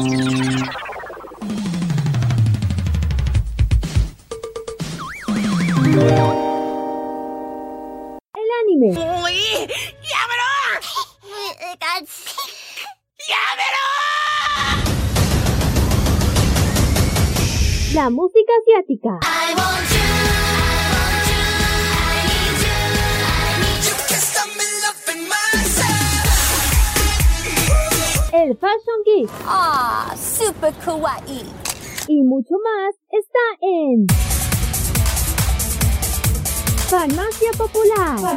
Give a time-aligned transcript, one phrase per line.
[0.00, 0.08] El
[8.62, 8.94] anime.
[17.92, 19.20] La música asiática.
[28.60, 31.44] Fashion Geek Ah, super kawaii.
[32.08, 34.06] y mucho más está en
[36.88, 38.36] Farmacia Popular.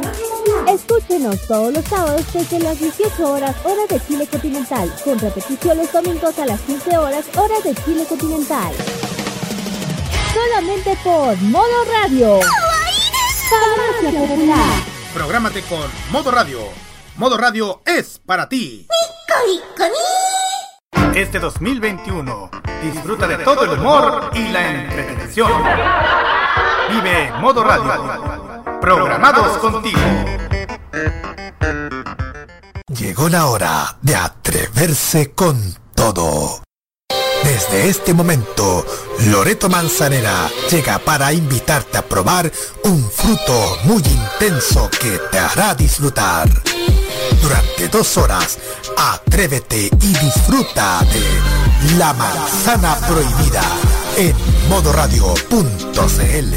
[0.68, 5.90] Escúchenos todos los sábados desde las 18 horas hora de Chile continental, con repetición los
[5.92, 8.72] domingos a las 15 horas hora de Chile continental.
[10.32, 12.38] Solamente por Modo Radio.
[13.50, 14.82] Farmacia Popular.
[15.12, 16.60] Prográmate con Modo Radio.
[17.16, 18.88] Modo Radio es para ti.
[21.14, 22.50] Este 2021,
[22.82, 25.52] disfruta de todo el humor y la entretención.
[26.90, 28.80] Vive Modo Radio.
[28.80, 30.00] Programados contigo.
[32.88, 35.56] Llegó la hora de atreverse con
[35.94, 36.62] todo.
[37.44, 38.84] Desde este momento,
[39.26, 42.50] Loreto Manzanera llega para invitarte a probar
[42.82, 46.48] un fruto muy intenso que te hará disfrutar.
[47.42, 48.58] Durante dos horas,
[48.96, 53.62] atrévete y disfruta de La Manzana Prohibida
[54.16, 54.34] en
[54.68, 56.54] modoradio.cl.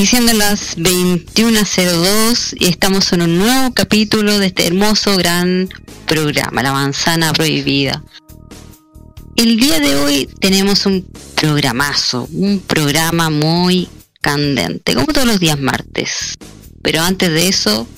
[0.00, 5.68] Y siendo las 21.02 y estamos en un nuevo capítulo de este hermoso gran
[6.06, 8.02] programa, La Manzana Prohibida.
[9.36, 13.88] El día de hoy tenemos un programazo, un programa muy
[14.20, 16.36] candente, como todos los días martes.
[16.82, 17.88] Pero antes de eso,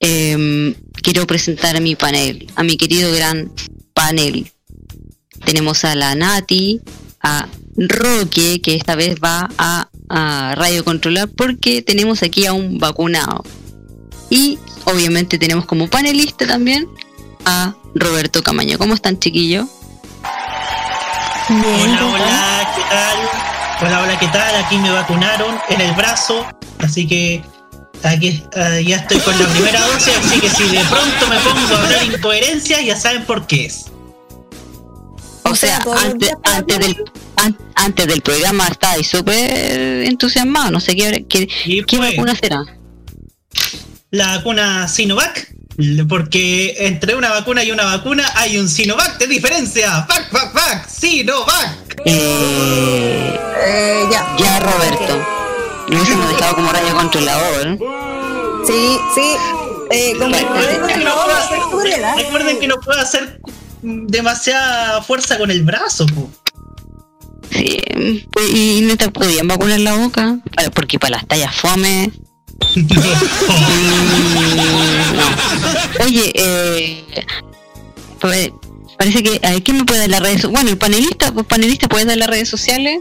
[0.00, 3.52] em, quiero presentar a mi panel, a mi querido gran
[3.92, 4.50] panel.
[5.44, 6.80] Tenemos a la Nati,
[7.22, 9.88] a Roque, que esta vez va a,
[10.56, 13.42] radio controlar porque tenemos aquí a un vacunado.
[14.30, 16.86] Y obviamente tenemos como panelista también
[17.44, 18.78] a Roberto Camaño.
[18.78, 19.18] ¿Cómo están,
[21.48, 23.18] Hola, hola, ¿qué tal?
[23.82, 24.54] Hola, hola, ¿qué tal?
[24.64, 26.46] Aquí me vacunaron en el brazo,
[26.78, 27.42] así que
[28.02, 31.74] aquí ah, ya estoy con la primera dosis, así que si de pronto me pongo
[31.76, 33.86] a hablar incoherencias, ya saben por qué es.
[35.42, 37.04] O sea, antes, antes del
[37.36, 39.36] an- antes del programa estaba ahí súper
[40.06, 40.70] entusiasmado.
[40.70, 41.46] No sé qué, qué,
[41.98, 42.64] pues, vacuna será.
[44.10, 45.53] la vacuna Sinovac,
[46.08, 50.04] porque entre una vacuna y una vacuna hay un Sinovac de diferencia.
[50.08, 50.88] ¡Fac, fac, fac!
[50.88, 52.00] ¡Sinovac!
[52.04, 54.36] Eh, Eh, ya.
[54.38, 55.26] ya, Roberto.
[55.88, 57.78] No hubiésemos dejado como radio controlador.
[58.66, 59.32] Sí, sí.
[59.90, 61.58] Eh, como Recuerden que, no puedo hacer,
[62.16, 63.40] recuerden que no puedo hacer
[63.82, 66.06] demasiada fuerza con el brazo.
[66.06, 66.30] po.
[67.50, 67.78] Sí,
[68.32, 70.38] pues, y no te podían vacunar la boca.
[70.54, 72.10] Para- Porque para las tallas fome.
[76.04, 77.04] Oye, eh,
[78.98, 79.40] parece que.
[79.62, 82.48] ¿quién me puede dar las redes Bueno, el panelista, pues, panelista puede dar las redes
[82.48, 83.00] sociales.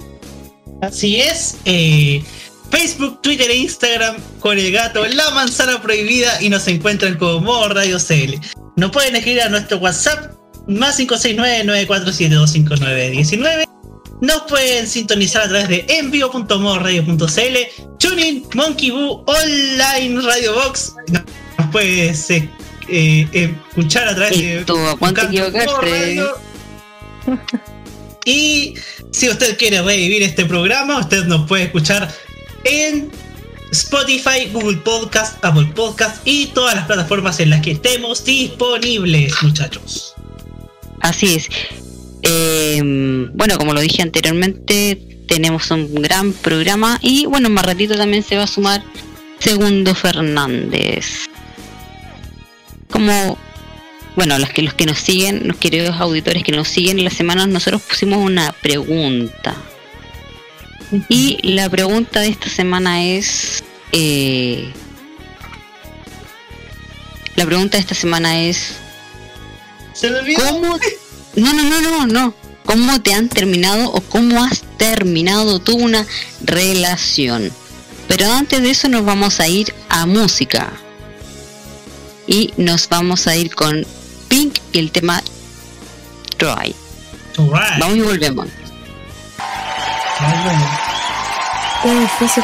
[0.82, 1.58] Así es.
[1.66, 2.24] eh,
[2.70, 8.00] Facebook, Twitter e Instagram con el gato La Manzana Prohibida y nos encuentran como Radio
[8.00, 8.40] CL.
[8.76, 10.34] Nos pueden escribir a nuestro WhatsApp
[10.68, 13.63] más 569-94725919.
[14.24, 20.96] Nos pueden sintonizar a través de envío.modoradio.cl, Tuning, Monkey Boo, Online Radio Box.
[21.10, 22.50] Nos puedes eh,
[22.88, 24.66] eh, escuchar a través de
[25.82, 26.38] Radio.
[28.26, 28.76] Y
[29.12, 32.10] si usted quiere revivir este programa, usted nos puede escuchar
[32.64, 33.12] en
[33.72, 40.16] Spotify, Google Podcast, Apple Podcast y todas las plataformas en las que estemos disponibles, muchachos.
[41.02, 41.50] Así es.
[42.24, 42.82] Eh,
[43.34, 44.98] bueno, como lo dije anteriormente,
[45.28, 48.84] tenemos un gran programa y bueno, más ratito también se va a sumar
[49.40, 51.28] Segundo Fernández.
[52.90, 53.38] Como,
[54.16, 57.14] bueno, los que, los que nos siguen, los queridos auditores que nos siguen en las
[57.14, 59.56] semanas, nosotros pusimos una pregunta.
[61.10, 63.64] Y la pregunta de esta semana es...
[63.92, 64.72] eh,
[67.36, 68.76] la pregunta de esta semana es...
[69.94, 70.12] ¿Se?
[70.36, 70.78] ¿Cómo?
[71.36, 72.34] No, no, no, no, no.
[72.66, 76.06] ¿Cómo te han terminado o cómo has terminado tú una
[76.44, 77.52] relación?
[78.08, 80.72] Pero antes de eso nos vamos a ir a música.
[82.28, 83.86] Y nos vamos a ir con
[84.30, 85.22] Pink y el tema
[86.38, 86.76] Try.
[87.80, 88.48] Vamos y volvemos.
[91.82, 92.44] Qué difícil.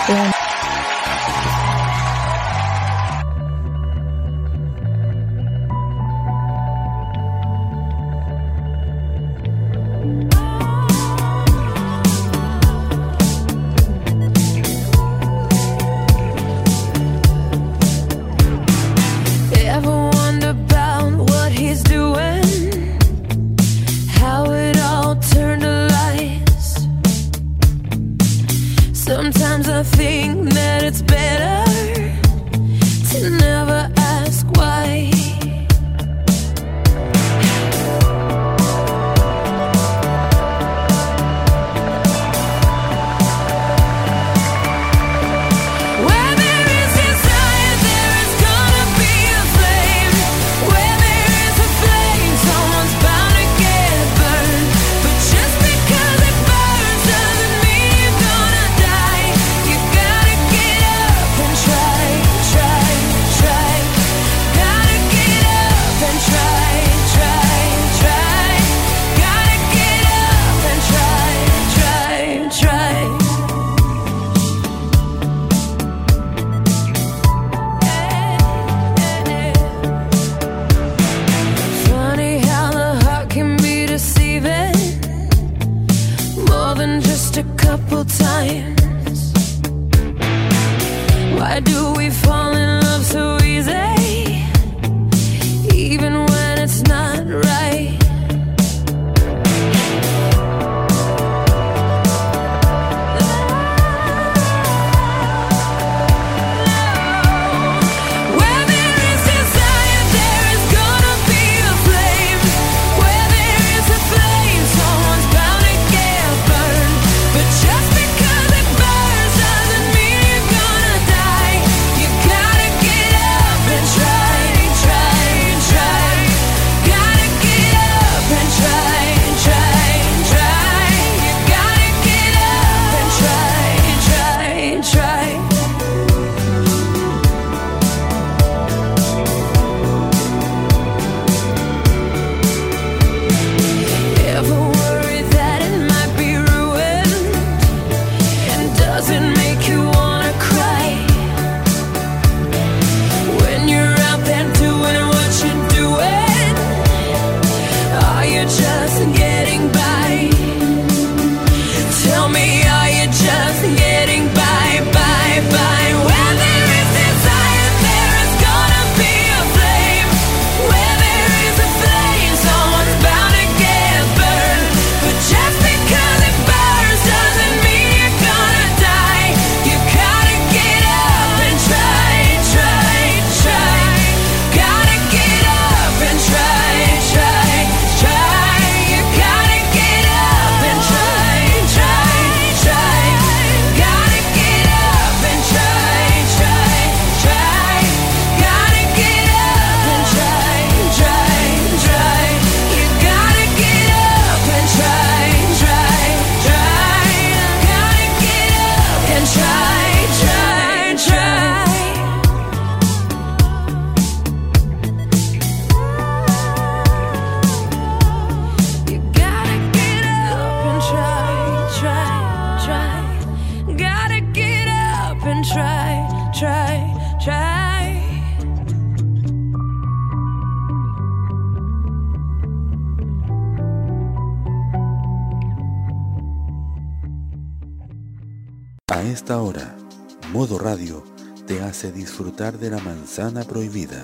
[242.20, 244.04] disfrutar de la manzana prohibida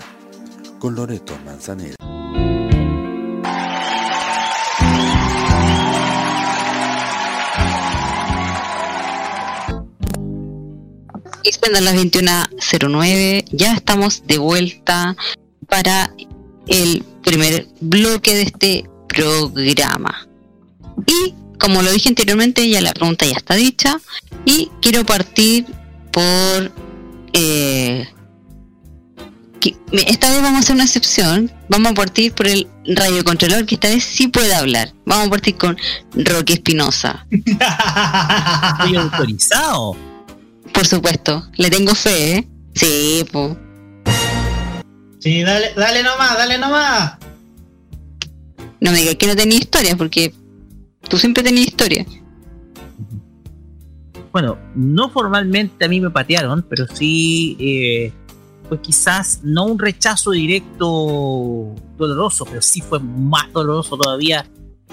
[0.79, 1.95] con Loreto Manzanero.
[11.81, 15.17] las 21.09, ya estamos de vuelta
[15.67, 16.09] para
[16.67, 20.25] el primer bloque de este programa.
[21.05, 23.99] Y como lo dije anteriormente, ya la pregunta ya está dicha.
[24.45, 25.65] Y quiero partir
[26.13, 26.71] por
[27.35, 28.07] eh,
[29.91, 31.51] esta vez vamos a hacer una excepción.
[31.69, 34.93] Vamos a partir por el radiocontrolador, que esta vez sí puede hablar.
[35.05, 35.77] Vamos a partir con
[36.13, 37.27] Roque Espinosa.
[37.31, 39.97] Estoy autorizado.
[40.73, 42.47] Por supuesto, le tengo fe, ¿eh?
[42.73, 43.57] Sí, po.
[45.19, 47.13] Sí, dale, dale nomás, dale nomás.
[48.79, 50.33] No me digas que no tenía historia, porque
[51.09, 52.05] tú siempre tenías historia
[54.35, 58.11] bueno, no formalmente a mí me patearon, pero sí, eh,
[58.67, 64.45] pues quizás no un rechazo directo doloroso, pero sí fue más doloroso todavía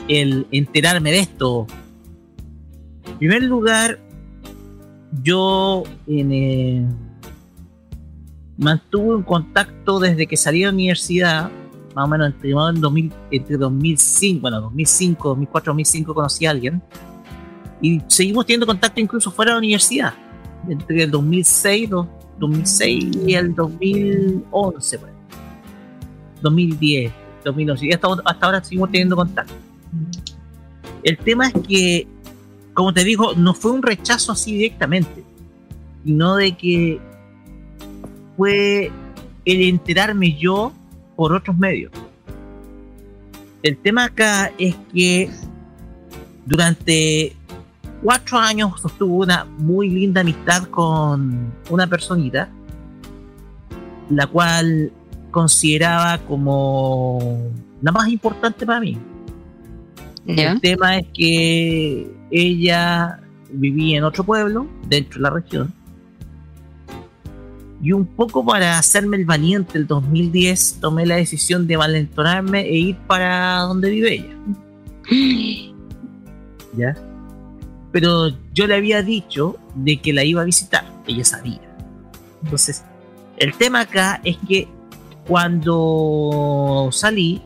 [0.07, 1.67] el enterarme de esto.
[3.05, 3.99] En primer lugar,
[5.25, 6.87] yo eh,
[8.59, 11.51] mantuve un contacto desde que salí de la universidad,
[11.97, 16.81] más o menos entre, en 2000, entre 2005, bueno, 2005, 2004, 2005 conocí a alguien
[17.83, 20.15] y seguimos teniendo contacto incluso fuera de la universidad,
[20.69, 21.91] entre el 2006,
[22.39, 25.13] 2006 y el 2011, pues.
[26.41, 27.13] 2010,
[27.45, 29.53] 2011, y hasta, hasta ahora seguimos teniendo contacto.
[31.03, 32.07] El tema es que,
[32.73, 35.25] como te digo, no fue un rechazo así directamente,
[36.05, 37.01] sino de que
[38.37, 38.93] fue
[39.45, 40.73] el enterarme yo
[41.17, 41.91] por otros medios.
[43.63, 45.31] El tema acá es que
[46.47, 47.37] durante
[48.03, 52.49] cuatro años sostuvo una muy linda amistad con una personita,
[54.11, 54.93] la cual
[55.31, 58.99] consideraba como la más importante para mí.
[60.27, 65.73] El tema es que ella vivía en otro pueblo, dentro de la región,
[67.83, 72.77] y un poco para hacerme el valiente el 2010 tomé la decisión de valentonarme e
[72.77, 74.37] ir para donde vive ella.
[76.77, 76.95] ¿Ya?
[77.93, 81.61] Pero yo le había dicho de que la iba a visitar, ella sabía.
[82.43, 82.83] Entonces,
[83.37, 84.69] el tema acá es que
[85.27, 87.43] cuando salí,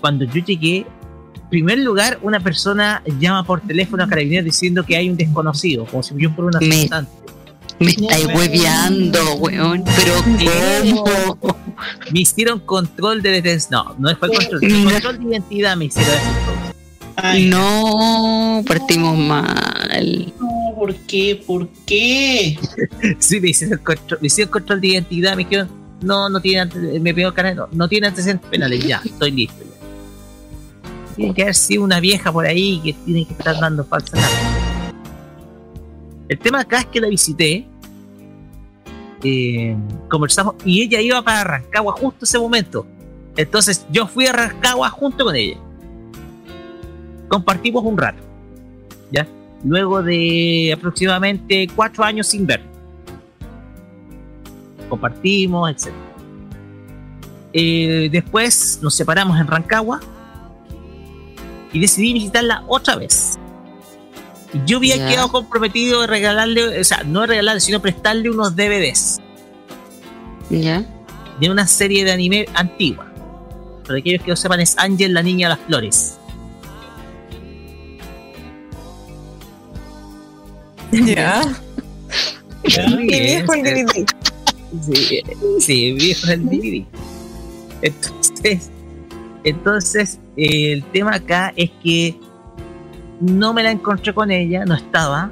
[0.00, 0.86] cuando yo llegué,
[1.34, 5.86] en primer lugar, una persona llama por teléfono a carabineros diciendo que hay un desconocido,
[5.86, 7.24] como si yo fuera una asaltante.
[7.78, 9.84] Me estáis hueveando, weón.
[9.96, 10.14] Pero
[11.02, 11.56] ¿cómo?
[12.12, 13.94] Me hicieron control de detención.
[13.98, 14.60] No, no fue control.
[14.60, 16.14] control de identidad me hicieron
[17.16, 20.32] Ay, no, partimos mal.
[20.40, 21.42] No, ¿por qué?
[21.46, 22.58] ¿Por qué?
[23.18, 25.68] sí, me hicieron control, me hicieron control de identidad, me dijeron,
[26.00, 29.62] no, no tiene, ante- me pidió canal, no, no tiene antecedentes penales, ya, estoy listo.
[29.64, 31.14] Ya.
[31.16, 34.92] Tiene que haber sido una vieja por ahí que tiene que estar dando falsa alarma.
[36.28, 37.64] El tema acá es que la visité,
[39.22, 39.76] eh,
[40.08, 42.86] conversamos y ella iba para Rancagua justo ese momento.
[43.36, 45.56] Entonces yo fui a Rancagua junto con ella.
[47.34, 48.22] Compartimos un rato.
[49.10, 49.26] ¿Ya?
[49.64, 52.60] Luego de aproximadamente cuatro años sin ver.
[54.88, 55.92] Compartimos, etc.
[57.52, 59.98] Eh, después nos separamos en Rancagua
[61.72, 63.36] y decidí visitarla otra vez.
[64.64, 69.20] Yo había quedado comprometido de regalarle, o sea, no regalarle, sino prestarle unos DVDs
[70.50, 70.84] ¿Ya?
[71.40, 73.12] de una serie de anime antigua.
[73.84, 76.18] Para aquellos que no sepan, es Ángel, la niña de las flores.
[80.94, 81.42] Ya.
[82.62, 83.62] Bien, viejo el.
[83.62, 84.06] DVD.
[84.92, 85.22] Sí,
[85.60, 86.84] sí, viejo el DVD.
[87.82, 88.70] Entonces,
[89.44, 92.16] entonces eh, el tema acá es que
[93.20, 95.30] no me la encontré con ella, no estaba.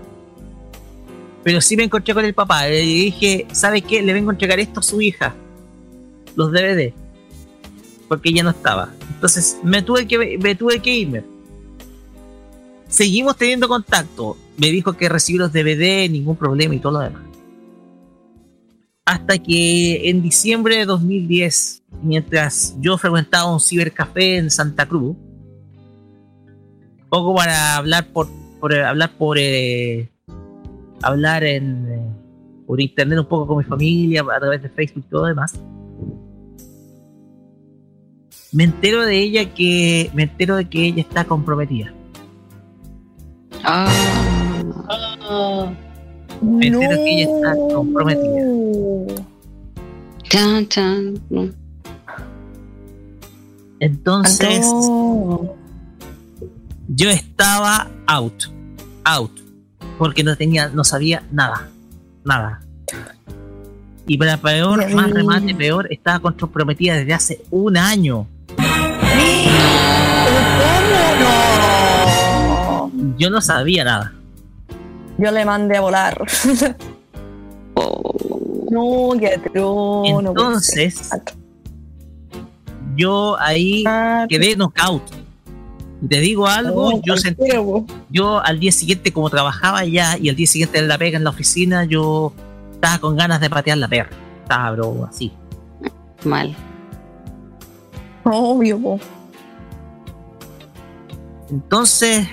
[1.42, 2.66] Pero sí me encontré con el papá.
[2.66, 4.02] Le dije, ¿sabe qué?
[4.02, 5.34] Le vengo a entregar esto a su hija.
[6.36, 6.92] Los DVD.
[8.08, 8.92] Porque ella no estaba.
[9.14, 11.31] Entonces me tuve que, me tuve que irme.
[12.92, 14.36] Seguimos teniendo contacto.
[14.56, 17.32] Me dijo que recibió los DVD, ningún problema y todo lo demás
[19.04, 25.16] hasta que en diciembre de 2010, mientras yo frecuentaba un cibercafé en Santa Cruz,
[27.08, 28.28] poco para hablar por,
[28.60, 30.08] por eh, hablar por eh,
[31.02, 32.10] hablar en eh,
[32.66, 35.60] por internet un poco con mi familia a través de Facebook y todo lo demás.
[38.52, 41.92] Me entero de ella que me entero de que ella está comprometida.
[43.64, 43.88] Ah,
[44.88, 45.72] Ah,
[46.42, 49.24] Me entero que ella está comprometida.
[50.28, 51.14] chan, chan.
[51.30, 51.48] no.
[53.80, 55.54] Entonces, No.
[56.88, 58.44] yo estaba out,
[59.04, 59.30] out,
[59.98, 61.68] porque no tenía, no sabía nada,
[62.24, 62.60] nada.
[64.06, 68.26] Y para peor, más remate, peor, estaba comprometida desde hace un año.
[73.18, 74.12] Yo no sabía nada.
[75.18, 76.26] Yo le mandé a volar.
[77.74, 80.22] Oh, No, qué atroz.
[80.22, 80.82] no puede ser.
[80.84, 81.10] Entonces,
[82.96, 85.02] yo ahí Ah, quedé knockout.
[86.02, 87.44] Y te digo algo, no, yo sentí,
[88.10, 91.22] yo al día siguiente, como trabajaba ya, y al día siguiente en la pega en
[91.24, 92.32] la oficina, yo
[92.72, 94.10] estaba con ganas de patear la perra.
[94.42, 95.32] Estaba, bro, así.
[96.24, 96.56] mal.
[98.24, 99.00] Obvio, po.
[101.50, 102.26] Entonces,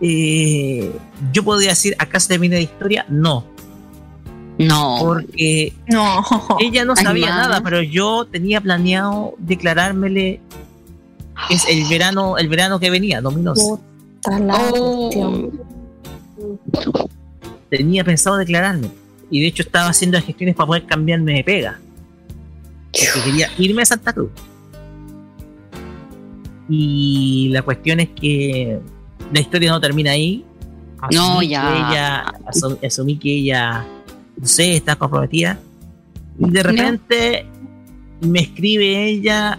[0.00, 0.92] eh,
[1.32, 3.06] yo podría decir, ¿acá se termina la historia?
[3.08, 3.44] No.
[4.58, 4.96] No.
[5.00, 6.22] Porque No.
[6.60, 10.40] ella no sabía nada, pero yo tenía planeado declarármele
[11.50, 13.62] es el verano, el verano que venía, 2011.
[14.22, 15.10] Puta la Oh.
[15.10, 15.60] cuestión.
[17.70, 18.88] Tenía pensado declararme.
[19.30, 21.80] Y de hecho estaba haciendo las gestiones para poder cambiarme de pega.
[22.92, 24.30] Porque quería irme a Santa Cruz.
[26.68, 28.78] Y la cuestión es que
[29.34, 30.44] la historia no termina ahí.
[31.12, 31.60] No, ya.
[31.62, 33.84] que ella, asum- asumí que ella,
[34.38, 35.58] no sé, está comprometida.
[36.38, 37.46] Y de repente
[38.22, 39.58] me escribe ella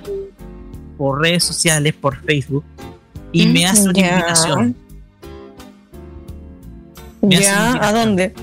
[0.97, 2.63] por redes sociales, por Facebook,
[3.31, 4.75] y Mm, me hace una invitación.
[7.21, 7.73] Me ¿Ya?
[7.87, 8.33] ¿A dónde?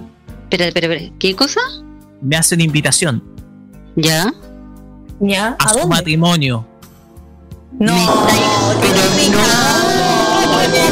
[0.44, 1.12] Espera, espera, espera.
[1.18, 1.60] ¿Qué cosa?
[2.20, 3.22] Me hace una invitación
[3.96, 4.32] ¿Ya?
[5.20, 5.56] ¿Ya?
[5.58, 5.94] a ¿A su dónde?
[5.96, 6.66] matrimonio.
[7.78, 7.94] No,
[8.80, 9.00] Pero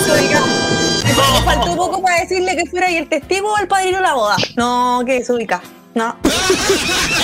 [0.06, 4.14] Me faltó poco para decirle que fuera y el testigo o el padrino de la
[4.14, 4.36] boda.
[4.56, 5.60] No, que desubica.
[5.94, 6.14] No.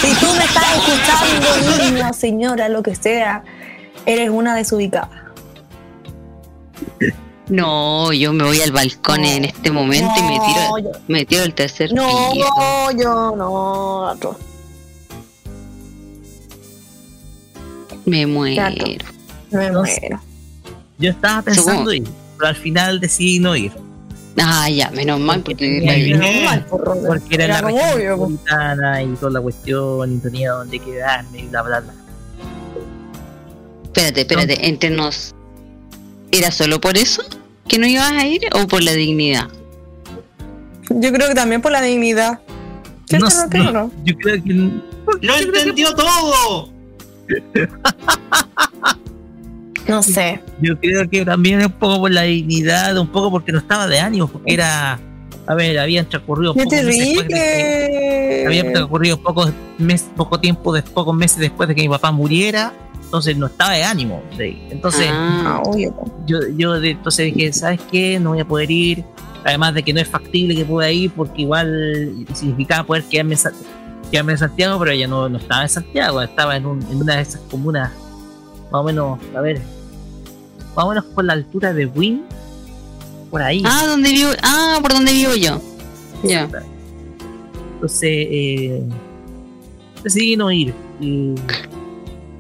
[0.01, 3.43] Si tú me estás escuchando, niño, señora, lo que sea,
[4.05, 5.33] eres una desubicada.
[7.49, 11.25] No, yo me voy al balcón en este momento y me tiro, No, yo- me
[11.25, 12.47] tiro el tercer No, piso.
[12.99, 14.11] yo no.
[14.11, 14.39] otro.
[18.05, 18.63] Me muero.
[18.63, 18.85] Gato.
[19.51, 20.21] Me Entonces- muero.
[20.99, 22.11] Yo estaba pensando Segundo.
[22.37, 23.73] Pero al final decidí no ir.
[24.39, 26.19] Ah, ya, menos mal, porque bien.
[26.19, 26.85] Menos mal, por.
[26.85, 31.47] Porque era, Era la región obvio, y toda la cuestión, y tenía donde quedarme y
[31.47, 31.95] bla, bla, bla.
[33.85, 35.35] espérate, espérate, entre nos.
[36.33, 37.23] ¿Era solo por eso
[37.67, 39.49] que no ibas a ir o por la dignidad?
[40.91, 42.41] Yo creo que también por la dignidad.
[43.07, 43.93] ¿Cierto, No no?
[44.05, 44.71] Yo creo que.
[45.23, 46.71] ¡Lo entendió todo!
[49.89, 50.41] No sé.
[50.61, 54.01] Yo creo que también un poco por la dignidad, un poco porque no estaba de
[54.01, 54.99] ánimo, porque era.
[55.49, 58.71] A ver, habían transcurrido Yo pocos te meses rí después de que- Había que.
[58.71, 63.37] transcurrido pocos mes, poco tiempo, de, pocos meses después de que mi papá muriera, entonces
[63.37, 64.23] no estaba de ánimo.
[64.37, 64.61] sí.
[64.71, 65.71] Entonces, Ah, Ah,
[66.27, 68.19] yo, yo de- entonces dije, ¿sabes qué?
[68.19, 69.05] No voy a poder ir.
[69.45, 73.41] Además de que no es factible que pueda ir porque igual significaba poder quedarme en,
[74.11, 77.15] quedarme en Santiago, pero ella no, no estaba en Santiago, estaba en, un- en una
[77.15, 77.93] de esas comunas,
[78.73, 79.61] más o menos, a ver,
[80.77, 82.23] más o menos por la altura de Wynn,
[83.31, 83.63] por ahí.
[83.67, 84.31] ah, ¿dónde vivo?
[84.43, 85.61] Ah, por donde vivo yo.
[86.23, 86.49] Ya.
[87.75, 88.83] Entonces, eh,
[90.03, 90.75] decidí no ir.
[91.01, 91.35] Y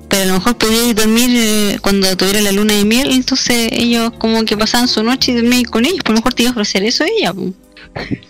[0.09, 4.13] Pero a lo mejor podía dormir eh, cuando tuviera la luna de miel, entonces ellos
[4.19, 5.99] como que pasaban su noche y dormían con ellos.
[6.05, 7.35] Por lo mejor te iba a ofrecer eso ella.
[7.35, 7.53] po.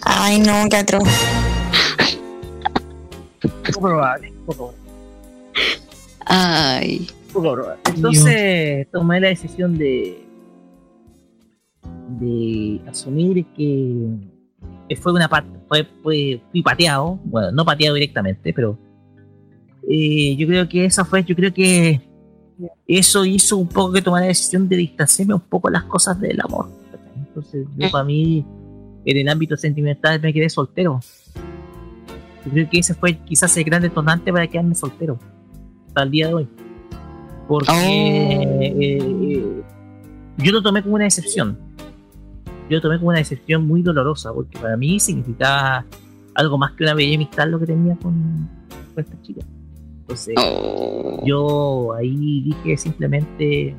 [0.02, 1.02] Ay, no, qué atroz.
[3.66, 4.74] poco probable, poco,
[6.24, 7.08] Ay.
[7.94, 10.22] Entonces, tomé la decisión de
[12.20, 15.28] de asumir que fue una
[15.68, 18.78] fue, fue- fui pateado, bueno, no pateado directamente, pero
[19.88, 22.00] eh, yo creo que esa fue, yo creo que
[22.86, 26.40] eso hizo un poco que tomar la decisión de distanciarme un poco las cosas del
[26.40, 26.68] amor.
[27.16, 28.44] Entonces, yo para mí,
[29.04, 31.00] en el ámbito sentimental, me quedé soltero.
[32.46, 35.18] Yo creo que ese fue quizás el gran detonante para quedarme soltero
[35.88, 36.48] hasta el día de hoy.
[37.48, 38.58] Porque Oh.
[38.62, 39.62] eh,
[40.38, 41.58] yo lo tomé como una decepción.
[42.68, 45.84] Yo lo tomé como una decepción muy dolorosa, porque para mí significaba
[46.34, 48.48] algo más que una bella amistad lo que tenía con,
[48.94, 49.40] con esta chica.
[50.00, 51.22] Entonces, Oh.
[51.24, 53.74] yo ahí dije simplemente,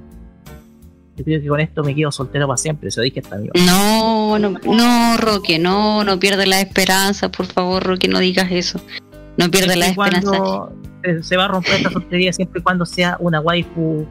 [1.18, 4.40] yo creo que con esto me quedo soltero para siempre, eso dije hasta mi No,
[4.40, 8.80] no, no, Roque, no, no pierdas la esperanza, por favor, Roque, no digas eso.
[9.38, 10.70] No pierdas la Siempre y esperanza.
[11.04, 14.06] Se, se va a romper esta soltería siempre y cuando sea una waifu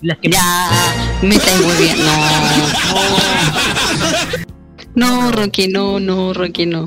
[0.00, 0.70] las que Ya,
[1.22, 1.36] me muy
[1.78, 1.96] bien.
[4.94, 5.24] No.
[5.26, 6.86] No, Roque, no, no, Roque, no.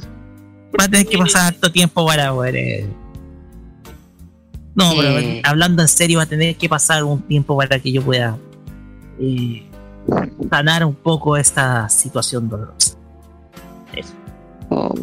[0.80, 2.88] va a tener que pasar harto tiempo para poder eh.
[4.75, 5.41] no pero Eh.
[5.45, 8.38] hablando en serio va a tener que pasar un tiempo para que yo pueda
[9.19, 9.63] eh,
[10.49, 12.95] sanar un poco esta situación dolorosa
[13.95, 14.13] Eso.
[14.69, 14.93] Oh.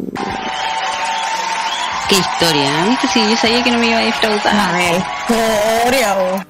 [2.09, 2.89] Qué historia, ¿eh?
[2.89, 3.07] ¿viste?
[3.13, 4.47] Sí, yo sabía que no me iba a defraudar.
[4.55, 6.43] A ver, historia, o.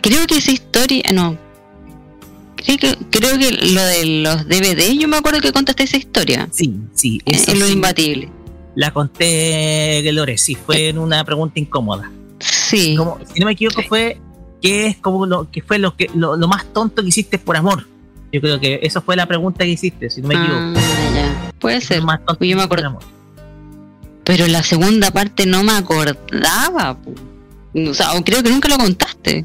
[0.00, 1.36] Creo que esa historia, no.
[2.56, 6.48] Creo que, creo que lo de los DVD, yo me acuerdo que contaste esa historia.
[6.52, 8.30] sí sí Es eso lo sí, imbatible.
[8.76, 12.94] la conté Lore sí fue en una pregunta incómoda Sí.
[12.96, 14.20] como, si no me equivoco fue
[14.62, 17.56] que es como lo que fue lo que lo, lo más tonto que hiciste por
[17.56, 17.84] amor
[18.32, 21.52] yo creo que eso fue la pregunta que hiciste si no me equivoco Ah, ya.
[21.58, 21.98] Puede ser.
[21.98, 22.98] lo más tonto que Yo me hiciste por acuerdo.
[23.00, 23.21] amor.
[24.24, 26.96] Pero la segunda parte no me acordaba.
[27.74, 29.44] O sea, creo que nunca lo contaste.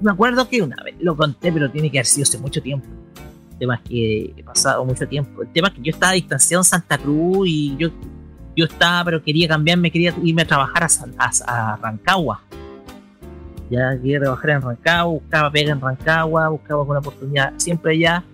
[0.00, 2.86] me acuerdo que una vez lo conté pero tiene que haber sido hace mucho tiempo
[3.52, 5.42] El tema es que he pasado mucho tiempo.
[5.42, 7.88] El tema es que yo estaba distanciado en Santa Cruz y yo,
[8.56, 10.84] yo estaba, pero quería cambiarme, quería irme a trabajar
[11.18, 11.30] a,
[11.72, 12.42] a, Rancagua.
[13.70, 18.24] Ya quería trabajar en Rancagua, buscaba pega en Rancagua, buscaba una oportunidad siempre allá.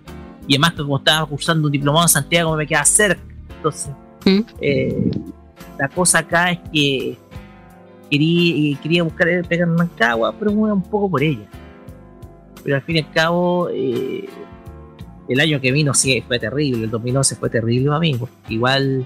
[0.47, 3.23] Y además que como estaba cursando un diplomado en Santiago me quedaba cerca.
[3.57, 3.91] Entonces,
[4.25, 4.39] ¿Mm?
[4.61, 5.11] eh,
[5.79, 7.17] la cosa acá es que
[8.09, 11.45] quería, quería buscar pega en Rancagua, pero era un poco por ella.
[12.63, 14.25] Pero al fin y al cabo, eh,
[15.27, 18.15] el año que vino sí fue terrible, el 2011 fue terrible para mí.
[18.17, 19.05] porque igual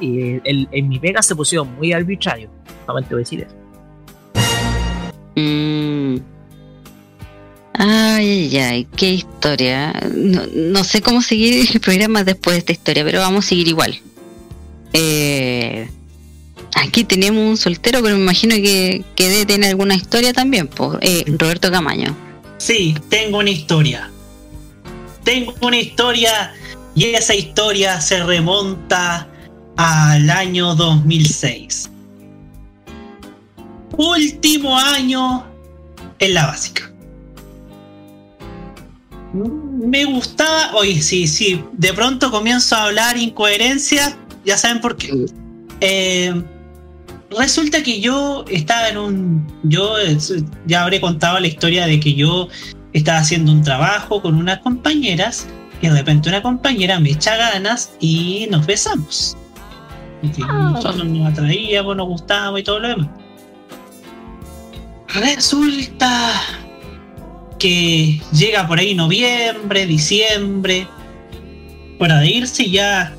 [0.00, 2.48] eh, el- en mi pega se pusieron muy arbitrario,
[2.86, 3.56] solamente voy a decir eso.
[5.34, 6.16] Mm.
[7.74, 9.92] Ay, ay, ay, qué historia.
[10.14, 13.68] No, no sé cómo seguir el programa después de esta historia, pero vamos a seguir
[13.68, 13.94] igual.
[14.92, 15.88] Eh,
[16.74, 20.98] aquí tenemos un soltero, pero me imagino que, que debe tener alguna historia también, pues,
[21.00, 22.16] eh, Roberto Camaño.
[22.58, 24.10] Sí, tengo una historia.
[25.24, 26.52] Tengo una historia
[26.94, 29.28] y esa historia se remonta
[29.76, 31.90] al año 2006.
[33.96, 35.46] Último año
[36.18, 36.90] en la básica.
[39.32, 45.26] Me gustaba, oye, sí, sí, de pronto comienzo a hablar incoherencia, ya saben por qué.
[45.80, 46.42] Eh,
[47.38, 49.46] resulta que yo estaba en un.
[49.64, 49.94] Yo
[50.66, 52.48] ya habré contado la historia de que yo
[52.92, 55.46] estaba haciendo un trabajo con unas compañeras
[55.80, 59.36] y de repente una compañera me echa ganas y nos besamos.
[60.22, 63.08] Y que nosotros nos atraíamos, nos gustábamos y todo lo demás.
[65.08, 66.40] Resulta
[67.58, 70.86] que llega por ahí noviembre, diciembre,
[71.98, 73.14] fuera de irse ya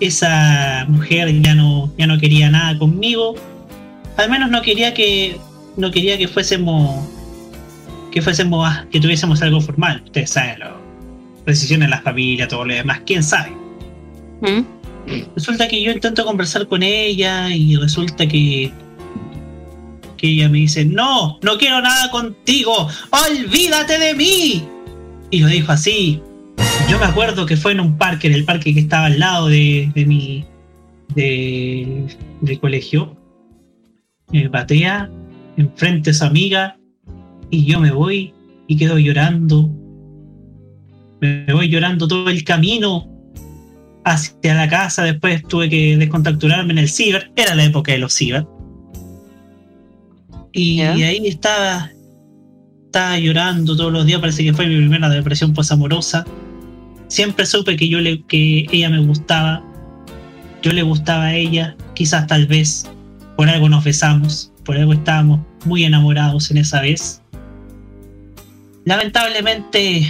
[0.00, 3.34] esa mujer ya no, ya no quería nada conmigo.
[4.16, 5.38] Al menos no quería que
[5.76, 7.06] no quería que fuésemos
[8.12, 10.02] que fuésemos que tuviésemos algo formal.
[10.04, 10.80] Ustedes saben, lo,
[11.46, 13.50] decisiones de la familia, todo lo demás, quién sabe.
[14.40, 14.62] ¿Mm?
[15.34, 18.72] Resulta que yo intento conversar con ella y resulta que
[20.16, 22.88] que ella me dice, "No, no quiero nada contigo.
[23.10, 24.64] Olvídate de mí."
[25.30, 26.22] Y lo dijo así.
[26.88, 29.48] Yo me acuerdo que fue en un parque, en el parque que estaba al lado
[29.48, 30.44] de, de mi
[31.14, 32.06] de,
[32.40, 33.16] del colegio.
[34.30, 35.10] Me patea
[35.56, 36.76] enfrente a su amiga
[37.50, 38.32] y yo me voy
[38.66, 39.70] y quedo llorando.
[41.20, 43.08] Me voy llorando todo el camino
[44.04, 45.04] hacia la casa.
[45.04, 47.30] Después tuve que descontacturarme en el ciber.
[47.36, 48.46] Era la época de los ciber.
[50.52, 51.90] Y ahí estaba,
[52.86, 54.20] estaba llorando todos los días.
[54.20, 56.24] Parece que fue mi primera depresión posamorosa.
[57.08, 59.62] Siempre supe que yo le, que ella me gustaba.
[60.62, 61.76] Yo le gustaba a ella.
[61.94, 62.90] Quizás tal vez
[63.36, 64.52] por algo nos besamos.
[64.64, 67.22] Por algo estábamos muy enamorados en esa vez.
[68.84, 70.06] Lamentablemente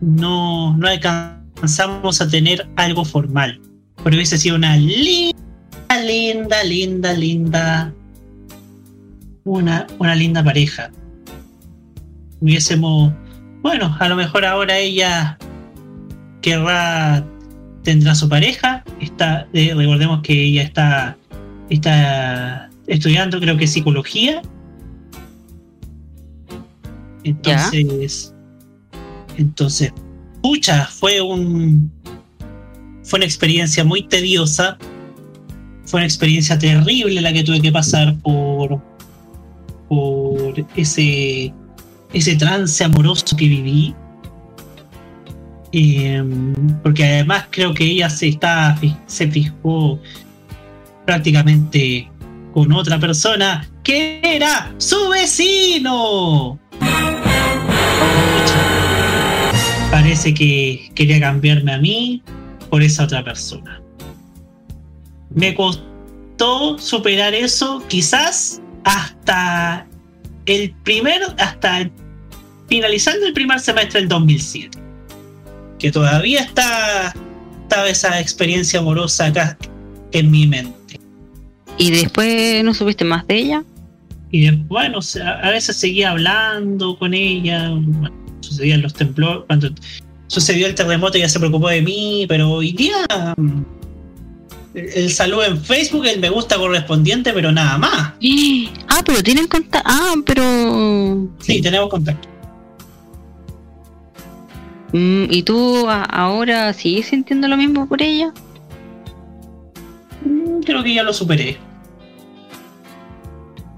[0.00, 3.60] no, no alcanzamos a tener algo formal.
[4.02, 5.34] Pero hubiese sido una linda,
[6.04, 7.94] linda, linda, linda.
[9.44, 10.90] Una, una linda pareja.
[12.40, 13.12] Hubiésemos.
[13.62, 15.38] Bueno, a lo mejor ahora ella
[17.82, 18.82] Tendrá su pareja.
[19.00, 21.16] Está, eh, recordemos que ella está,
[21.70, 24.42] está estudiando, creo que psicología.
[27.22, 28.34] Entonces.
[29.36, 29.92] Entonces,
[30.42, 31.90] pucha, fue un.
[33.04, 34.78] Fue una experiencia muy tediosa.
[35.84, 38.80] Fue una experiencia terrible la que tuve que pasar por.
[39.88, 41.52] por ese.
[42.12, 43.94] ese trance amoroso que viví.
[45.72, 46.22] Eh,
[46.82, 48.78] porque además creo que ella se está.
[49.06, 50.00] se fijó
[51.04, 52.10] prácticamente
[52.52, 56.58] con otra persona que era su vecino.
[59.90, 62.22] Parece que quería cambiarme a mí
[62.70, 63.80] por esa otra persona.
[65.30, 69.86] Me costó superar eso quizás hasta
[70.46, 71.90] el primer, hasta
[72.68, 74.85] finalizando el primer semestre del 2007.
[75.78, 77.14] Que todavía está,
[77.62, 79.58] estaba esa experiencia amorosa acá
[80.12, 81.00] en mi mente.
[81.78, 83.64] ¿Y después no supiste más de ella?
[84.30, 85.00] Y de- bueno,
[85.42, 87.68] a veces seguía hablando con ella.
[87.70, 89.44] bueno, sucedían los temblores.
[89.46, 89.68] Cuando
[90.28, 92.24] sucedió el terremoto, ella se preocupó de mí.
[92.28, 93.04] Pero hoy día.
[93.36, 93.62] mm,
[94.74, 98.12] El, el saludo en Facebook, el me gusta correspondiente, pero nada más.
[98.88, 99.86] Ah, pero tienen contacto.
[99.90, 101.28] Ah, pero.
[101.40, 102.28] Sí, tenemos contacto.
[104.92, 108.32] Mm, ¿Y tú ahora sigues sintiendo lo mismo por ella?
[110.24, 111.56] Mm, Creo que ya lo superé.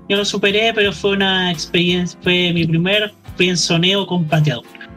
[0.08, 2.18] Yo lo superé, pero fue una experiencia.
[2.22, 4.88] Fue mi primer frienzoneo con pateadora.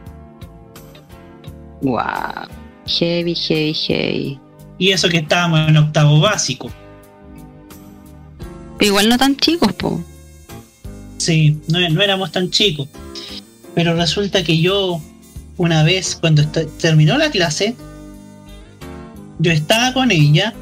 [1.82, 2.48] Wow.
[2.86, 4.40] Heavy, heavy, heavy.
[4.78, 6.70] Y eso que estábamos en octavo básico.
[8.78, 10.02] Pero igual no tan chicos, po.
[11.18, 12.88] Sí, no, no éramos tan chicos.
[13.74, 15.00] Pero resulta que yo,
[15.62, 16.44] una vez, cuando
[16.80, 17.76] terminó la clase,
[19.38, 20.52] yo estaba con ella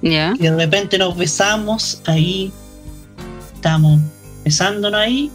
[0.00, 2.50] y de repente nos besamos ahí.
[3.52, 4.00] Estamos
[4.46, 5.30] besándonos ahí.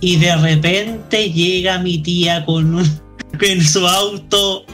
[0.00, 3.00] Y de repente llega mi tía con un,
[3.40, 4.66] en su auto.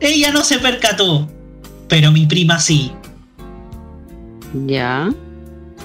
[0.00, 1.30] Ella no se percató,
[1.86, 2.90] pero mi prima sí.
[4.66, 5.08] Ya.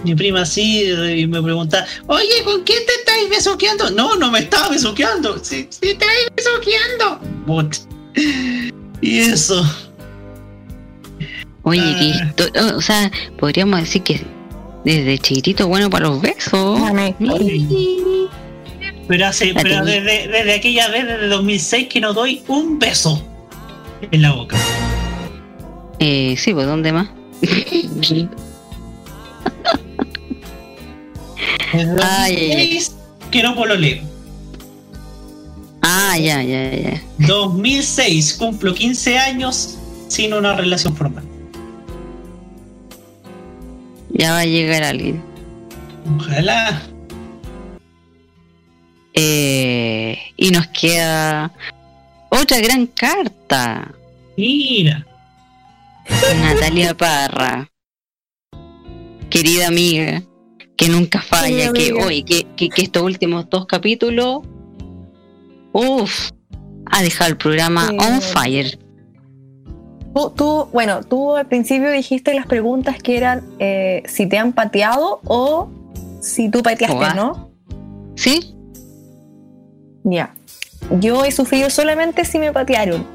[0.04, 3.90] Mi prima sí, y me preguntaba, oye, ¿con quién te estáis besuqueando?
[3.92, 5.38] No, no me estaba besuqueando.
[5.44, 7.20] Sí, sí, te estáis besuqueando.
[7.46, 7.76] Put.
[9.02, 9.64] Y eso.
[11.64, 12.34] Oye, Ah.
[12.36, 14.26] que o sea, podríamos decir que
[14.86, 16.80] desde chiquitito bueno para los besos.
[19.08, 23.22] Pero, hace, pero desde aquella vez, desde 2006, que no doy un beso
[24.12, 24.58] en la boca.
[26.00, 27.10] Eh, sí, pues ¿dónde más?
[31.74, 32.70] Desde Ay, ay, ay.
[32.80, 32.96] 2006,
[33.32, 34.04] que no pololeo.
[35.82, 37.02] Ah, ya, ya, ya.
[37.20, 39.78] 2006, cumplo 15 años
[40.08, 41.24] sin una relación formal.
[44.10, 45.22] Ya va a llegar alguien.
[46.18, 46.82] Ojalá.
[49.14, 51.52] Eh, y nos queda
[52.30, 53.94] otra gran carta.
[54.38, 55.06] Mira.
[56.42, 57.70] Natalia Parra.
[59.30, 60.24] Querida amiga,
[60.78, 64.42] que nunca falla, que hoy, que, que, que estos últimos dos capítulos,
[65.74, 66.32] uff,
[66.86, 67.98] ha dejado el programa Sí.
[68.00, 68.80] on fire.
[70.14, 74.54] Tú, tú- bueno, tú al principio dijiste las preguntas que eran eh, si te han
[74.54, 75.70] pateado o
[76.22, 77.14] si tú pateaste.
[77.16, 77.52] ¿no?
[78.16, 78.56] ¿Sí?
[80.04, 80.34] Ya.
[81.00, 83.06] Yo he sufrido solamente si me patearon.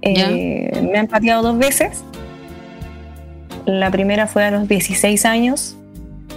[0.00, 2.02] Eh, me han pateado dos veces.
[3.66, 5.76] La primera fue a los 16 años,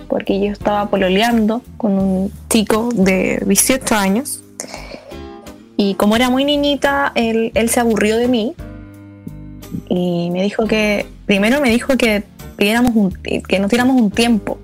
[0.08, 4.42] porque yo estaba pololeando con un chico de 18 años.
[5.78, 8.54] Y como era muy niñita, él, él se aburrió de mí
[9.90, 12.24] y me dijo que, primero me dijo que
[12.94, 13.12] un,
[13.48, 14.58] que nos diéramos un tiempo.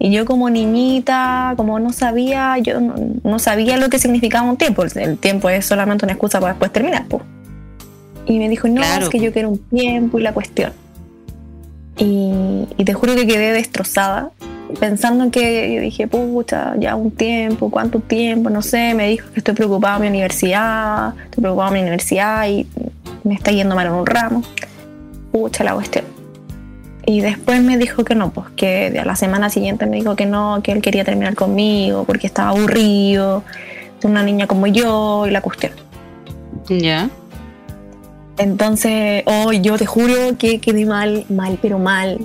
[0.00, 2.94] Y yo como niñita, como no sabía, yo no,
[3.24, 4.84] no sabía lo que significaba un tiempo.
[4.84, 7.06] El, el tiempo es solamente una excusa para después terminar.
[7.06, 7.20] po.
[8.26, 9.04] Y me dijo, no, Claro.
[9.04, 10.72] es que yo quiero un tiempo y la cuestión.
[11.98, 14.30] Y, y te juro que quedé destrozada,
[14.80, 18.50] pensando en que yo dije, pucha, ya un tiempo, ¿cuánto tiempo?
[18.50, 22.48] No sé, me dijo que estoy preocupada en mi universidad, estoy preocupada en mi universidad
[22.48, 22.66] y
[23.24, 24.42] me está yendo mal en un ramo.
[25.32, 26.04] Pucha la cuestión.
[27.06, 30.26] Y después me dijo que no, pues que a la semana siguiente me dijo que
[30.26, 33.44] no, que él quería terminar conmigo porque estaba aburrido,
[34.00, 35.72] de una niña como yo y la cuestión.
[36.68, 37.08] Ya.
[38.38, 42.18] Entonces, oh, yo te juro que quedé mal, mal, pero mal.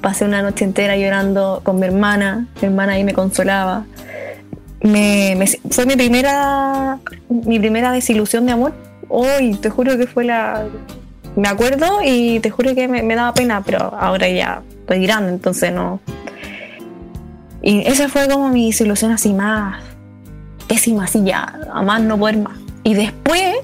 [0.00, 2.46] Pasé una noche entera llorando con mi hermana.
[2.60, 3.84] Mi hermana ahí me consolaba.
[4.80, 5.36] Me,
[5.70, 6.98] fue mi primera,
[7.28, 8.72] mi primera desilusión de amor.
[9.08, 10.66] Hoy te juro que fue la.
[11.34, 15.32] Me acuerdo y te juro que me, me daba pena, pero ahora ya estoy grande,
[15.32, 16.00] entonces no.
[17.60, 19.82] Y esa fue como mi desilusión así más
[20.66, 22.56] pésima, así ya, a más no poder más.
[22.82, 23.56] Y después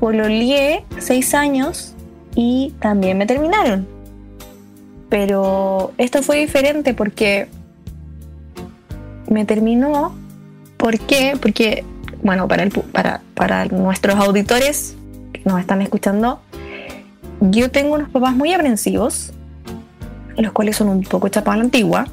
[0.00, 1.94] pololeé seis años
[2.34, 3.86] y también me terminaron.
[5.08, 7.48] Pero esto fue diferente porque
[9.28, 10.14] me terminó.
[10.76, 11.38] ¿Por qué?
[11.40, 11.84] Porque,
[12.22, 14.96] bueno, para, el para, para nuestros auditores
[15.32, 16.40] que nos están escuchando,
[17.40, 19.32] yo tengo unos papás muy aprensivos,
[20.36, 22.06] los cuales son un poco chapados a la antigua,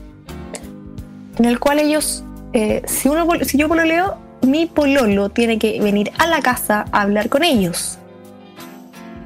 [1.38, 6.12] en el cual ellos, eh, si, uno, si yo pololeo, mi pololo tiene que venir
[6.18, 7.98] a la casa a hablar con ellos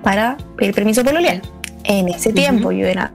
[0.04, 1.42] para pedir permiso pololear.
[1.84, 3.12] En ese tiempo yo era,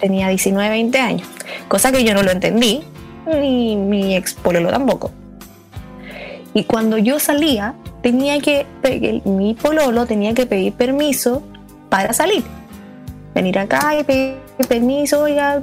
[0.00, 1.28] tenía 19, 20 años,
[1.68, 2.82] cosa que yo no lo entendí,
[3.26, 5.10] ni mi ex pololo tampoco.
[6.54, 8.66] Y cuando yo salía, tenía que,
[9.24, 11.42] mi pololo tenía que pedir permiso
[11.88, 12.42] para salir.
[13.34, 14.36] Venir acá y pedir
[14.68, 15.60] permiso, oiga,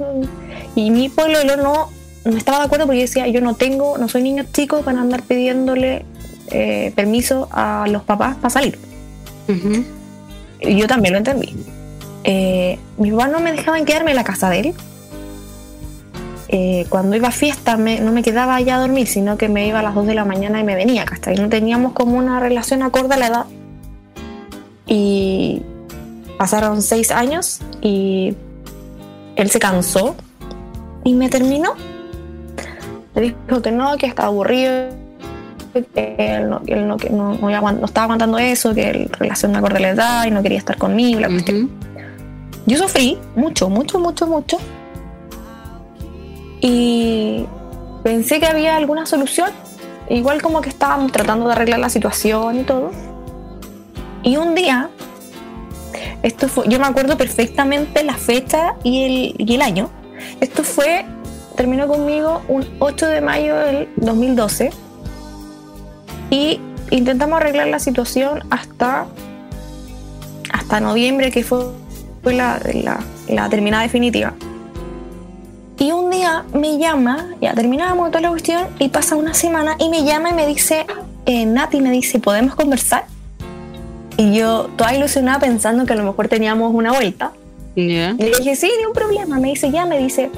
[0.74, 1.90] y mi pololo no,
[2.26, 5.22] no estaba de acuerdo porque decía, yo no tengo, no soy niño chico para andar
[5.22, 6.04] pidiéndole
[6.50, 8.78] eh, permiso a los papás para salir.
[10.60, 11.54] Y yo también lo entendí.
[12.24, 14.74] Eh, mis papás no me dejaban quedarme en la casa de él.
[16.48, 19.66] Eh, cuando iba a fiesta me- no me quedaba allá a dormir, sino que me
[19.66, 21.32] iba a las 2 de la mañana y me venía acá.
[21.32, 23.46] Y no teníamos como una relación acorde a la edad.
[24.86, 25.62] Y
[26.38, 28.34] pasaron seis años y
[29.36, 30.14] él se cansó
[31.04, 31.72] y me terminó.
[33.16, 34.90] Me dijo que no, que estaba aburrido
[35.94, 39.08] que él no, que él no, que no, no aguant- no estaba aguantando eso, que
[39.10, 41.20] la relación no acorde a la edad y no quería estar conmigo.
[41.20, 41.64] la cuestión.
[41.64, 41.70] Ujú.
[42.66, 44.56] Yo sufrí mucho, mucho, mucho, mucho.
[46.60, 47.44] Y
[48.02, 49.50] pensé que había alguna solución.
[50.08, 52.90] Igual como que estábamos tratando de arreglar la situación y todo.
[54.22, 54.88] Y un día,
[56.22, 59.90] esto fue, yo me acuerdo perfectamente la fecha y el, y el año.
[60.40, 61.04] Esto fue,
[61.56, 64.70] terminó conmigo un 8 de mayo del 2012.
[66.30, 69.06] Y intentamos arreglar la situación hasta,
[70.52, 71.66] hasta noviembre, que fue
[72.26, 74.34] fue la, la, la terminada definitiva.
[75.78, 79.88] Y un día me llama, ya terminábamos toda la cuestión, y pasa una semana y
[79.90, 80.86] me llama y me dice,
[81.24, 83.04] eh, Nati me dice, ¿podemos conversar?
[84.16, 87.30] Y yo, toda ilusionada pensando que a lo mejor teníamos una vuelta.
[87.76, 88.10] Ya.
[88.10, 89.38] Y le dije, sí, ni un problema.
[89.38, 90.32] Me dice, ya, me dice,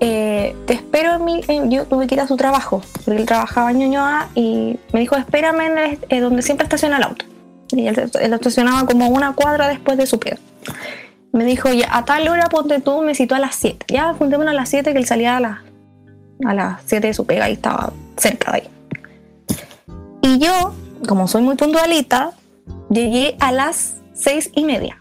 [0.00, 1.40] eh, te espero en mi.
[1.48, 5.00] en- yo tuve que ir a su trabajo, porque él trabajaba en Ñuñoa y me
[5.00, 7.24] dijo, espérame en el- eh, donde siempre estaciona el auto.
[7.72, 10.38] Y él, él estacionaba como una cuadra después de su pega.
[11.32, 13.84] Me dijo, ya, a tal hora ponte tú, me citó a las 7.
[13.88, 15.58] Ya, juntémonos a las 7, que él salía a las,
[16.46, 18.68] a las 7 de su pega y estaba cerca de ahí.
[20.22, 20.74] Y yo,
[21.08, 22.30] como soy muy puntualita,
[22.90, 25.00] llegué a las 6 y media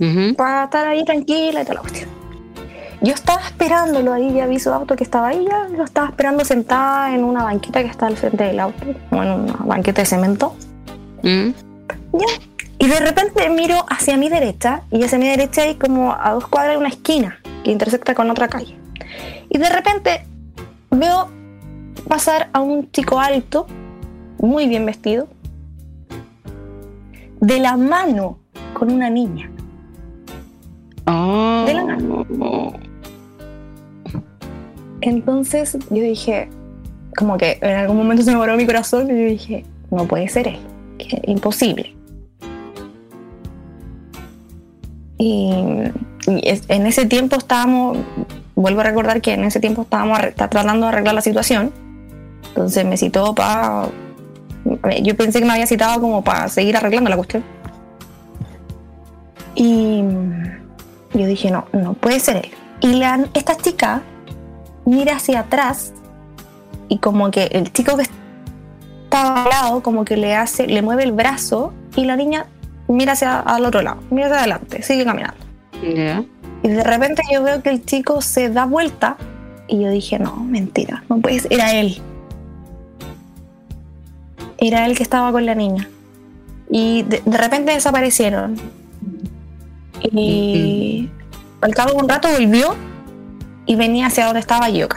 [0.00, 0.34] Ujú.
[0.36, 2.08] para estar ahí tranquila y toda la cuestión.
[3.04, 6.42] Yo estaba esperándolo ahí, ya vi su auto que estaba ahí, ya lo estaba esperando
[6.42, 10.06] sentada en una banqueta que está al frente del auto, o en una banqueta de
[10.06, 10.56] cemento.
[11.22, 11.50] Mm.
[12.78, 16.46] Y de repente miro hacia mi derecha, y hacia mi derecha hay como a dos
[16.46, 18.74] cuadras una esquina que intersecta con otra calle.
[19.50, 20.24] Y de repente
[20.90, 21.28] veo
[22.08, 23.66] pasar a un chico alto,
[24.38, 25.28] muy bien vestido,
[27.40, 28.38] de la mano
[28.72, 29.50] con una niña.
[31.06, 31.64] Oh.
[31.66, 31.84] De la
[35.06, 36.48] Entonces yo dije,
[37.14, 40.28] como que en algún momento se me paró mi corazón y yo dije, no puede
[40.28, 40.58] ser él,
[40.98, 41.94] que imposible.
[45.18, 45.52] Y,
[46.26, 47.98] y es- en ese tiempo estábamos,
[48.54, 51.70] vuelvo a recordar que en ese tiempo estábamos ta- tratando de arreglar la situación.
[52.48, 53.88] Entonces me citó para...
[55.02, 57.44] Yo pensé que me había citado como para seguir arreglando la cuestión.
[59.54, 60.02] Y
[61.12, 62.50] yo dije, no, no puede ser él.
[62.80, 64.02] Y la, esta chica
[64.84, 65.92] mira hacia atrás
[66.88, 68.04] y como que el chico que
[69.04, 72.46] estaba al lado como que le hace, le mueve el brazo y la niña
[72.88, 75.36] mira hacia al otro lado, mira hacia adelante, sigue caminando.
[76.62, 79.16] Y de repente yo veo que el chico se da vuelta
[79.68, 82.00] y yo dije, no, mentira, no puede ser, era él.
[84.58, 85.88] Era él que estaba con la niña.
[86.70, 88.56] Y de, de repente desaparecieron.
[90.00, 91.10] Y
[91.60, 92.74] al cabo de un rato volvió
[93.66, 94.88] y venía hacia donde estaba yo,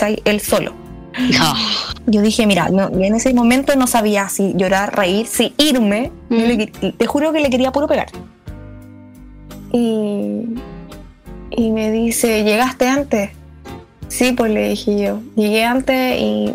[0.00, 0.72] ahí, él solo.
[2.06, 6.12] Yo dije, mira, no, y en ese momento no sabía si llorar, reír, si irme.
[6.28, 8.08] Yo le qui- te juro que le quería puro pegar.
[9.72, 10.46] Y,
[11.50, 13.30] y me dice, ¿llegaste antes?
[14.08, 15.20] Sí, pues le dije yo.
[15.36, 16.54] Llegué antes y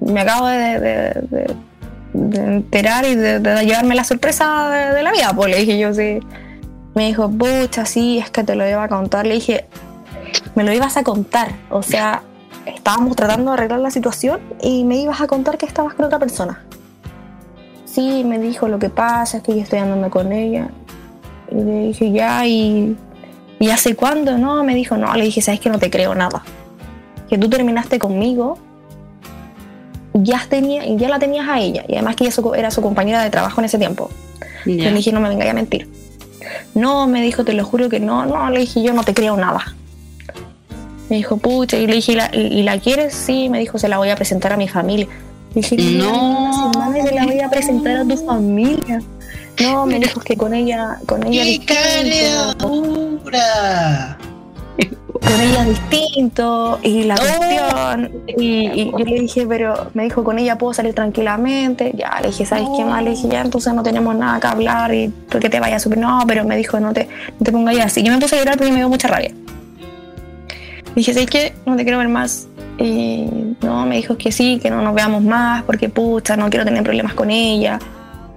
[0.00, 1.54] me acabo de, de- de-
[2.12, 5.94] de enterar y de, llevarme la sorpresa de, de la vida, pues le dije yo,
[5.94, 6.18] sí.
[6.94, 9.26] Me dijo, pucha, sí, es que te lo iba a contar.
[9.26, 9.66] Le dije,
[10.54, 11.52] me lo ibas a contar.
[11.70, 12.22] O sea,
[12.66, 16.18] estábamos tratando de arreglar la situación y me ibas a contar que estabas con otra
[16.18, 16.62] persona.
[17.84, 20.70] Sí, me dijo, lo que pasa es que yo estoy andando con ella.
[21.50, 22.96] Y le dije, ya, ¿y,
[23.58, 24.38] ¿y hace cuándo?
[24.38, 26.42] No, me dijo, no, le dije, sabes que no te creo nada.
[27.28, 28.58] Que tú terminaste conmigo,
[30.14, 33.30] ya, tenía, ya la tenías a ella, y además que ella era su compañera de
[33.30, 34.10] trabajo en ese tiempo.
[34.66, 35.88] Yo le dije, no me vengáis a mentir.
[36.74, 39.36] No, me dijo, te lo juro que no, no, le dije, yo no te creo
[39.36, 39.74] nada.
[41.10, 43.12] Me dijo, pucha, y le dije, ¿y la, y- la quieres?
[43.14, 45.08] Sí, me dijo, se la voy a presentar a mi familia.
[45.54, 46.70] Le dije, No.
[46.96, 49.02] y se la voy a presentar a tu familia.
[49.60, 51.50] No, me dijo que con ella, con ella ¡Qué
[52.04, 52.56] distinto,
[55.20, 60.38] con ella distinto, y la cuestión, y, y yo le dije, pero me dijo, con
[60.38, 63.02] ella puedo salir tranquilamente, ya, le dije, ¿sabes qué más?
[63.02, 66.20] Le dije, ya, entonces no tenemos nada que hablar, y porque te vayas súper, no,
[66.26, 67.04] pero me dijo, no te,
[67.38, 69.32] no te pongas así, yo me puse a llorar porque me dio mucha rabia.
[70.94, 71.54] Dije, ¿sabes qué?
[71.66, 72.46] No te quiero ver más.
[72.78, 73.26] Y
[73.60, 76.82] no, me dijo que sí, que no nos veamos más, porque pucha, no quiero tener
[76.82, 77.78] problemas con ella.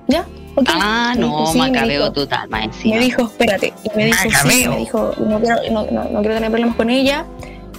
[0.08, 0.26] ¿Ya?
[0.56, 0.70] ok.
[0.70, 2.96] Ah, no, dijo, sí, me macabeo dijo- total, más encima.
[2.98, 3.74] me dijo, espérate.
[3.84, 6.90] Y me dijo, sí, me dijo, no quiero, no, no- no quiero tener problemas con
[6.90, 7.26] ella.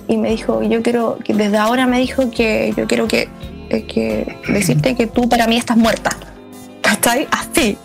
[0.08, 3.28] Y me dijo, yo quiero, que desde ahora me dijo que yo quiero que,
[3.70, 6.10] eh, que decirte que tú para mí estás muerta.
[6.82, 7.26] ¿Cachai?
[7.30, 7.78] Así.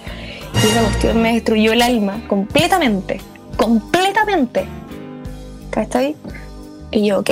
[0.54, 3.22] Y esa cuestión me destruyó el alma completamente.
[3.58, 4.66] Completamente.
[5.70, 6.16] ¿Cachai?
[6.92, 7.32] Y yo, ok.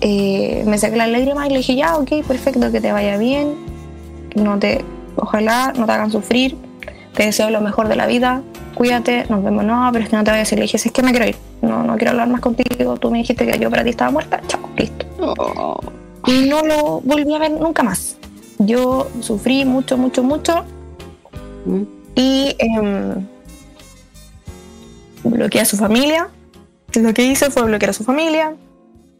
[0.00, 3.54] eh, me saqué las lágrimas y le dije, ya, ok, perfecto, que te vaya bien,
[4.36, 4.84] no te,
[5.16, 6.56] ojalá no te hagan sufrir,
[7.14, 8.42] te deseo lo mejor de la vida,
[8.76, 10.58] cuídate, nos vemos, no, pero es que no te vayas a ir.
[10.60, 13.18] Le dije, es que me quiero ir, no, no quiero hablar más contigo, tú me
[13.18, 15.80] dijiste que yo para ti estaba muerta, chao, listo.
[16.26, 18.16] Y no lo volví a ver nunca más.
[18.58, 20.64] Yo sufrí mucho, mucho, mucho
[21.64, 21.82] Mm.
[22.14, 23.26] y em,
[25.24, 26.28] bloqueé a su familia.
[26.94, 28.54] Lo que hice fue bloquear a su familia,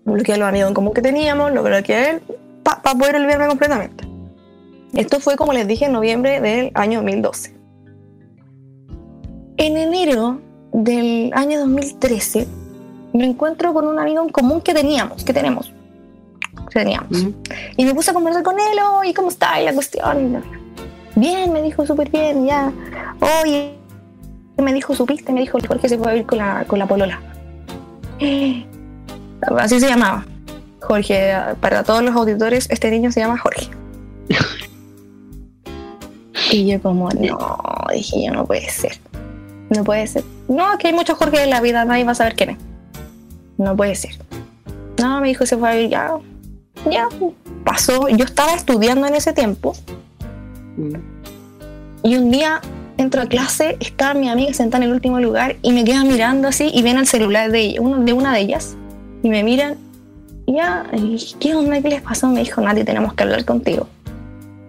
[0.05, 2.23] bloqueé a los amigos en común que teníamos, lo bloqueé a él
[2.62, 4.09] para poder olvidarme completamente.
[4.95, 7.55] Esto fue, como les dije, en noviembre del año 2012.
[9.59, 10.41] En enero
[10.73, 12.47] del año 2013
[13.12, 15.73] me encuentro con un amigo en común que teníamos, que tenemos.
[16.71, 17.11] Que teníamos.
[17.11, 17.33] Mm.
[17.77, 19.61] Y me puse a conversar con él, oye, ¿cómo está?
[19.61, 20.43] Y la cuestión.
[21.16, 22.73] Bien, me dijo súper bien, ya.
[23.43, 23.75] Oye,
[24.57, 26.87] me dijo, supiste, me dijo el Jorge se fue a vivir con la, con la
[26.87, 27.21] polola.
[29.59, 30.25] Así se llamaba.
[30.81, 33.69] Jorge, para todos los auditores, este niño se llama Jorge.
[36.51, 37.59] Y yo como, no,
[37.93, 38.99] dije yo, no puede ser.
[39.69, 40.25] No puede ser.
[40.49, 42.57] No, es que hay muchos Jorge en la vida, nadie va a saber quién es.
[43.59, 44.12] No puede ser.
[44.99, 46.12] No, me dijo, se fue a vivir, ya,
[46.91, 47.09] ya,
[47.64, 48.09] pasó.
[48.09, 49.75] Yo estaba estudiando en ese tiempo
[50.79, 50.95] Mm.
[52.05, 52.61] y un día
[52.99, 56.49] entro a clase, estaba mi amiga sentada en el último lugar y me quedan mirando
[56.49, 58.76] así y ven el celular de, ella, uno, de una de ellas
[59.22, 59.76] y me miran
[60.46, 60.86] y ya,
[61.40, 61.80] ¿qué onda?
[61.82, 62.26] ¿Qué les pasó?
[62.28, 63.86] Me dijo, Nati, tenemos que hablar contigo.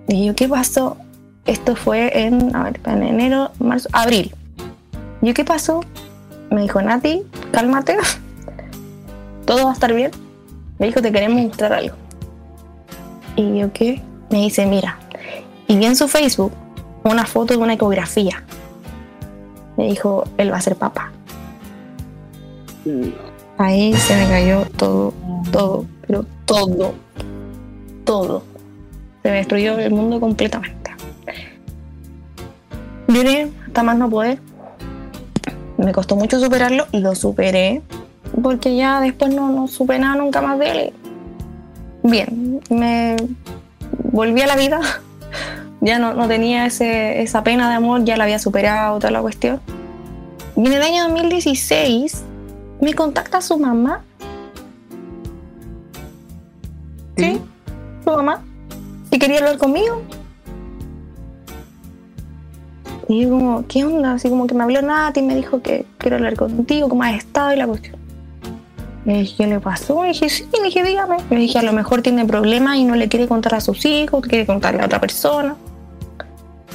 [0.10, 0.98] Y yo, ¿qué pasó?
[1.46, 4.36] Esto fue en, a ver, en enero, marzo, abril.
[5.22, 5.80] Y yo, ¿qué pasó?
[6.52, 7.24] Me dijo, Nati,
[7.54, 7.96] cálmate,
[9.46, 10.12] todo va a estar bien.
[10.80, 11.96] Me dijo, te queremos mostrar algo.
[13.38, 14.02] Y yo, ¿qué?
[14.30, 15.00] Me dice, mira,
[15.68, 16.52] y vi en su Facebook
[17.04, 18.44] una foto de una ecografía.
[19.78, 21.12] Me dijo, él va a ser papá.
[23.58, 25.14] Ahí se me cayó todo,
[25.52, 26.94] todo, pero todo,
[28.04, 28.44] todo.
[29.24, 30.92] Se me destruyó el mundo completamente.
[33.08, 34.40] Lloré hasta más no poder.
[35.78, 37.82] Me costó mucho superarlo y lo superé
[38.42, 40.94] porque ya después no, no supe nada nunca más de él.
[42.04, 43.16] Bien, me
[44.12, 44.80] volví a la vida.
[45.82, 49.22] Ya no, no tenía ese, esa pena de amor, ya la había superado, toda la
[49.22, 49.62] cuestión.
[50.56, 52.24] Y en el año 2016
[52.82, 54.04] me contacta su mamá.
[57.16, 57.40] Sí,
[58.04, 58.44] su mamá.
[59.12, 60.02] Y quería hablar conmigo.
[63.08, 64.14] Y yo como, ¿qué onda?
[64.14, 67.16] Así como que me habló Nati y me dijo que quiero hablar contigo, cómo has
[67.16, 67.96] estado y la cuestión.
[69.06, 70.04] Le dije, ¿qué le pasó?
[70.04, 71.18] Le dije, sí, le dije, dígame.
[71.30, 74.22] Le dije, a lo mejor tiene problemas y no le quiere contar a sus hijos,
[74.22, 75.56] quiere contarle a otra persona.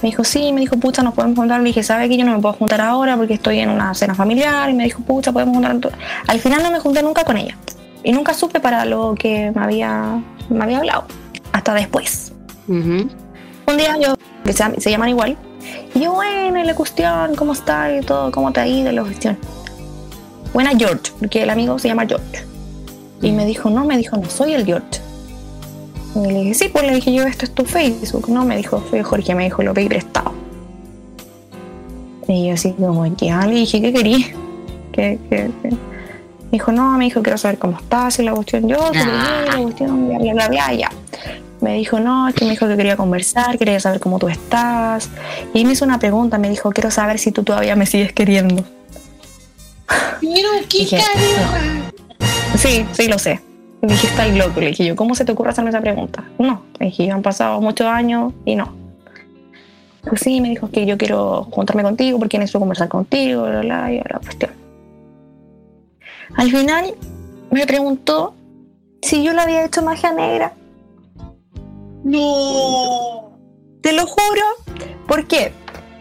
[0.04, 1.62] Me dijo, sí, me dijo, pucha, nos podemos juntar.
[1.62, 4.14] Le dije, ¿sabe que yo no me puedo juntar ahora porque estoy en una cena
[4.14, 4.68] familiar?
[4.68, 5.92] Y me dijo, pucha, podemos juntar.
[6.26, 7.56] Al final no me junté nunca con ella.
[8.02, 11.06] Y nunca supe para lo que me había, me había hablado.
[11.52, 12.34] Hasta después.
[12.68, 15.38] Un día yo, que se, se llaman igual,
[15.94, 17.96] y yo, bueno, y la cuestión, ¿cómo está?
[17.96, 18.92] Y todo, ¿cómo te ha ido?
[18.92, 19.38] La cuestión.
[20.52, 22.44] Buena George, porque el amigo se llama George.
[23.22, 25.00] Y me dijo, no, me dijo, no soy el George.
[26.14, 28.28] Y le dije, sí, pues le dije yo, esto es tu Facebook.
[28.28, 30.32] No, me dijo, soy Jorge, me dijo, lo pedí prestado.
[32.28, 34.26] Y yo así como, ya, le dije, ¿qué quería?
[34.92, 35.68] ¿Qué, qué, qué?
[35.70, 38.18] Me dijo, no, me dijo, quiero saber cómo estás.
[38.18, 39.44] Y la cuestión, yo, te Ah.
[39.56, 40.90] la cuestión, bla, bla, bla, bla, ya.
[41.60, 45.08] Me dijo, no, es que me dijo que quería conversar, quería saber cómo tú estás.
[45.52, 48.64] Y me hizo una pregunta, me dijo, quiero saber si tú todavía me sigues queriendo.
[50.20, 50.98] Pero qué Dije,
[52.56, 53.40] Sí, sí, lo sé.
[53.82, 54.60] Le dije, está loco.
[54.60, 56.24] Le dije yo, ¿cómo se te ocurre hacerme esa pregunta?
[56.38, 56.62] No.
[56.78, 58.72] Le dije, han pasado muchos años y no.
[60.02, 63.92] Pues sí, me dijo que yo quiero juntarme contigo porque necesito conversar contigo, bla, bla,
[63.92, 64.50] y la cuestión.
[66.36, 66.94] Al final
[67.50, 68.34] me preguntó
[69.02, 70.52] si yo le había hecho magia negra.
[72.02, 73.30] No.
[73.80, 74.42] Te lo juro.
[75.06, 75.52] ¿Por qué?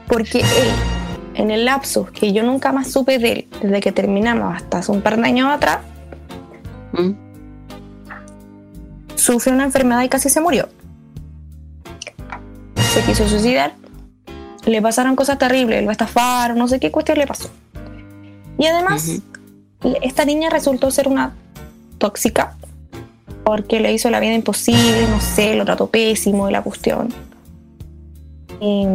[0.08, 0.70] Porque él,
[1.36, 4.92] en el lapsus que yo nunca más supe de él, desde que terminamos hasta hace
[4.92, 5.80] un par de años atrás,
[6.94, 7.12] Mm.
[9.24, 10.68] Sufrió una enfermedad y casi se murió.
[12.76, 13.74] Se quiso suicidar.
[14.66, 17.50] Le pasaron cosas terribles, lo estafaron, no sé qué cuestión le pasó.
[18.58, 19.22] Y además,
[20.02, 21.34] esta niña resultó ser una
[21.98, 22.56] tóxica
[23.44, 27.10] porque le hizo la vida imposible, no sé, lo trató pésimo y la cuestión.
[28.62, 28.86] Y,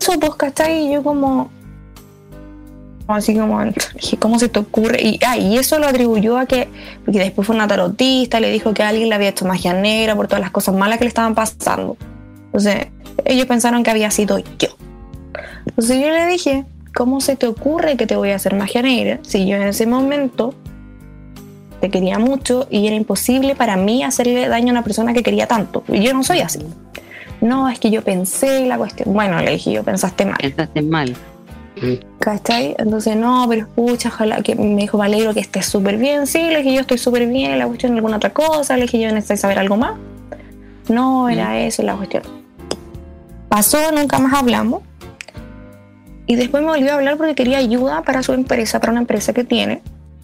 [0.00, 0.86] eso, pues, ¿cachai?
[0.86, 1.50] Y yo como,
[3.14, 5.02] así como, dije, ¿cómo se te ocurre?
[5.02, 6.68] Y, ah, y eso lo atribuyó a que,
[7.04, 10.26] porque después fue una tarotista, le dijo que alguien le había hecho magia negra por
[10.26, 11.96] todas las cosas malas que le estaban pasando.
[12.46, 12.88] Entonces,
[13.24, 14.68] ellos pensaron que había sido yo.
[15.66, 19.18] Entonces yo le dije, ¿cómo se te ocurre que te voy a hacer magia negra
[19.22, 20.54] si yo en ese momento
[21.80, 25.46] te quería mucho y era imposible para mí hacerle daño a una persona que quería
[25.46, 25.84] tanto.
[25.88, 26.60] Y yo no soy así.
[27.40, 29.12] No, es que yo pensé la cuestión.
[29.12, 30.38] Bueno, le dije yo, pensaste mal.
[30.40, 31.14] Pensaste mal.
[32.20, 32.74] ¿Cachai?
[32.78, 36.26] Entonces, no, pero escucha, ojalá que me dijo Valero que estés súper bien.
[36.26, 38.76] Sí, le dije yo estoy súper bien, la cuestión alguna otra cosa.
[38.76, 39.94] Le dije yo necesito saber algo más.
[40.88, 42.22] No, era eso la cuestión.
[43.48, 44.82] Pasó, nunca más hablamos.
[46.26, 49.32] Y después me volvió a hablar porque quería ayuda para su empresa, para una empresa
[49.32, 49.82] que tiene.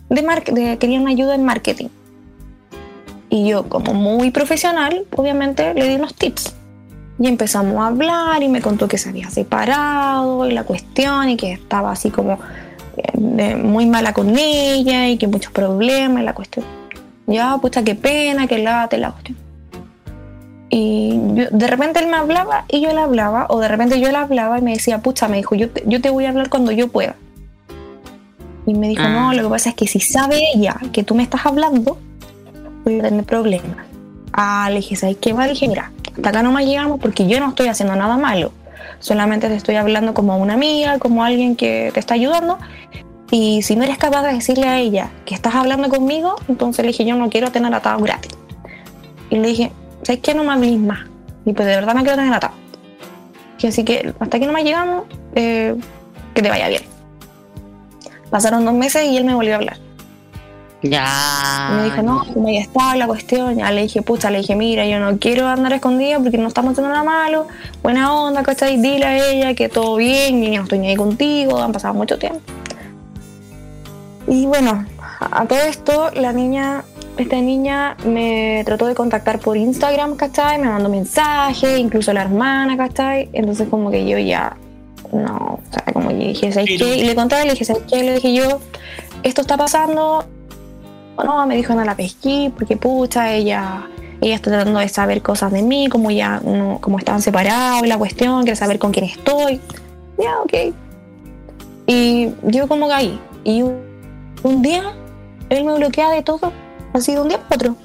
[0.09, 1.89] De mar- de, quería una ayuda en marketing.
[3.31, 6.55] Y yo, como muy profesional, obviamente le di unos tips.
[7.23, 11.37] Y empezamos a hablar y me contó que se había separado y la cuestión y
[11.37, 12.39] que estaba así como
[12.97, 16.65] eh, muy mala con ella y que muchos problemas y la cuestión.
[17.29, 19.39] Ya, pucha, qué pena, que late la cuestión.
[20.69, 24.11] Y yo- de repente él me hablaba y yo le hablaba, o de repente yo
[24.11, 26.49] le hablaba y me decía, pucha, me dijo, yo te, yo te voy a hablar
[26.49, 27.15] cuando yo pueda.
[28.67, 29.11] Y me dijo, Ah.
[29.13, 31.99] no, lo que pasa es que si sabe ella que tú me estás hablando,
[32.85, 33.87] voy a tener problemas.
[34.33, 35.33] Ah, le dije, ¿sabes qué?
[35.35, 35.45] Va?
[35.47, 38.53] Le dije, mira, hasta acá no más llegamos porque yo no estoy haciendo nada malo.
[38.99, 42.59] Solamente te estoy hablando como una amiga, como alguien que te está ayudando.
[43.31, 46.93] Y si no eres capaz de decirle a ella que estás hablando conmigo, entonces le
[46.93, 48.33] dije, yo no quiero tener atado gratis.
[49.31, 50.35] Y le dije, ¿sabes qué?
[50.35, 51.01] No me hables más.
[51.47, 52.55] Y pues de verdad me quiero tener atado.
[53.59, 55.05] Y así que hasta aquí no más llegamos,
[55.35, 55.75] eh,
[56.35, 56.83] que te vaya bien.
[58.31, 59.79] Pasaron dos meses y él me volvió a hablar.
[60.83, 61.69] Ya.
[61.71, 63.57] Y me dijo, no, como ya está la cuestión.
[63.57, 66.73] Ya le dije, pucha, le dije, mira, yo no quiero andar escondida porque no estamos
[66.73, 67.47] haciendo nada malo.
[67.83, 68.81] Buena onda, ¿cachai?
[68.81, 72.19] Dile a ella que todo bien, yo no estoy ni ahí contigo, han pasado mucho
[72.19, 72.41] tiempo.
[74.27, 74.87] Y bueno,
[75.21, 76.85] a todo esto, la niña,
[77.17, 80.59] esta niña me trató de contactar por Instagram, ¿cachai?
[80.59, 83.29] Me mandó mensajes, incluso la hermana, ¿cachai?
[83.33, 84.57] Entonces como que yo ya,
[85.13, 86.97] no, o sea, como yo dije, ¿sabes qué?
[86.97, 88.03] Y le conté, le dije, ¿sabes qué?
[88.03, 88.61] Le dije yo,
[89.23, 90.25] esto está pasando,
[91.25, 93.87] no, me dijo no la pesquí porque pucha, ella,
[94.21, 97.99] ella está tratando de saber cosas de mí, como ya no, como estaban separados, la
[97.99, 99.61] cuestión, quiere saber con quién estoy.
[100.19, 100.75] Ya, ok.
[101.87, 103.19] Y yo como ahí.
[103.45, 103.81] Y un,
[104.43, 104.95] un día
[105.53, 106.53] él me bloquea de todo,
[106.93, 107.77] así de un día para otro.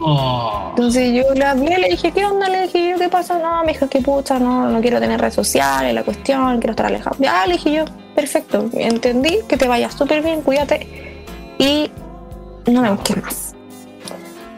[0.00, 0.66] Oh.
[0.70, 2.48] Entonces yo le hablé, le dije, ¿qué onda?
[2.48, 3.38] Le dije yo, ¿qué pasa?
[3.38, 6.86] No, me dijo, que pucha, no, no quiero tener redes sociales, la cuestión, quiero estar
[6.86, 7.16] alejado.
[7.18, 10.86] Ya, le dije yo, perfecto, entendí, que te vayas súper bien, cuídate.
[11.58, 11.90] Y
[12.72, 13.54] no me busques más.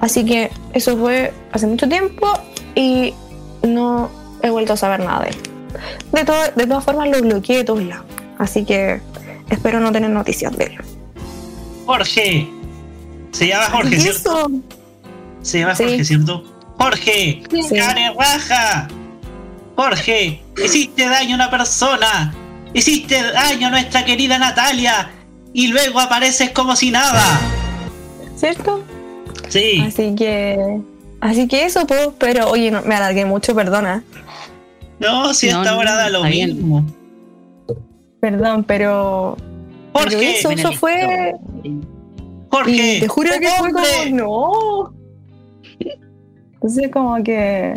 [0.00, 2.26] Así que eso fue hace mucho tiempo
[2.74, 3.12] y
[3.62, 4.11] no
[4.42, 5.36] he vuelto a saber nada de él.
[6.12, 8.06] De, to- de todas formas lo bloqueé de todos lados.
[8.38, 9.00] Así que
[9.50, 10.78] espero no tener noticias de él.
[11.86, 12.48] Jorge.
[13.32, 14.38] Se llama Jorge, ¿Qué ¿cierto?
[14.38, 14.50] eso?
[15.42, 15.84] Se llama Sí.
[15.84, 16.44] Jorge, ¿cierto?
[16.78, 17.76] Jorge, Sí.
[18.18, 18.88] raja.
[19.76, 22.34] Jorge, hiciste daño a una persona.
[22.74, 25.11] Hiciste daño a nuestra querida Natalia.
[25.52, 27.22] Y luego apareces como si nada.
[28.41, 28.82] ¿Cierto?
[29.51, 29.82] Sí.
[29.86, 30.80] Así que.
[31.20, 32.09] Así que eso, pues.
[32.18, 34.03] Pero oye, no, me alargué mucho, perdona.
[34.99, 36.86] No, si No, esta no, hora da lo mismo.
[38.20, 39.36] Perdón, pero.
[39.93, 41.34] pero Jorge, eso, eso fue.
[42.51, 42.97] Jorge.
[42.97, 43.84] Y te juro que fue como.
[44.12, 44.95] No.
[46.55, 47.74] Entonces, como que.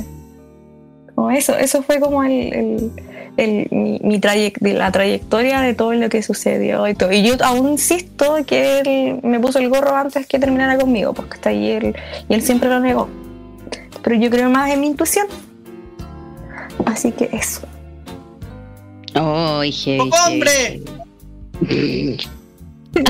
[1.14, 2.54] Como eso, eso fue como el.
[2.54, 2.92] el-
[3.38, 4.20] el- mi, mi
[4.74, 7.12] la trayectoria de todo lo que sucedió y todo.
[7.12, 11.36] Y yo aún insisto que él me puso el gorro antes que terminara conmigo, porque
[11.36, 11.96] está ahí él,
[12.30, 13.10] y él siempre lo negó.
[14.04, 15.28] Pero yo creo más en mi intuición.
[16.86, 17.62] Así que eso.
[19.16, 20.82] Oh, heavy, ¡Hombre!
[21.68, 22.18] heavy.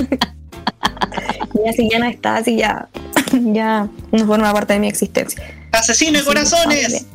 [1.65, 2.89] Y así ya no está, así ya,
[3.31, 5.41] ya no forma parte de mi existencia.
[5.71, 7.05] ¡Asesino de corazones!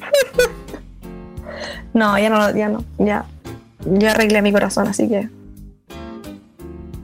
[1.98, 3.24] No, ya no, ya no, ya.
[3.84, 5.28] Yo arreglé mi corazón, así que.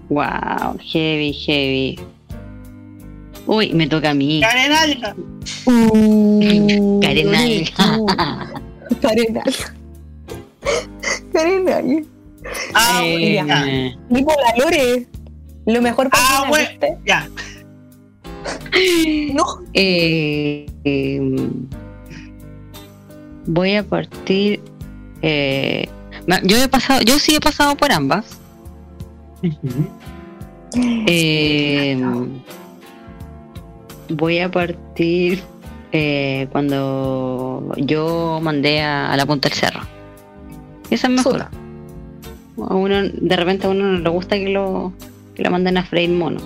[0.08, 1.98] Wow, heavy, heavy.
[3.46, 4.40] Uy, me toca a mí.
[4.40, 5.16] ¡Carenalga!
[7.02, 7.64] Carenal.
[9.02, 9.54] Carenal.
[11.32, 12.06] Carenal.
[12.74, 13.64] ¡Ah, Eh, ya.
[14.14, 15.06] Tipo la Lore.
[15.66, 16.68] Lo mejor para Ah, bueno.
[17.04, 17.28] Ya.
[19.34, 19.44] No.
[19.72, 21.20] eh, eh,
[23.46, 24.60] voy a partir.
[25.26, 25.88] Eh,
[26.42, 28.38] yo he pasado, yo sí he pasado por ambas.
[31.06, 31.96] Eh,
[34.10, 35.40] voy a partir
[35.92, 39.80] eh, cuando yo mandé a, a la punta del cerro.
[40.90, 41.42] Esa es mejor.
[41.42, 44.92] A uno, de repente a uno no le gusta que lo,
[45.34, 46.40] que lo manden a freír mono.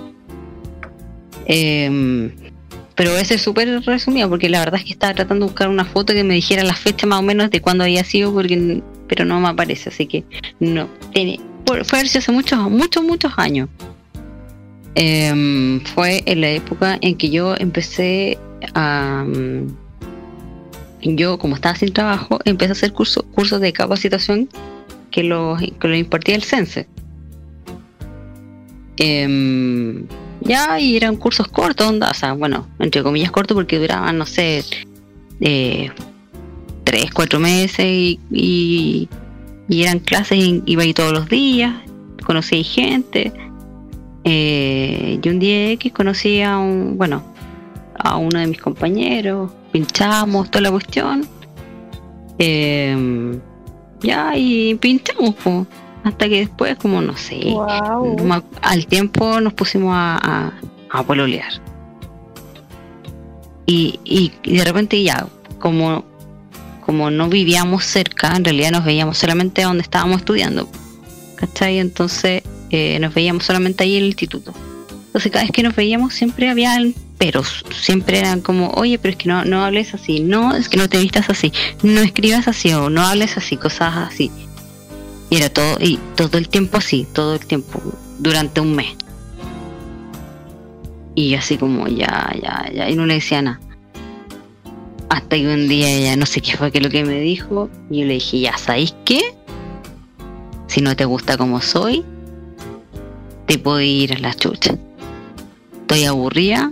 [1.47, 2.48] Eh,
[2.99, 5.85] pero ese es súper resumido porque la verdad es que estaba tratando de buscar una
[5.85, 9.23] foto que me dijera la fecha más o menos de cuándo había sido, porque, pero
[9.23, 10.25] no me aparece, así que
[10.59, 10.89] no.
[11.13, 11.39] Tiene,
[11.85, 13.69] fue hace muchos, muchos, muchos años.
[14.95, 18.37] em, fue en la época en que yo empecé
[18.73, 19.23] a...
[19.25, 19.67] mm,
[21.15, 24.49] yo, como estaba sin trabajo, empecé a hacer curso- cursos de capacitación
[25.09, 26.85] que los que lo impartía el CENSE.
[28.97, 30.05] Em,
[30.41, 34.25] ya, y eran cursos cortos, onda, o sea, bueno, entre comillas cortos porque duraban, no
[34.25, 34.63] sé,
[35.41, 35.91] eh,
[36.83, 39.09] tres, cuatro meses y, y,
[39.83, 41.75] eran clases, y iba ahí todos los días,
[42.25, 43.31] conocí gente.
[44.23, 47.23] Eh, y un día X conocí a un, bueno,
[47.97, 51.27] a uno de mis compañeros, pinchamos toda la cuestión.
[52.37, 53.39] Eh,
[54.01, 55.67] ya, y pinchamos, po.
[56.03, 58.43] Hasta que después, como no sé, Wow.
[58.61, 60.53] al tiempo nos pusimos a, a,
[60.99, 61.51] a pololear.
[63.65, 65.27] Y, y, y de repente ya,
[65.59, 66.03] como,
[66.85, 70.67] como no vivíamos cerca, en realidad nos veíamos solamente donde estábamos estudiando.
[71.35, 71.79] ¿Cachai?
[71.79, 74.53] Entonces eh, nos veíamos solamente ahí en el instituto.
[75.07, 76.77] Entonces cada vez que nos veíamos siempre había
[77.17, 80.77] peros, siempre eran como, oye, pero es que no, no hables así, no, es que
[80.77, 81.51] no te vistas así,
[81.83, 84.31] no escribas así o no hables así, cosas así.
[85.29, 87.81] Y era todo, y todo el tiempo así, todo el tiempo,
[88.17, 88.95] durante un mes.
[91.15, 93.59] Y yo así como, ya, ya, ya, y no le decía nada.
[95.09, 97.99] Hasta que un día ella, no sé qué fue que lo que me dijo, y
[97.99, 99.35] yo le dije, ya, ¿sabéis qué?
[100.67, 102.05] Si no te gusta como soy,
[103.45, 104.77] te puedo ir a la chucha.
[105.81, 106.71] Estoy aburrida,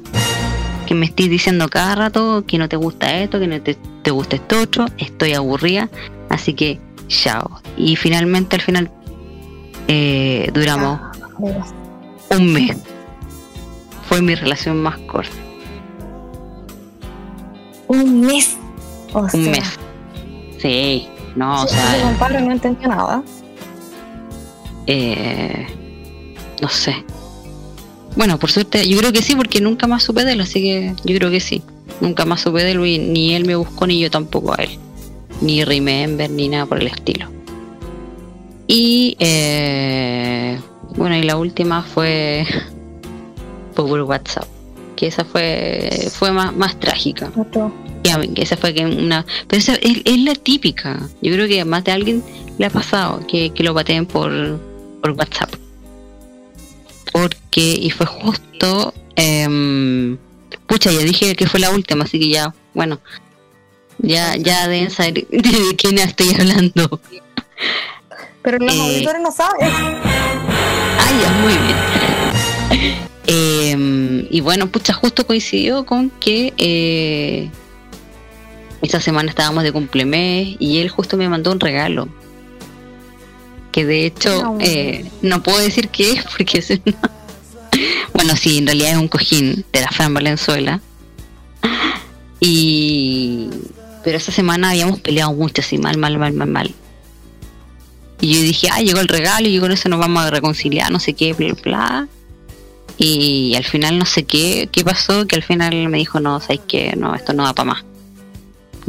[0.88, 4.12] que me estés diciendo cada rato que no te gusta esto, que no te, te
[4.12, 5.90] gusta esto otro, estoy aburrida,
[6.30, 7.62] así que chao.
[7.78, 8.92] Y finalmente al final
[9.88, 11.00] eh, duramos
[12.30, 12.78] un mes.
[14.08, 15.32] Fue mi relación más corta,
[17.88, 18.58] Un mes.
[19.14, 19.80] O un sea, mes.
[20.60, 23.24] Sí, no, o sea, ese compadre no entendía nada.
[24.88, 25.68] eh,
[26.62, 27.06] no sé.
[28.16, 30.94] Bueno, por suerte, yo creo que sí, porque nunca más supe de él, así que
[31.06, 31.62] yo creo que sí.
[32.02, 34.80] Nunca más supe de él, y ni él me buscó, ni yo tampoco a él.
[35.42, 37.30] Ni remember, ni nada por el estilo.
[38.68, 40.60] Y, eh,
[40.96, 42.46] bueno, y la última fue
[43.76, 44.48] por WhatsApp,
[44.96, 47.32] que esa fue, fue más, más trágica.
[48.04, 49.26] Ya, esa fue que una.
[49.48, 51.00] Pero esa es, es la típica.
[51.22, 52.24] Yo creo que más de alguien
[52.58, 54.60] le ha pasado que, que lo pateen por,
[55.02, 55.54] por WhatsApp.
[57.12, 58.94] Porque, y fue justo.
[59.16, 60.18] em,
[60.68, 63.00] pucha, ya dije que fue la última, así que ya, bueno.
[64.00, 67.00] Ya, ya deben saber de quién estoy hablando.
[68.42, 69.70] Pero los Eh, auditores no saben.
[69.70, 72.98] Ah, ya, muy bien.
[73.30, 77.50] Em, y bueno, pucha, justo coincidió con que eh,
[78.82, 82.08] esta semana estábamos de cumplemes y él justo me mandó un regalo.
[83.74, 84.64] Que de hecho Ah, bueno.
[84.66, 87.12] eh, no puedo decir qué es porque es una-
[88.14, 90.80] Bueno, sí, en realidad es un cojín de la Fran Valenzuela.
[92.40, 93.50] Y...
[94.08, 96.74] Pero esa semana habíamos peleado mucho, así, mal, mal, mal, mal, mal.
[98.22, 101.02] Y yo dije, ah, llegó el regalo y con eso nos vamos a reconciliar, no
[101.02, 102.08] sé qué, bla, bla.
[102.98, 106.62] Y al final no sé qué, qué pasó, que al final me dijo, no, sabes
[106.70, 107.84] que no, esto no va para más.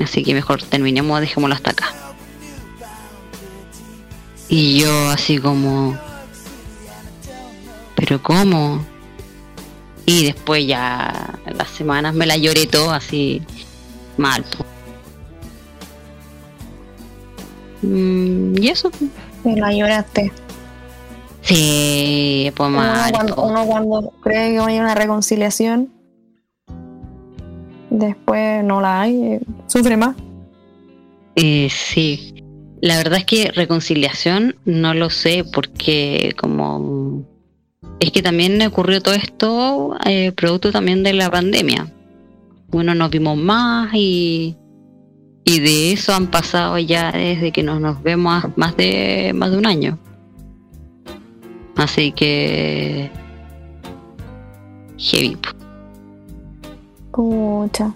[0.01, 1.93] Así que mejor terminemos, dejémoslo hasta acá.
[4.49, 5.99] Y yo así como,
[7.97, 8.87] pero ¿cómo?
[10.07, 13.43] Y después ya las semanas me la lloré todo así
[14.17, 14.45] mal.
[14.45, 14.78] po.
[17.83, 18.91] Y eso.
[19.45, 20.33] Y la lloraste.
[21.43, 25.91] Sí, pues Uno cuando, uno cuando cree que hay una reconciliación,
[27.91, 30.17] después no la hay, eh, sufre más.
[31.37, 32.35] Eh, sí,
[32.81, 37.25] la verdad es que reconciliación no lo sé porque como
[38.01, 41.93] es que también ocurrió todo esto eh, producto también de la pandemia.
[42.69, 44.57] Bueno, nos vimos más y,
[45.49, 49.57] y de eso han pasado ya desde que nos, nos vemos más de más de
[49.57, 49.99] un año.
[51.75, 53.11] Así que
[54.99, 55.39] heavy.
[57.11, 57.95] Pucha.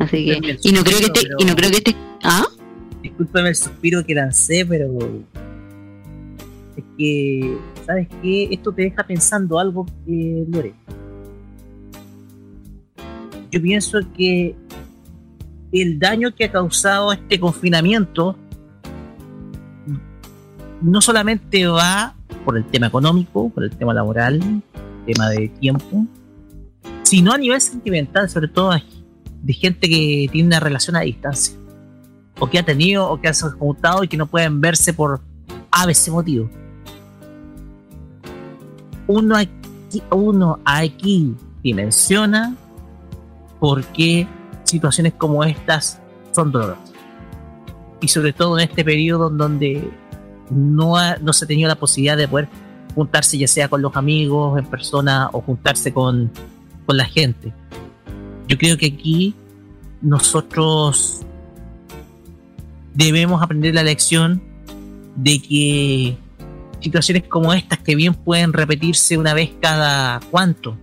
[0.00, 2.44] Así que y no creo que suspiro, te, pero- y no creo que te ¿Ah?
[3.00, 4.98] Discúlpame el suspiro que lancé, pero.
[6.76, 7.56] Es que.
[7.86, 8.48] ¿Sabes qué?
[8.50, 10.74] Esto te deja pensando algo, eh, Lore.
[13.52, 14.56] Yo pienso que
[15.82, 18.36] el daño que ha causado este confinamiento
[20.80, 22.14] no solamente va
[22.44, 24.40] por el tema económico, por el tema laboral,
[25.06, 26.06] tema de tiempo,
[27.02, 28.72] sino a nivel sentimental, sobre todo
[29.42, 31.56] de gente que tiene una relación a distancia
[32.38, 35.20] o que ha tenido o que ha juntado y que no pueden verse por
[35.70, 36.50] ABC motivo.
[39.06, 42.54] uno aquí, uno aquí dimensiona
[43.58, 44.26] por qué
[44.64, 46.00] situaciones como estas
[46.32, 46.92] son dolorosas.
[48.00, 49.90] Y sobre todo en este periodo donde
[50.50, 52.48] no, no se ha tenido la posibilidad de poder
[52.94, 56.30] juntarse ya sea con los amigos en persona o juntarse con,
[56.86, 57.52] con la gente.
[58.46, 59.34] Yo creo que aquí
[60.02, 61.22] nosotros
[62.92, 64.42] debemos aprender la lección
[65.16, 66.16] de que
[66.80, 70.76] situaciones como estas que bien pueden repetirse una vez cada cuánto,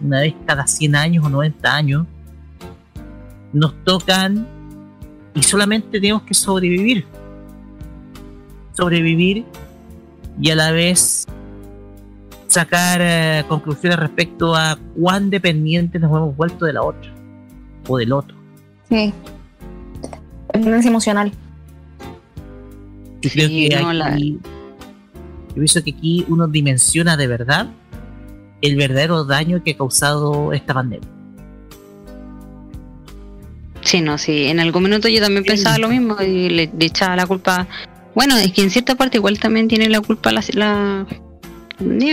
[0.00, 2.06] una vez cada 100 años o 90 años,
[3.52, 4.46] nos tocan
[5.34, 7.04] y solamente tenemos que sobrevivir.
[8.72, 9.44] Sobrevivir
[10.40, 11.26] y a la vez
[12.46, 17.10] sacar eh, conclusiones respecto a cuán dependientes nos hemos vuelto de la otra
[17.88, 18.36] o del otro.
[18.88, 19.12] Sí.
[20.52, 21.32] Dependencia emocional.
[23.20, 24.38] Yo creo Sí, que no, la- aquí,
[25.48, 27.68] yo pienso que aquí uno dimensiona de verdad
[28.60, 31.08] el verdadero daño que ha causado esta pandemia.
[33.88, 34.44] Sí, no, sí.
[34.48, 37.66] En algún minuto yo también pensaba lo mismo y le, le echaba la culpa.
[38.14, 40.44] Bueno, es que en cierta parte igual también tiene la culpa la.
[40.52, 41.06] la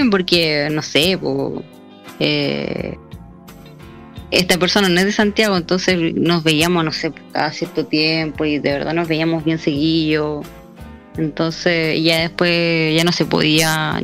[0.10, 1.62] porque, no sé, po,
[2.22, 2.96] eh,
[4.32, 8.60] esta persona no es de Santiago, entonces nos veíamos, no sé, cada cierto tiempo y
[8.60, 10.44] de verdad nos veíamos bien seguido.
[11.18, 14.02] Entonces ya después ya no se podía,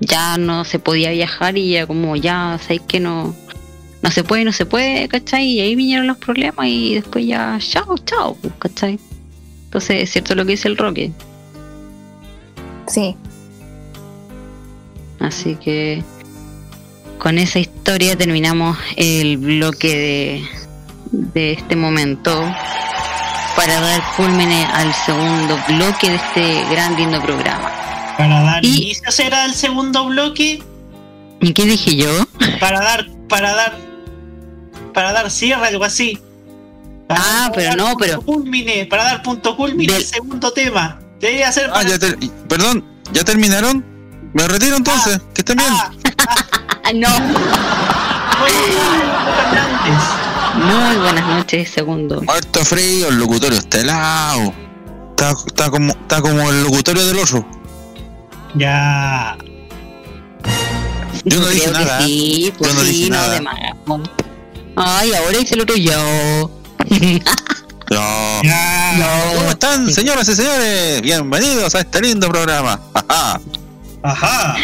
[0.00, 3.32] ya no se podía viajar y ya como ya, sabéis que no,
[4.02, 5.44] no se puede, no se puede, ¿cachai?
[5.46, 8.98] Y ahí vinieron los problemas y después ya, chao, chao, pues, ¿cachai?
[9.64, 11.12] Entonces es cierto lo que dice el Roque.
[12.88, 13.16] Sí.
[15.20, 16.02] Así que
[17.18, 20.44] con esa historia terminamos el bloque de,
[21.12, 22.32] de este momento
[23.54, 27.70] para dar culmine al segundo bloque de este gran lindo programa.
[28.18, 30.60] Para dar Y- inicio será el segundo bloque.
[31.40, 32.10] ¿Y qué dije yo?
[32.60, 33.76] Para dar, para dar,
[34.92, 36.18] para dar cierre, algo así.
[37.08, 40.98] Para Ah, dar- pero no, pero- Culmine, para dar punto culmine Del- segundo tema.
[41.20, 42.18] Debería ser Ah, para- ya ter-
[42.48, 43.84] perdón, ¿ya terminaron?
[44.32, 45.68] Me retiro entonces, que estén bien.
[45.72, 45.90] Ah,
[46.84, 47.08] Ah, no.
[50.54, 52.20] Muy buenas noches, segundo.
[52.22, 54.52] Muerto frío, el locutorio está helado.
[55.10, 57.44] Está, está como, está como el locutorio del oso.
[58.54, 59.36] Ya.
[61.24, 62.02] Yo no Creo dije nada.
[62.02, 63.40] Sí, pues Yo no sí, dije no, nada.
[63.40, 63.42] de.
[64.76, 66.50] Ay, ahora hice el otro yo.
[67.90, 68.42] No.
[68.42, 69.32] Ya.
[69.36, 71.02] ¿Cómo están, señoras y señores?
[71.02, 72.80] Bienvenidos a este lindo programa.
[72.94, 73.40] Ajá.
[74.02, 74.56] Ajá.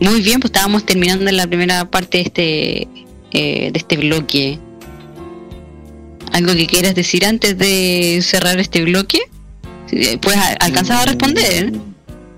[0.00, 2.88] Muy bien, pues estábamos terminando la primera parte de este,
[3.32, 4.58] eh, de este bloque.
[6.32, 9.18] ¿Algo que quieras decir antes de cerrar este bloque?
[10.20, 11.72] Pues a- alcanzas a responder.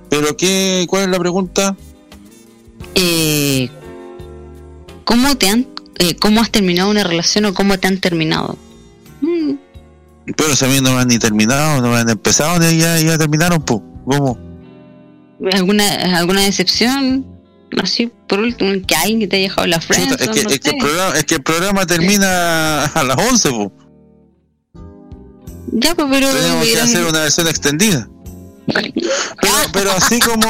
[0.09, 0.87] ¿Pero qué?
[0.89, 1.77] ¿Cuál es la pregunta?
[2.95, 3.69] Eh,
[5.05, 5.67] ¿Cómo te han,
[5.99, 8.59] eh, cómo has terminado una relación o cómo te han terminado?
[9.21, 9.55] Mm,
[10.37, 12.99] Pero si a mí no me han ni terminado, no me han empezado, ni ya,
[12.99, 13.81] ya terminaron, pues.
[14.05, 14.39] ¿Cómo?
[15.53, 17.27] ¿Alguna, alguna decepción?
[17.83, 20.15] Así, por último, que alguien que te haya dejado la frente.
[20.23, 23.71] es, que, es, que el programa, es que el programa termina a las 11, pues.
[25.73, 26.29] Ya, pues, pero.
[26.29, 28.09] Tenemos que hacer una versión extendida.
[28.67, 28.93] Pero,
[29.73, 30.47] pero así como.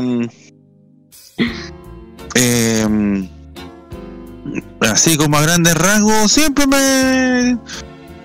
[0.00, 0.28] um,
[2.34, 3.28] em,
[4.80, 7.58] así como a grandes rasgos, siempre me.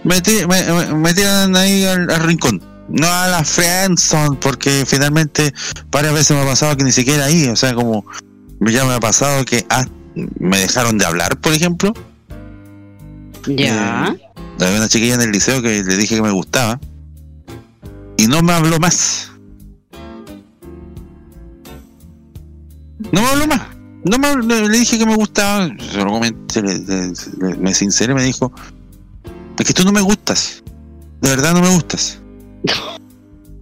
[0.04, 2.62] Me, ti- me, me- me tiran ahí al, al rincón.
[2.90, 5.54] No a la friendzone, porque finalmente
[5.90, 8.06] varias veces me ha pasado que ni siquiera ahí, o sea, como
[8.60, 9.86] ya me ha pasado que ah,
[10.40, 11.94] me dejaron de hablar, por ejemplo.
[13.48, 14.14] Ya.
[14.18, 14.22] Eh,
[14.60, 16.80] había una chiquilla en el liceo que le dije que me gustaba.
[18.18, 19.32] Y no me habló más.
[23.12, 23.62] No me habló más.
[24.06, 25.68] No me le, le dije que me gustaba.
[25.92, 28.52] Se lo comenté, le- le- le- me sinceré me dijo:
[29.58, 30.64] Es que tú no me gustas.
[31.22, 32.20] De verdad no me gustas.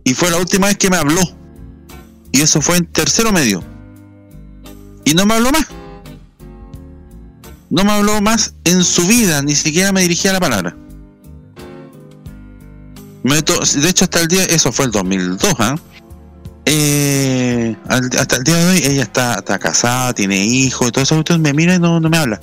[0.03, 1.21] Y fue la última vez que me habló.
[2.31, 3.63] Y eso fue en tercero medio.
[5.05, 5.67] Y no me habló más.
[7.69, 10.75] No me habló más en su vida, ni siquiera me dirigía la palabra.
[13.23, 15.75] Me de hecho, hasta el día, eso fue el 2002, ¿ah?
[16.65, 17.50] Eh,
[17.87, 21.15] al- hasta el día de hoy ella está, está casada, tiene hijos y todo eso,
[21.15, 22.39] entonces me mira y no, no me habla.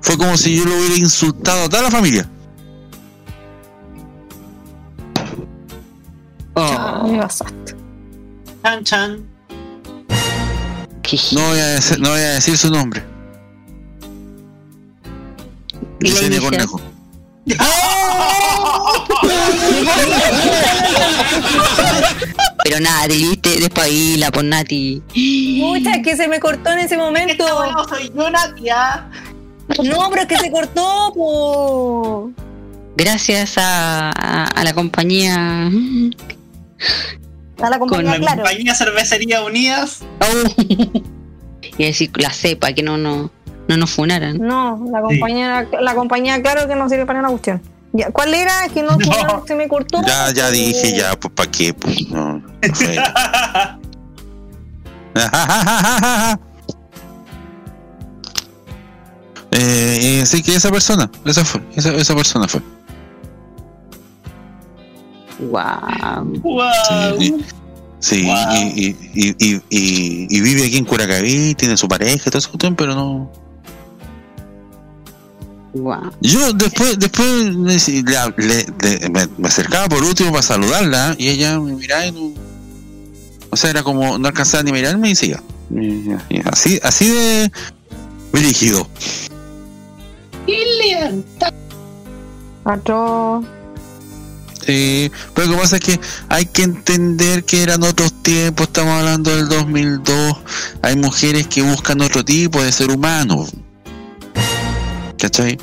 [0.00, 2.28] Fue como si yo lo hubiera insultado a toda la familia.
[6.54, 7.54] Oh, Me.
[8.62, 9.26] Chan chan.
[11.32, 13.02] No voy a decir, no voy a decir su nombre.
[16.40, 16.80] Cornejo.
[22.64, 25.02] Pero Nati, viste, despabila por Nati.
[25.60, 27.44] Mucha, es que se me cortó en ese momento.
[27.72, 29.08] No soy yo, Natia.
[29.82, 32.30] No, pero es que se cortó, po.
[32.96, 35.66] Gracias a, a- a la compañía.
[35.66, 35.70] A
[37.70, 38.42] la Con compañía, la claro.
[38.42, 40.00] compañía Cervecería Unidas.
[40.20, 41.02] Oh.
[41.78, 43.30] Y decir la cepa, que no, no,
[43.72, 44.38] no nos funaran.
[44.38, 47.60] No, la compañía, la compañía, claro que no sirve para una cuestión.
[47.94, 48.64] Ya, ¿Cuál era?
[48.64, 48.96] Es que no,
[49.28, 49.44] No.
[49.46, 50.00] se me cortó.
[50.06, 51.74] Ya, ya dije, ya, pues ¿para qué?
[51.74, 52.42] Pues, no.
[59.54, 62.62] Eh, eh, sí que esa persona, esa fue, esa, esa persona fue.
[65.40, 66.40] Wow.
[66.42, 66.70] wow.
[67.18, 67.36] Sí,
[68.00, 68.34] sí, Wow.
[68.54, 72.38] y, y, y, y, y- y vive aquí en Curacaví, tiene su pareja y todo
[72.38, 73.30] eso, pero no.
[75.74, 76.12] Wow.
[76.20, 77.78] Yo después, después le,
[78.36, 82.32] le- le- me, me acercaba por último para saludarla y ella me miraba y no.
[83.50, 85.42] O sea, era como no alcanzaba ni a mirarme y seguía.
[86.44, 87.50] Así, así de
[88.34, 88.86] dirigido.
[92.64, 93.44] Otro.
[94.64, 98.92] Sí, pero lo que pasa es que hay que entender que eran otros tiempos, estamos
[98.98, 100.36] hablando del 2002.
[100.82, 103.44] Hay mujeres que buscan otro tipo de ser humano.
[105.22, 105.56] ¿Cachai?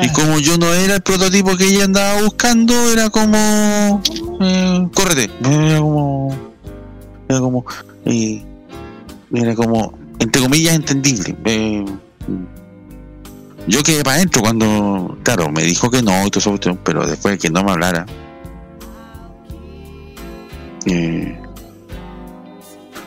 [0.00, 4.00] Y como yo no era el prototipo que ella andaba buscando, era como.
[4.40, 5.28] Eh, córrete.
[5.44, 6.36] Era como.
[7.28, 7.64] Era como.
[8.04, 8.44] eh,
[9.34, 9.98] era como.
[10.20, 11.36] Entre comillas, entendible.
[11.44, 11.84] Eh,
[13.66, 15.18] yo quedé para adentro cuando.
[15.24, 18.06] Claro, me dijo que no y todo eso, pero después de que no me hablara.
[20.86, 21.41] eh,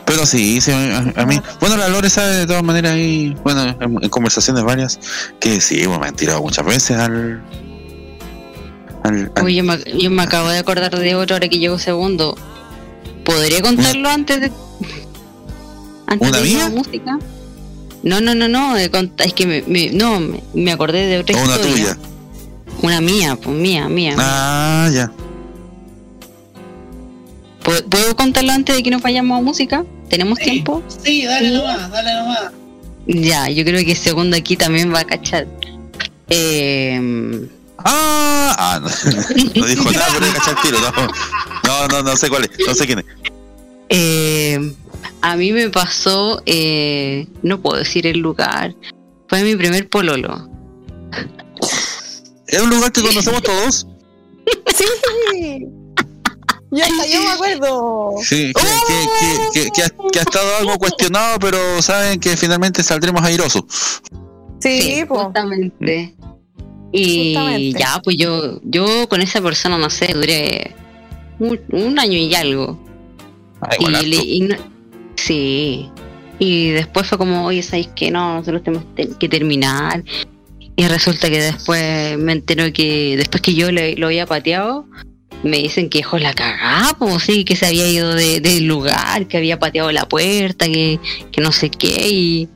[0.06, 1.40] pero sí, sí, a, a mí.
[1.60, 3.36] Bueno, la Lore sabe de todas maneras ahí.
[3.44, 4.98] Bueno, en, en conversaciones varias.
[5.40, 7.42] Que sí, bueno, me han tirado muchas veces al.
[9.02, 11.78] al, al- Uy, yo me, yo me acabo de acordar de otro ahora que llegó
[11.78, 12.36] segundo.
[13.24, 14.52] ¿Podré contarlo antes de.
[16.06, 16.58] Antes ¿Una de mía?
[16.60, 17.18] la música?
[18.04, 18.76] No, no, no, no.
[18.76, 18.90] Es
[19.34, 20.20] que me, me- no,
[20.54, 21.72] me, acordé de otra una historia.
[21.74, 21.98] tuya.
[22.82, 24.14] Una mía, pues mía, mía.
[24.18, 25.10] Ah, ya.
[27.64, 29.84] ¿Puedo, puedo contarlo antes de que nos vayamos a música?
[30.08, 30.44] ¿Tenemos Sí.
[30.44, 30.82] tiempo?
[31.04, 31.54] Sí, dale Sí.
[31.56, 32.52] nomás, dale nomás.
[33.06, 35.46] Ya, yo creo que segundo aquí también va a cachar.
[36.28, 37.48] Eh,
[37.88, 38.88] Ah, ah no,
[39.60, 40.78] no dijo nada, pero cacha el tiro.
[40.80, 42.50] No, no, no, no sé cuál es.
[42.66, 43.04] No sé quién es.
[43.90, 44.72] eh,
[45.22, 48.74] a mí me pasó, eh, no puedo decir el lugar,
[49.28, 50.48] fue mi primer pololo.
[52.48, 53.86] ¿Es un lugar que conocemos todos?
[54.76, 55.66] Sí.
[56.76, 58.10] Yo, hasta yo me acuerdo.
[58.22, 62.36] Sí, que, que, que, que, que ha, que ha estado algo cuestionado, pero saben que
[62.36, 63.64] finalmente saldremos airosos.
[64.60, 65.24] Sí, po.
[65.24, 66.14] justamente.
[66.92, 67.78] Y Justamente.
[67.80, 70.74] ya, pues yo, yo con esa persona, no sé, duré
[71.38, 72.78] un, un año y algo.
[73.60, 74.56] Ah, Y, le- y no-
[75.16, 75.90] sí.
[76.38, 78.34] Y después fue como, oye, ¿sabéis que no?
[78.36, 80.04] Nosotros tenemos te- que terminar.
[80.76, 84.86] Y resulta que después me entero que después que yo le- lo había pateado,
[85.42, 86.32] me dicen que la
[86.98, 90.98] pues sí, que se había ido de- del lugar, que había pateado la puerta, que,
[91.32, 92.08] que no sé qué.
[92.08, 92.48] Y,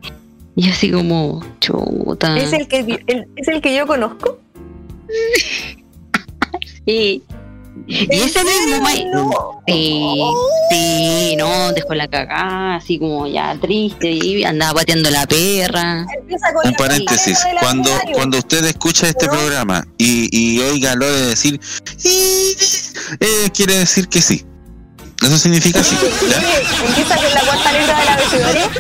[0.57, 2.37] y así como, chuta.
[2.39, 4.39] ¿Es el, que, el- ¿Es el que yo conozco?
[6.87, 7.23] Sí.
[7.87, 9.15] Y ¿En ese mismo serio?
[9.15, 9.63] ma- No.
[9.67, 10.23] Sí,
[10.71, 16.07] sí, no, dejó la cagada, así como ya triste, y andaba pateando la perra.
[16.65, 19.33] Un paréntesis, cuando, cuando usted escucha este ¿No?
[19.33, 21.61] programa y, y oiga lo de decir,
[21.97, 22.57] "Sí",
[23.21, 24.45] eh, quiere decir que sí.
[25.23, 25.97] Eso significa sí.
[26.87, 28.71] Empieza con la cuarta letra del abecedario.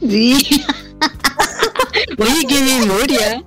[0.00, 0.64] Sí.
[2.18, 3.42] Oye, qué memoria.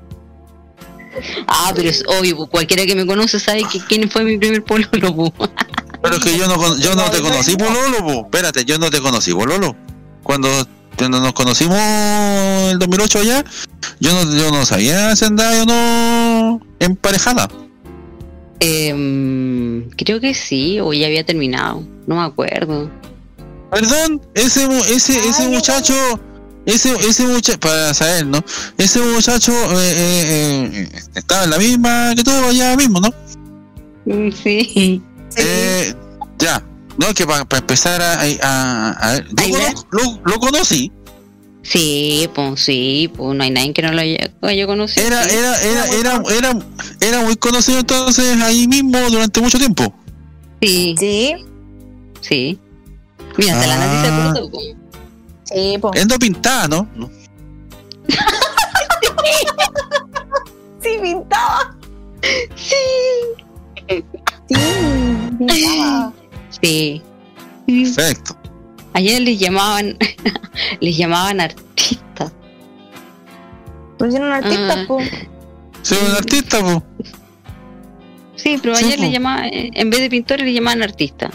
[1.48, 4.64] Ah, pero es obvio, pues, cualquiera que me conoce sabe que quién fue mi primer
[4.64, 5.32] pololo.
[5.32, 5.50] pues.
[6.02, 8.12] Pero es que yo no, yo no te conocí, Pololo, po.
[8.26, 9.76] Espérate, yo no te conocí, Pololo.
[10.24, 10.50] Cuando,
[10.98, 11.78] cuando nos conocimos
[12.72, 13.46] el 2008 allá,
[14.00, 17.48] yo no, yo no sabía si andaba o no emparejada.
[18.60, 22.90] Em, creo que sí, o ya había terminado, no me acuerdo.
[23.72, 25.94] Perdón, ese, mu- ese, ese muchacho,
[26.66, 28.44] ese, ese muchacho, para saber, ¿no?
[28.78, 33.10] Ese muchacho eh, eh, eh, estaba en la misma que tú allá mismo, ¿no?
[34.06, 35.02] Mm, Sí.
[35.38, 35.94] Eh,
[36.40, 36.62] ya,
[36.98, 38.22] no, que para empezar a, a,
[38.92, 39.26] a- a ver,
[39.92, 40.92] lo, lo conocí,
[41.64, 45.06] Sí, pues sí, pues no hay nadie que no lo haya, haya conocido.
[45.06, 46.60] era, era, era, era, era,
[47.00, 49.94] era muy conocido entonces ahí mismo durante mucho tiempo.
[50.60, 51.34] Sí, Sí,
[52.22, 52.60] sí.
[53.38, 53.78] Mira, hasta la Ah.
[53.78, 54.08] Nati se
[54.42, 54.81] acordó.
[55.54, 55.92] Sí, po.
[55.94, 56.88] Él no pintaba, ¿no?
[56.96, 57.10] No.
[60.82, 61.76] Sí, pintaba.
[62.56, 62.76] Sí.
[63.88, 64.56] Sí,
[65.38, 66.14] pintaba.
[66.62, 67.02] Sí.
[67.68, 68.36] Perfecto.
[68.94, 69.98] Ayer les llamaban,
[70.82, 72.32] les llamaban artistas.
[73.98, 74.86] Pusieron artistas, Ah.
[74.88, 75.00] po.
[75.84, 76.84] Soy un artista, po.
[78.36, 79.04] Sí, pero Sí, ayer po.
[79.04, 81.32] les llamaban, en vez de pintores, les llamaban artistas.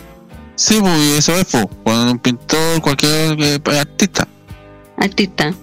[0.56, 1.66] Sí, pues, eso es, pues.
[1.84, 4.26] Cuando un pintor, cualquier eh, artista.
[4.96, 5.54] Artistas.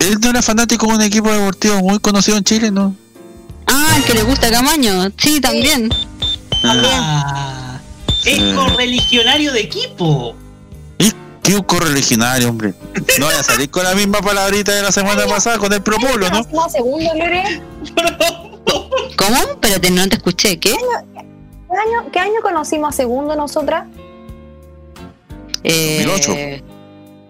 [0.00, 2.94] Él no era fanático de un equipo deportivo muy conocido en Chile, ¿no?
[3.66, 5.10] Ah, el que le gusta Camaño.
[5.16, 5.88] Sí, también.
[6.64, 7.80] Ah,
[8.24, 10.34] es correligionario de equipo.
[11.46, 12.74] ¿Qué un correligionario, hombre?
[13.20, 16.28] No vaya a salir con la misma palabrita de la semana pasada con el propolo,
[16.28, 16.42] ¿no?
[16.68, 17.62] Segundo, Lore.
[19.16, 19.36] ¿Cómo?
[19.36, 20.58] Espérate, no te escuché.
[20.58, 20.74] ¿Qué?
[21.76, 23.86] ¿Qué año, ¿Qué año conocimos a segundo nosotras?
[25.62, 26.64] Eh, 2008.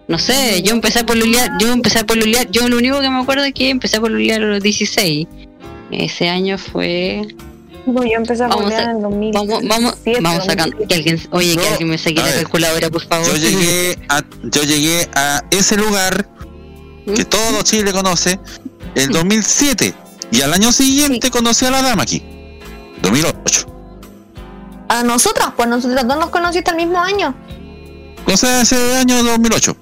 [0.07, 3.19] No sé, yo empecé a polulear, yo empecé a polulear, yo lo único que me
[3.19, 5.27] acuerdo es que empecé a polulear a los 16.
[5.91, 7.27] Ese año fue...
[7.85, 9.31] No, yo empecé a a- en el 2000.
[9.33, 10.77] Vamos, vamos, vamos sacando...
[10.87, 13.27] Que alguien, oye, que No, alguien me saque la ver, calculadora, por favor.
[13.27, 16.29] Yo llegué a, yo llegué a ese lugar
[17.13, 18.39] que todo Chile conoce
[18.95, 19.93] el 2007
[20.31, 22.23] y al año siguiente conocí a la dama aquí.
[23.01, 23.73] 2008.
[24.89, 27.33] A nosotras, pues nosotros dos nos conociste el mismo año.
[28.25, 29.75] O sea, ese año 2008.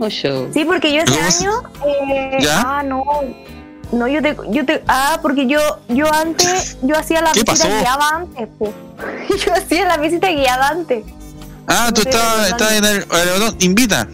[0.00, 0.48] Ocho.
[0.52, 1.52] Sí, porque yo ese ¿Cómo se- año.
[1.86, 2.62] eh, ¿Ya?
[2.78, 3.04] Ah, no.
[3.90, 4.84] No, yo te, yo te.
[4.86, 5.58] Ah, porque yo,
[5.88, 7.80] yo antes, yo hacía la ¿Qué visita pasó?
[7.80, 8.70] guiada antes, pues.
[9.46, 11.04] Yo hacía la visita guiada antes.
[11.66, 14.06] Ah, tú estabas, en el, el- Invita,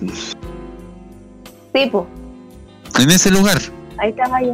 [1.75, 2.05] Sí, pues.
[3.01, 3.61] en ese lugar.
[3.99, 4.53] Ahí estaba yo.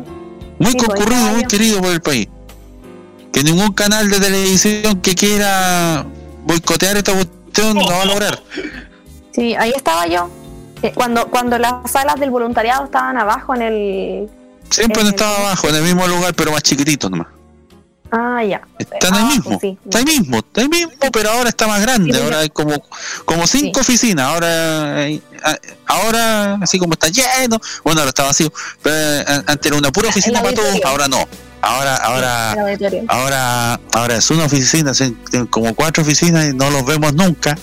[0.59, 2.29] Muy Sí, pues, concurrido, muy querido por el país.
[3.33, 6.05] Que ningún canal de televisión que quiera
[6.45, 8.43] boicotear esta cuestión no va a lograr.
[9.33, 10.29] Sí, ahí estaba yo.
[10.83, 14.31] Eh, Cuando, cuando las salas del voluntariado estaban abajo en el.
[14.71, 17.29] Siempre En el- estaba abajo, en el mismo lugar, pero más chiquitito nomás.
[18.13, 18.61] Ah, ya.
[18.79, 19.79] Está en el Abajo, mismo, sí.
[19.85, 22.49] está ahí mismo, está ahí mismo, pero ahora está más grande, Sí, pues, ahora hay
[22.49, 22.83] como,
[23.25, 28.53] como cinco oficinas, ahora hay- a- ahora así como está lleno, bueno ahora está vacío,
[28.83, 30.09] pero eh, antes era una pura
[30.39, 31.19] oficina para todos, ahora no,
[31.63, 32.53] ahora, ahora,
[33.09, 34.93] ahora, ahora es una oficina,
[35.51, 37.57] como cuatro oficinas y no los vemos nunca.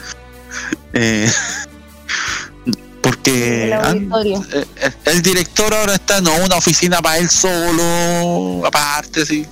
[0.93, 1.32] Eh,
[3.02, 9.26] porque El eh, eh, el director ahora está no una oficina para él solo, aparte,
[9.26, 9.45] sí.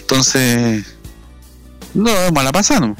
[0.00, 0.86] Entonces,
[1.94, 2.96] no vemos a la pasada, ¿no?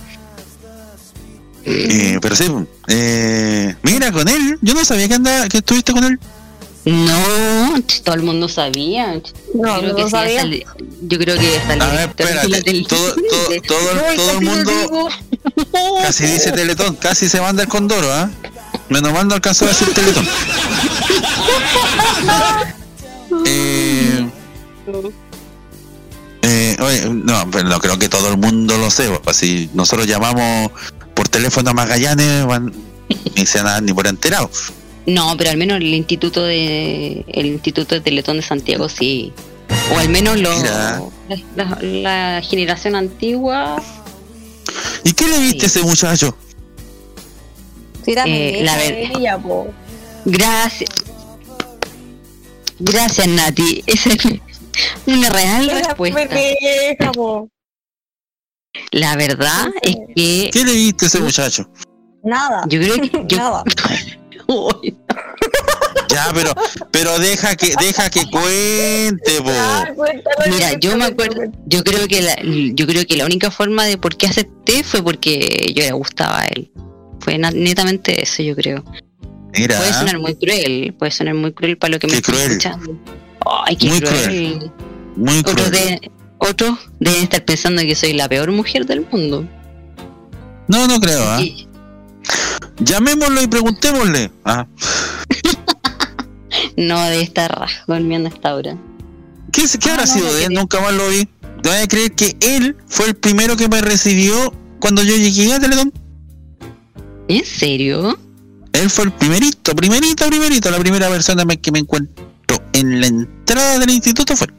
[1.64, 2.46] Eh, pero sí,
[2.88, 6.18] eh, mira, con él, yo no sabía que anda, que estuviste con él.
[6.84, 9.20] No, todo el mundo sabía.
[9.54, 10.40] No, yo, creo no que sí, sabía.
[10.42, 10.64] el-
[11.02, 15.08] yo creo que hasta el A ver, espérate, todo, todo, todo, el- todo el mundo
[16.02, 18.30] casi dice Teletón, casi se manda el condoro, ¿ah?
[18.88, 20.26] Menos mal no alcanzó a decir Teletón.
[23.44, 24.30] Eh,
[26.42, 29.34] eh, oye, no, pero no creo que todo el mundo lo sepa.
[29.34, 30.70] Si nosotros llamamos
[31.14, 32.72] por teléfono a Magallanes, van,
[33.36, 34.50] ni se dan ni por enterado.
[35.08, 39.32] No, pero al menos el instituto de el instituto de Teletón de Santiago sí.
[39.94, 41.02] O al menos lo, la,
[41.56, 43.82] la- la generación antigua.
[45.04, 46.36] ¿Y qué le viste a ese muchacho?
[48.04, 49.68] Sí, Eh, la vieja ver- ella, po.
[50.24, 50.90] Gracias.
[52.78, 53.82] Gracias, Nati.
[53.86, 54.24] Esa es
[55.06, 56.36] una real Era respuesta.
[58.92, 61.68] La verdad es que ¿Qué le viste a ese muchacho?
[62.22, 62.64] Nada.
[62.68, 63.64] yo creo que yo, Nada.
[66.08, 66.54] Ya, pero,
[66.90, 69.38] pero deja que, deja que cuente.
[69.46, 73.50] Ah, cuéntalo, Mira, yo me acuerdo, yo creo que la, yo creo que la única
[73.50, 76.70] forma de por qué acepté fue porque yo le gustaba a él.
[77.20, 78.82] Fue netamente eso, yo creo.
[79.56, 82.42] Mira, Puede sonar muy cruel, puede sonar muy cruel para lo que me Qué cruel.
[82.52, 82.98] escuchando.
[83.66, 84.22] Ay, qué Muy cruel.
[84.24, 84.72] cruel.
[85.16, 85.72] muy Otros, cruel.
[85.72, 89.46] de, otros deben estar pensando que soy la peor mujer del mundo.
[90.68, 91.40] No, no creo, ¿ah?
[91.42, 91.67] Y-
[92.80, 94.30] Llamémoslo y preguntémosle.
[94.44, 94.66] Ah,
[96.76, 98.76] no debe estar rajo durmiendo a esta hora.
[99.52, 100.52] ¿Qué, qué Ah, habrá no, sido de él?
[100.54, 101.28] Nunca más lo vi.
[101.62, 105.52] ¿Te vas a creer que él fue el primero que me recibió cuando yo llegué
[105.52, 105.92] a Teletón?
[107.26, 108.18] ¿En serio?
[108.72, 110.70] Él fue el primerito, primerito, primerito.
[110.70, 112.24] La primera persona que me encuentro
[112.72, 114.46] en la entrada del instituto fue.
[114.46, 114.54] él.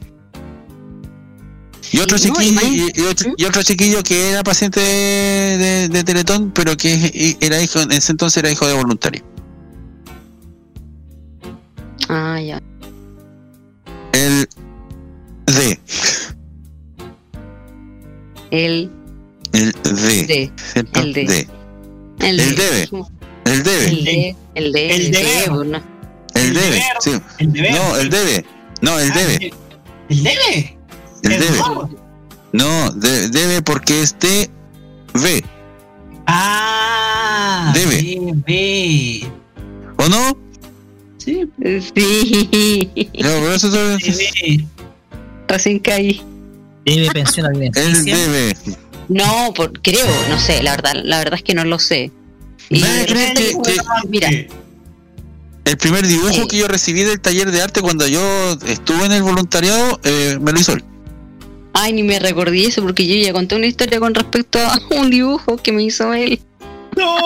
[1.92, 2.60] Y otro, chiquillo,
[2.94, 7.60] y otro, y otro chiquillo que era paciente de, de- de Teletón, pero que era
[7.60, 9.22] hijo, en ese entonces era hijo de voluntario.
[12.08, 12.60] Ah, ya.
[14.12, 14.48] El
[15.46, 15.80] D.
[18.50, 18.90] El
[19.52, 20.26] El D.
[20.26, 20.52] D.
[20.74, 21.24] el D.
[21.24, 21.48] D.
[22.20, 22.62] El, El D.
[22.62, 22.88] debe.
[23.44, 23.84] El debe.
[23.88, 24.36] El D.
[24.54, 24.90] El D.
[24.94, 25.50] El El deber.
[25.50, 25.66] D.
[25.66, 25.82] no.
[26.34, 26.82] El El debe.
[27.38, 27.72] El deber.
[27.72, 28.44] No, el debe.
[28.82, 29.54] No, el Ah, debe.
[30.08, 30.78] ¿El debe?
[31.22, 31.58] El debe.
[31.58, 31.90] no.
[32.52, 35.44] No, de- debe porque es DB,
[36.26, 37.96] Ah, Debe.
[38.46, 39.30] debe.
[39.96, 40.36] ¿o no?
[41.18, 41.42] Sí,
[41.94, 42.88] Sí,
[43.22, 43.98] No, por eso debe.
[45.48, 46.22] recién caí.
[46.84, 48.16] Debe pensión él alimenticia.
[48.16, 48.56] debe.
[49.08, 52.10] No, por, creo, no sé, la verdad, la verdad es que no lo sé.
[52.68, 53.62] Y ¿Nadie de cree repente que- como-
[54.02, 54.28] que- mira,
[55.66, 56.46] El primer dibujo Sí.
[56.48, 58.20] que yo recibí del taller de arte cuando yo
[58.66, 60.82] estuve en el voluntariado eh, me lo hizo él.
[61.72, 65.10] Ay, ni me recordé eso porque yo ya conté una historia con respecto a un
[65.10, 66.40] dibujo que me hizo él.
[66.96, 67.16] No.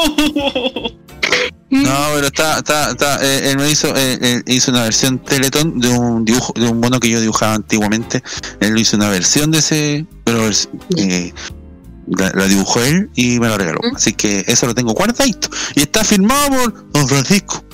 [1.71, 5.81] No, pero está, está, está, eh, él me hizo, eh, él hizo una versión Teletón
[5.81, 8.23] de un dibujo, de un mono que yo dibujaba antiguamente.
[8.61, 10.49] Él lo hizo una versión de ese, pero
[10.97, 11.33] eh,
[12.07, 13.81] la, la dibujó él y me lo regaló.
[13.83, 13.97] ¿Mm?
[13.97, 15.49] Así que eso lo tengo guardadito.
[15.75, 17.65] Y está firmado por Don Francisco.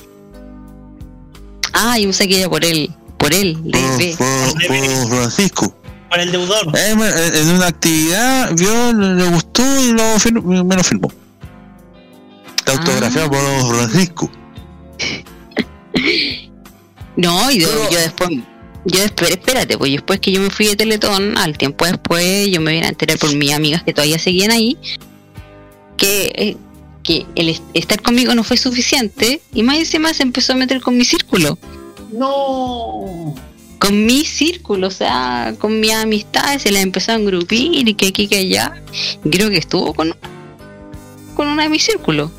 [1.73, 5.75] Ah, yo pensé que era por él, por él, Por, de por- por Don Francisco.
[6.11, 6.77] Por el deudor.
[6.77, 7.09] Él me-
[7.39, 11.07] en una actividad vio, le, gustó y lo me lo firmó.
[12.57, 14.29] Está autografiado por Don Francisco.
[17.17, 18.29] No, y yo después,
[18.85, 22.61] yo después, espérate, pues después que yo me fui de Teletón, al tiempo después, yo
[22.61, 24.77] me vine a enterar por mis amigas que todavía seguían ahí,
[25.97, 26.57] que, eh,
[27.03, 30.79] que el est- estar conmigo no fue suficiente, y más encima se empezó a meter
[30.81, 31.59] con mi círculo,
[32.13, 33.35] No.
[33.81, 38.09] Con mi círculo, o sea, con mis amistades, se las empezó a engrupir, y que
[38.09, 38.79] aquí, que allá,
[39.29, 40.15] creo que estuvo con,
[41.33, 42.29] con una de mis círculos.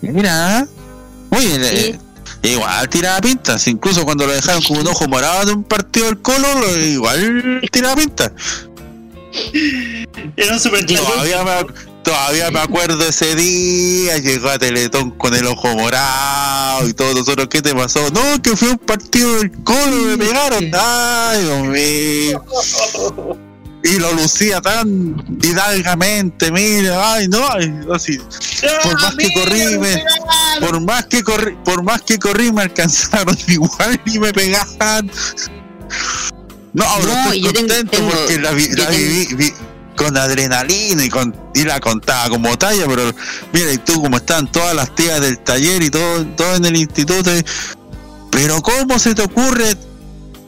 [0.00, 0.68] Mira,
[1.30, 1.98] oye, Sí.
[2.44, 6.06] eh, igual tiraba pintas, incluso cuando lo dejaron como un ojo morado de un partido
[6.06, 8.30] del Colo, lo- igual tiraba pintas.
[10.36, 15.46] Era un super Todavía me, todavía me acuerdo ese día, llegó a Teletón con el
[15.46, 18.10] ojo morado y todos nosotros, ¿qué te pasó?
[18.10, 20.70] No, que fue un partido del Colo, me pegaron.
[20.74, 23.38] Ay, Dios mío.
[23.84, 28.16] Y lo lucía tan hidalgamente, mira, ay, no, ay, así.
[28.84, 30.04] Por más que corrí, me-
[30.60, 35.10] por más que corrí, por más que corrí me alcanzaron igual y me pegaban.
[36.74, 39.52] No, no, estoy tengo- contento tengo- porque la, vi- la viví vi-
[40.02, 43.14] con adrenalina y con y la contaba como talla, pero
[43.52, 46.76] mira, y tú como están todas las tías del taller y todo, todo en el
[46.76, 47.30] instituto,
[48.30, 49.76] pero cómo se te ocurre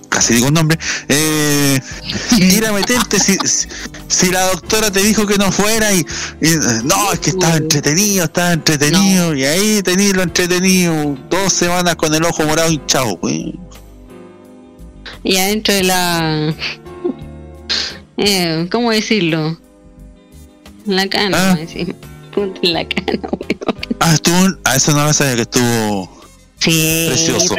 [0.09, 0.79] casi digo un nombre,
[1.09, 1.81] eh,
[2.39, 6.07] ir a meterte si, la doctora te dijo que no fuera y,
[6.41, 6.51] y,
[6.85, 12.15] no, es que estaba entretenido, estaba entretenido y ahí tenías lo entretenido, dos semanas con
[12.15, 13.19] el ojo morado hinchado.
[15.25, 16.55] Y adentro de la.
[18.17, 19.59] Eh, ¿Cómo decirlo?
[20.87, 21.57] La cana, Ah.
[21.57, 21.97] decimos.
[22.63, 23.77] La cana, weón.
[24.01, 26.25] Ah, estuvo, a eso no lo sabía que estuvo
[26.61, 27.55] Sí, Precioso.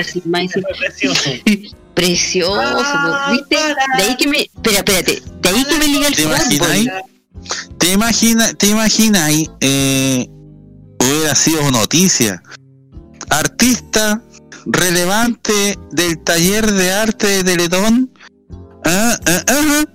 [0.80, 1.30] Precioso.
[1.94, 3.56] precioso, Ah, ¿viste?
[3.98, 4.38] De ahí que me.
[4.42, 5.22] Espera, espérate.
[5.42, 6.90] De ahí que me liga el ¿Te imagináis?
[7.78, 9.32] ¿Te imaginas, te imaginas
[9.62, 10.28] eh,
[11.00, 12.42] hubiera sido noticia?
[13.30, 14.22] Artista
[14.66, 18.12] relevante del taller de arte de Teletón.
[18.84, 19.86] Ah, ah, ah.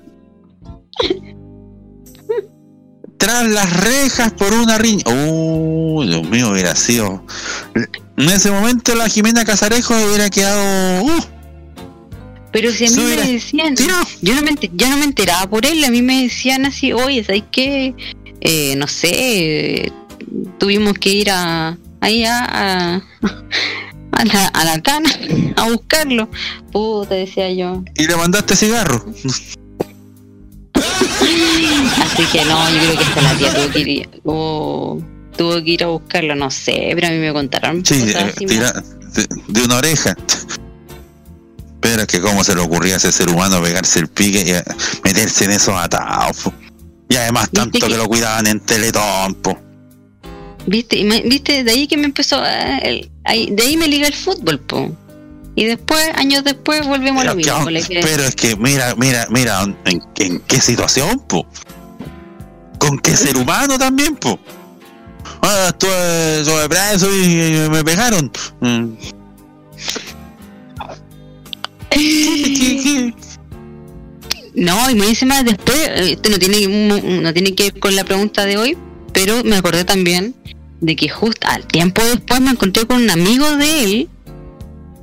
[3.19, 5.03] Tras las rejas por una riña.
[5.07, 7.25] Oh, Dios mío, hubiera sido.
[8.17, 11.03] En ese momento la Jimena Casarejo hubiera quedado.
[11.05, 11.21] uh,
[12.51, 13.77] Pero si a mí me hubiera decían.
[13.77, 17.23] Yo no, me, yo no me enteraba por él, a mí me decían así, oye,
[17.23, 17.95] ¿sabes qué?
[18.41, 19.93] Eh, no sé,
[20.59, 22.95] tuvimos que ir a ahí a, a,
[24.13, 25.11] a la, a la cana
[25.57, 26.31] a buscarlo.
[26.73, 27.85] Puta, decía yo.
[27.97, 29.05] Y le mandaste cigarro.
[32.33, 35.01] Que no, yo creo que hasta la tía tuvo que ir, o
[35.37, 38.73] tuvo que ir a buscarlo, no sé, pero a mí me contaron Sí, eh, tira-
[39.15, 40.17] de, de una oreja.
[41.81, 44.51] Pero es que cómo se le ocurría a ese ser humano pegarse el pique y
[44.51, 44.63] eh,
[45.03, 46.37] meterse en esos atados.
[46.45, 46.53] po.
[47.09, 47.87] Y además ¿Viste tanto que...
[47.93, 49.35] que- lo cuidaban en Teletón.
[49.37, 49.59] po.
[50.67, 51.03] ¿Viste?
[51.25, 51.65] ¿Viste?
[51.65, 54.95] De ahí que me empezó, eh, el- de ahí me liga el fútbol, po.
[55.57, 57.67] Y después, años después, volvemos a lo mismo.
[57.67, 61.47] que- pero es que mira, mira, mira, en, en qué situación, po.
[62.81, 64.41] Con qué ser humano también, po.
[65.43, 68.33] Ah, estuve, preso y, me pegaron.
[68.61, 68.95] Mm.
[74.53, 76.67] No, y me dice más después, esto no tiene,
[77.23, 78.77] no tiene que ver con la pregunta de hoy,
[79.13, 80.35] pero me acordé también
[80.81, 84.09] de que justo al tiempo después me encontré con un amigo de él,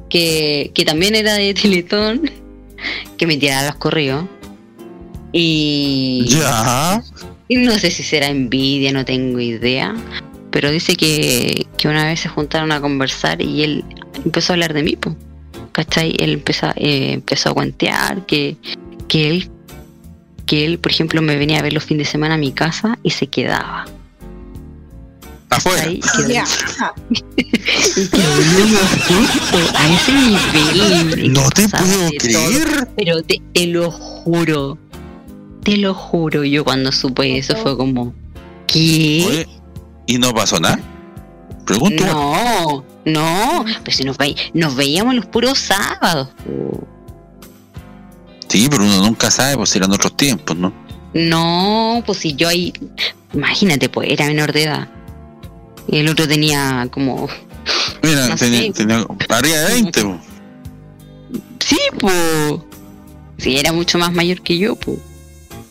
[0.09, 2.29] que, que también era de Teletón,
[3.17, 4.25] que me tiraba los correos.
[5.31, 7.01] Y, Ya.
[7.47, 9.95] Y no sé si será envidia, no tengo idea,
[10.51, 13.85] pero dice que, que una vez se juntaron a conversar y él
[14.23, 15.15] empezó a hablar de mí, po,
[15.71, 16.15] ¿cachai?
[16.19, 18.57] Él empezó, eh, empezó a cuentear que,
[19.07, 19.51] que él
[20.47, 22.97] que él, por ejemplo, me venía a ver los fines de semana a mi casa
[23.03, 23.85] y se quedaba.
[25.49, 25.91] Afuera.
[25.91, 25.99] Y
[26.35, 26.43] a
[29.93, 31.33] ese nivel.
[31.33, 32.17] No te puedo todo.
[32.17, 32.87] creer.
[32.95, 34.77] Pero te, te lo juro,
[35.67, 38.13] te lo juro, yo cuando supe eso fue como,
[38.67, 39.25] ¿qué?
[39.27, 39.47] Oye,
[40.05, 40.79] ¿y no pasó nada?
[41.65, 42.05] Pregunto.
[42.05, 46.29] No, no, pero si nos, ve- nos veíamos los puros sábados.
[48.47, 50.71] Sí, pero uno nunca sabe, pues eran otros tiempos, ¿no?
[51.13, 52.71] No, pues si yo ahí,
[53.33, 54.87] imagínate, pues era menor de edad.
[55.89, 57.27] Y el otro tenía como,
[58.03, 58.71] Mira, No tenía, sé.
[58.71, 60.19] tenía arriba de 20, pues.
[61.59, 62.13] sí, pues,
[63.37, 64.97] sí, era mucho más mayor que yo, pues.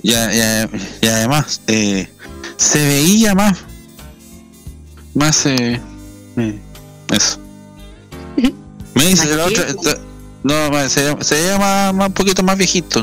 [0.03, 0.69] Ya, ya,
[1.01, 2.09] y además, eh,
[2.57, 3.59] se veía más.
[5.15, 5.81] Más, eh,
[6.37, 6.59] eh,
[7.13, 7.39] eso.
[8.95, 9.65] Me dice ¿Más la otra.
[10.43, 13.01] no, se, se veía más, más, un poquito más viejito.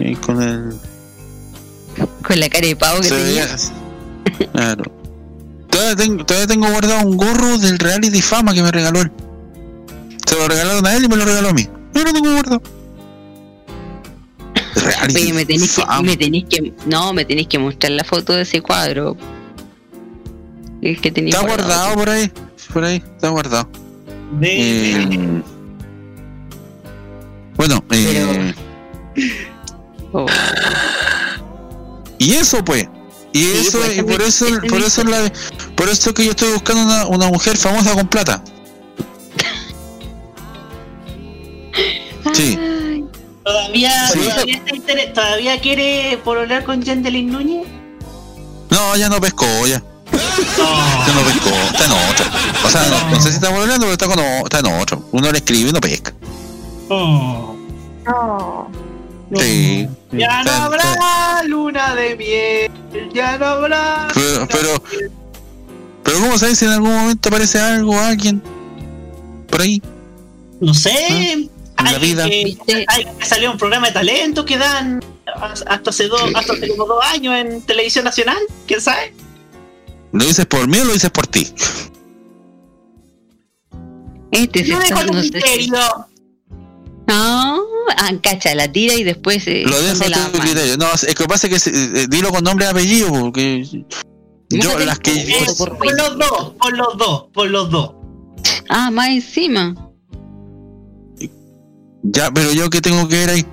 [0.00, 0.78] Y Con el.
[2.22, 3.46] Con la cara de pavo que tenía.
[3.46, 3.56] veía.
[4.52, 4.84] Claro.
[5.70, 9.12] Todavía tengo, todavía tengo guardado un gorro del reality fama que me regaló él.
[10.26, 11.68] Se lo regalaron a él y me lo regaló a mí.
[11.94, 12.62] Yo lo tengo guardado.
[14.76, 18.32] Reality Oye, me tenéis que, me tenéis que, no, me tenéis que mostrar la foto
[18.34, 19.16] de ese cuadro.
[20.82, 22.30] El que tenía Está guardado por ahí.
[22.72, 23.68] Por ahí, está guardado.
[24.38, 25.42] De- Eh,
[27.56, 28.54] bueno, eh,
[30.12, 30.26] Oh.
[32.18, 32.86] y eso pues.
[33.32, 35.32] Y Sí, eso, pues, y por eso, por eso la,
[35.74, 38.42] por eso que yo estoy buscando una, una mujer famosa con plata.
[42.34, 42.58] Sí.
[43.46, 44.18] ¿Todavía, Sí.
[44.18, 47.66] todavía, inter- ¿Todavía quiere pololear con Jendelin Núñez?
[48.70, 49.80] No, ya no pescó, ya.
[50.12, 52.26] Ya no pescó, está en otro.
[52.64, 55.08] O sea, no, no sé si está volando, pero está, con, está en otro.
[55.12, 56.12] Uno le escribe y no pesca.
[56.88, 57.54] Oh.
[58.04, 58.68] No.
[59.36, 59.88] Sí.
[60.12, 64.08] Ya no Está- habrá luna de miel, ya no habrá.
[64.14, 64.82] Pero, pero,
[66.02, 68.42] pero ¿cómo sabes si en algún momento aparece algo, alguien?
[69.48, 69.80] Por ahí.
[70.60, 71.48] No sé.
[71.78, 72.24] En la Hay vida.
[72.28, 72.56] que,
[73.24, 75.02] salió un programa de talento que dan
[75.66, 78.38] hasta hace, dos, hasta hace como dos años en televisión nacional.
[78.66, 79.12] ¿Quién sabe?
[80.12, 81.46] ¿Lo dices por mí o lo dices por ti?
[84.32, 85.78] Este dejo no sé si- misterio.
[87.08, 87.62] No,
[87.96, 90.32] ah, cacha, la tira y después eh, Lo dejo mano.
[90.40, 90.76] criterio.
[90.76, 93.64] No, es que pasa que se- eh, dilo con nombre y apellido, porque
[94.50, 97.92] yo las que por por los dos, por los dos, por los dos.
[98.68, 99.85] Ah, más encima.
[102.12, 103.46] Ya, pero yo qué tengo que ver ahí.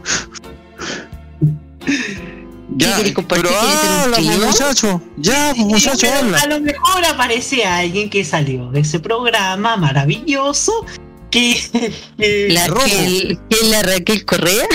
[2.76, 5.02] Ya, pero ¿Quieres hacer un habla, muchacho.
[5.18, 6.40] Ya, Sí, muchacho, pero habla.
[6.40, 10.86] A lo mejor aparece alguien que salió de ese programa maravilloso
[11.30, 11.62] que,
[12.18, 12.82] que- La rojo.
[12.86, 14.66] Raquel, ¿qué es la Raquel Correa?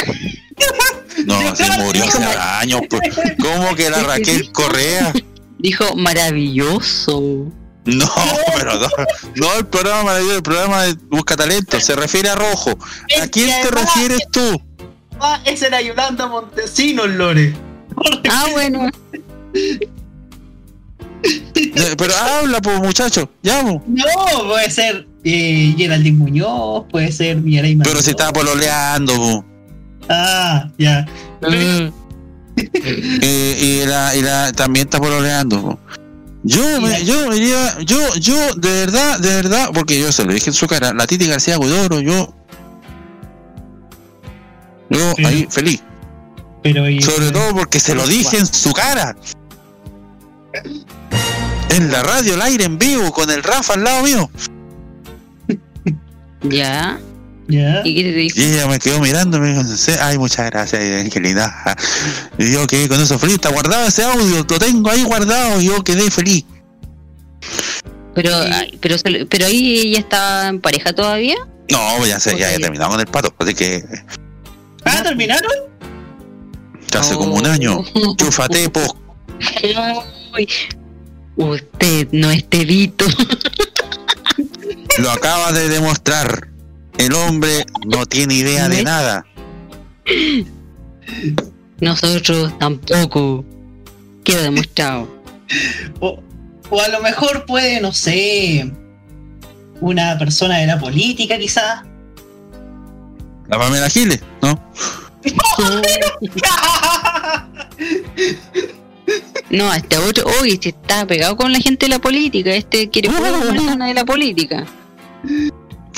[1.25, 2.83] No, se murió hace años.
[2.89, 3.01] pues.
[3.41, 5.13] ¿Cómo que la Raquel Correa?
[5.59, 7.51] Dijo maravilloso.
[7.89, 8.07] No,
[8.55, 8.89] pero no,
[9.37, 12.71] no el programa maravilloso, el programa de Busca Talento, se refiere a Rojo.
[12.71, 14.61] ¿A Es quién te refieres tú?
[15.19, 17.55] Ah, esa era Yolanda Montesinos, Lore.
[18.31, 18.91] Ah, bueno.
[21.97, 23.81] Pero habla, pues, muchacho, ya, pues.
[23.87, 29.39] No, puede ser eh, Geraldine Muñoz, puede ser Mireille Pero si está pololeando, pues.
[30.11, 31.07] Ah, ya.
[31.41, 31.91] Mm.
[33.23, 35.63] Eh, y, la, y la también está pololeando.
[35.63, 35.79] po.
[36.45, 40.51] Yo, me, yo iría, yo, yo, de verdad, de verdad, porque yo se lo dije
[40.51, 42.33] en su cara, la Titi García Godoro, yo,
[44.89, 45.83] yo ahí feliz,
[46.63, 49.17] Pero y- sobre todo porque se lo dije en su cara,
[51.71, 54.31] en la radio, al aire, en vivo, con el Rafa al lado mío,
[56.43, 57.01] Ya.
[57.49, 57.81] Ya.
[57.85, 58.39] ¿Y qué te dijo?
[58.39, 61.51] y ella me quedó mirando, me dijo, "Sí, ay, muchas gracias, Angelina,
[62.39, 65.67] y yo quedé con eso feliz, está guardado ese audio, lo tengo ahí guardado, y
[65.67, 66.45] yo quedé feliz.
[68.15, 68.31] Pero,
[68.81, 71.37] pero, se lo- pero ahí ella está en pareja todavía.
[71.71, 72.63] No, ya sé, ya he Ok.
[72.63, 73.85] terminado con el pato, así que
[74.85, 75.51] Ah, ¿terminaron?
[76.91, 77.51] ya hace como un Oh.
[77.51, 77.85] año.
[78.17, 78.97] Chúfate, po.
[80.35, 80.49] Ay,
[81.37, 83.05] Usted no es telito.
[84.99, 86.49] Lo acaba de demostrar.
[86.99, 89.25] El hombre no tiene idea de nada.
[91.81, 93.45] Nosotros tampoco.
[94.25, 95.09] Queda demostrado.
[96.01, 96.21] O,
[96.69, 98.71] o a lo mejor puede, no sé,
[99.81, 101.83] una persona de la política quizás.
[103.49, 104.61] La Pamela Giles, ¿no?
[109.51, 112.51] No, este otro, hoy este está pegado con la gente de la política.
[112.51, 114.67] Este quiere una persona de la política.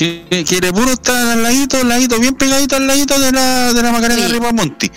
[0.01, 3.83] Que quiere puro estar al ladito, al ladito, bien pegadito al ladito de la, de
[3.83, 4.33] la Macarena Sí.
[4.33, 4.91] Ripamonti.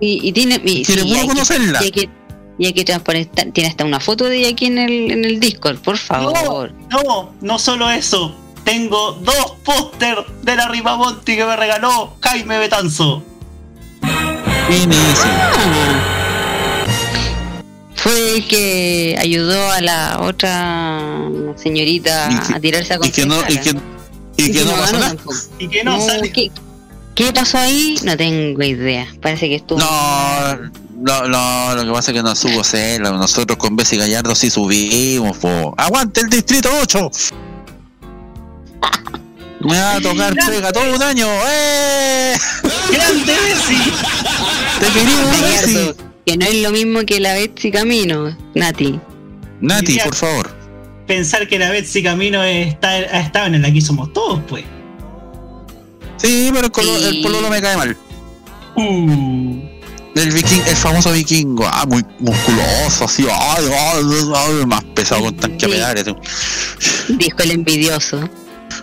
[0.00, 0.60] Y, y tiene.
[0.64, 1.80] Y, Quiere sí, hay que- conocerla.
[1.80, 2.08] Y hay que,
[2.58, 3.46] y hay que transparentar.
[3.52, 6.72] Tiene hasta una foto de ella aquí en el, en el Discord, por favor.
[6.88, 8.32] No, no solo eso.
[8.64, 13.24] Tengo dos póster de la Ripamonti que me regaló Jaime Betanzo.
[14.68, 15.32] Finísimo.
[17.96, 23.26] Fue el que ayudó a la otra señorita Y que- a tirarse a Y que
[23.26, 23.74] no, y que,
[24.36, 25.08] y que no pasó nada.
[25.08, 25.36] tampoco.
[25.58, 26.32] Y que no, No, sale.
[26.32, 26.50] ¿qué,
[27.14, 27.98] qué pasó ahí?
[28.04, 29.06] No tengo idea.
[29.20, 29.78] Parece que estuvo.
[29.78, 30.56] No,
[30.96, 33.10] no, no, lo que pasa es que no subo hacerla.
[33.12, 35.74] Nosotros con Bessie Gallardo sí subimos, po.
[35.76, 37.10] ¡Aguante el distrito 8!
[39.60, 42.36] Me va a tocar pega todo un año, ¡eh!
[42.92, 43.92] ¡Grande Bessie!
[44.78, 45.94] Te quería Bessie.
[46.26, 48.98] Que no es lo mismo que la Betsy Camino, Nati.
[49.60, 50.54] Nati, por favor.
[51.06, 54.64] Pensar que la Betsy Camino está, ha estado en el Aquí Somos Todos, pues.
[56.16, 57.16] Sí, pero el, colo- Sí.
[57.18, 57.96] el pololo me cae mal.
[58.76, 59.60] Uh.
[60.16, 64.04] El viking, el famoso vikingo, ah, muy musculoso, así, ay, ay,
[64.34, 66.04] ay, más pesado con tanque pedales.
[67.08, 68.20] Dijo el envidioso.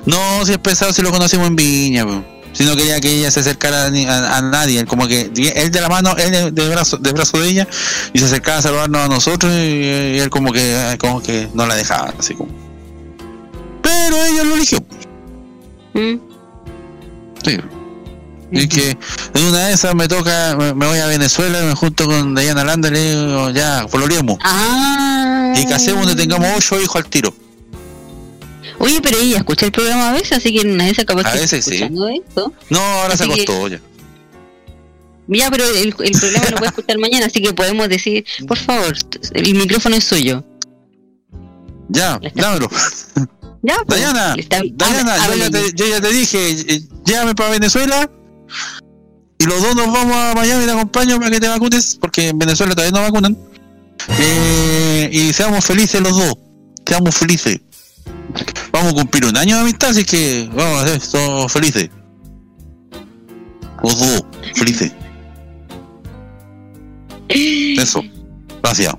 [0.05, 2.23] No, si es pesado, si lo conocimos en Viña, po.
[2.53, 5.81] Si no quería que ella se acercara a, a- a nadie, como que él de
[5.81, 7.67] la mano, él de, de brazo, de brazo de ella,
[8.13, 11.65] y se acercaba a saludarnos a nosotros, y, y él como que, como que no
[11.65, 12.49] la dejaba, así como.
[13.81, 14.79] Pero ella lo eligió.
[15.93, 16.15] ¿Mm?
[17.43, 17.57] Sí.
[18.53, 18.97] Y que
[19.33, 22.65] en una de esas me toca, me, me voy a Venezuela, me junto con Diana
[22.65, 24.37] Landa y le digo, ya, pololeemos.
[24.43, 25.53] Ah.
[25.55, 27.33] Y casemos donde tengamos ocho hijos al tiro.
[28.83, 31.63] Oye, pero ella escucha el programa a veces, así que en esas capaz A veces
[31.63, 31.71] sí.
[31.75, 32.51] escuchando esto.
[32.69, 33.79] No, ahora se que- acostó ya.
[35.27, 38.95] Ya, pero el, el programa lo puede escuchar mañana, así que podemos decir, por favor,
[39.33, 40.43] el micrófono es suyo.
[41.89, 42.69] Ya, dámelo.
[43.61, 44.73] Ya, pues, está- hable-
[45.29, 48.09] yo ya, te, yo ya te dije, eh, llévame para Venezuela
[49.37, 52.29] y los dos nos vamos a Miami y te acompaño para que te vacunes, porque
[52.29, 53.37] en Venezuela todavía no vacunan.
[54.19, 56.33] Eh, y seamos felices los dos,
[56.87, 57.59] seamos felices.
[58.71, 61.89] Vamos a cumplir un año de amistad, así que vamos a ser todos felices.
[63.83, 64.23] Los dos,
[64.55, 64.91] felices.
[67.29, 68.03] Eso,
[68.61, 68.93] gracias.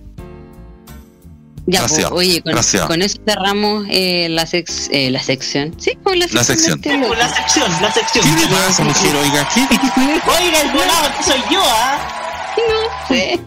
[1.65, 2.87] Ya, pues, Gracias, oye, con, gracias.
[2.87, 5.75] con eso cerramos eh, la, sex, eh, la sección.
[5.79, 6.81] Sí, pues la sección.
[6.81, 7.05] La sección.
[7.05, 7.17] este.
[7.17, 8.25] La sección, la sección.
[8.25, 9.17] ¿Qué le pasa, mujer?
[9.17, 9.61] Oiga, ¿qué?
[9.71, 12.55] Oiga, el volado que soy yo, ¿ah?
[12.57, 13.41] No sé.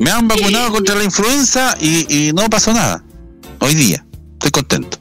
[0.00, 3.04] Me han vacunado contra la influenza y, y no pasó nada.
[3.60, 4.04] Hoy día.
[4.54, 4.98] Contento.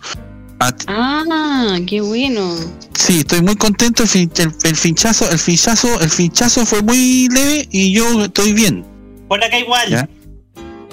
[0.59, 2.55] Ah, Ah, qué bueno.
[2.97, 4.01] sí, estoy muy contento.
[4.03, 8.53] El, fin- el, el finchazo, el finchazo, el finchazo fue muy leve y yo estoy
[8.53, 8.83] bien.
[9.27, 9.89] Por acá igual.
[9.91, 10.09] ¿ya?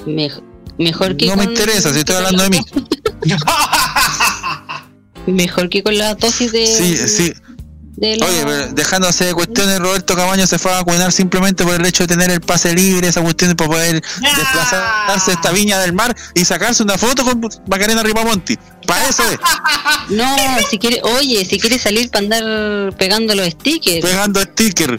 [0.07, 0.43] Mej-
[0.77, 2.59] mejor que No me interesa, si estoy hablando de mí.
[5.27, 6.66] Mejor que con la dosis de.
[6.66, 7.32] Sí, sí.
[7.96, 11.74] De la- Oye, pero dejándose de cuestiones, Roberto Camaño se fue a vacunar simplemente por
[11.74, 15.78] el hecho de tener el pase libre, esa cuestión para poder desplazarse a esta viña
[15.80, 18.56] del mar y sacarse una foto con Macarena Ripamonti.
[18.86, 19.38] Para eso es,
[20.10, 20.34] No,
[20.70, 24.04] si quiere, oye, si quiere salir para andar pegando los stickers.
[24.04, 24.98] pegando sticker.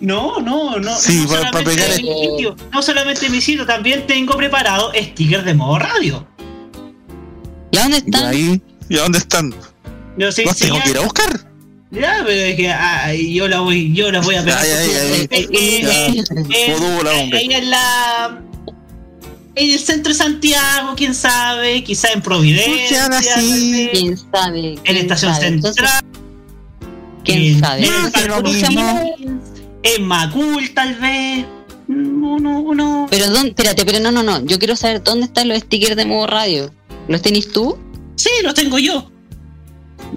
[0.00, 0.96] No, no, no.
[0.96, 4.92] Sí, no solamente pegar en mi sitio, no solamente en mi sitio, también tengo preparado
[4.94, 6.26] stickers de modo radio.
[7.70, 8.26] ¿Y a dónde Y están?
[8.26, 9.54] ahí, ¿y a dónde están?
[10.16, 11.40] Yo sé, ¿Los tengo que ir a buscar?
[11.90, 14.58] Ya, pero es que ay, yo la voy, yo las voy a pegar.
[14.60, 16.24] Ay, ay, ay.
[17.32, 18.40] Ahí en la.
[19.56, 23.06] En el centro de Santiago, quién sabe, quizá en Providencia.
[23.06, 23.88] Así.
[23.92, 24.72] ¿Quién sabe?
[24.72, 25.60] En ¿Quién Estación sabe?
[25.60, 26.04] Central.
[27.24, 27.84] ¿Quién en- sabe?
[27.86, 27.90] En,
[28.28, 28.76] No, si
[29.84, 31.46] en Macul, tal vez.
[31.86, 33.06] No, no, no.
[33.10, 34.44] Pero dónde, espérate, pero no, no, no.
[34.44, 36.72] Yo quiero saber dónde están los stickers de modo radio.
[37.06, 37.78] ¿Los tenés tú?
[38.16, 39.10] Sí, los tengo yo.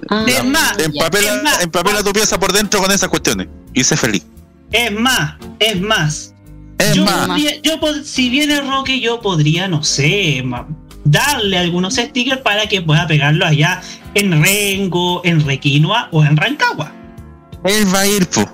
[0.08, 0.84] Ah, Es más, ya.
[0.86, 3.48] Empapela, Es más, empapela tu pieza por dentro con esas cuestiones.
[3.74, 4.24] Y sé feliz.
[4.72, 6.34] Es más, es más.
[6.78, 10.44] Es yo, más, podría- yo pod- si viene Roque, yo podría, no sé,
[11.04, 13.80] darle algunos stickers para que pueda pegarlo allá
[14.14, 16.92] en Rengo, en Requinoa o en Rancagua.
[17.64, 18.48] él va a ir, po.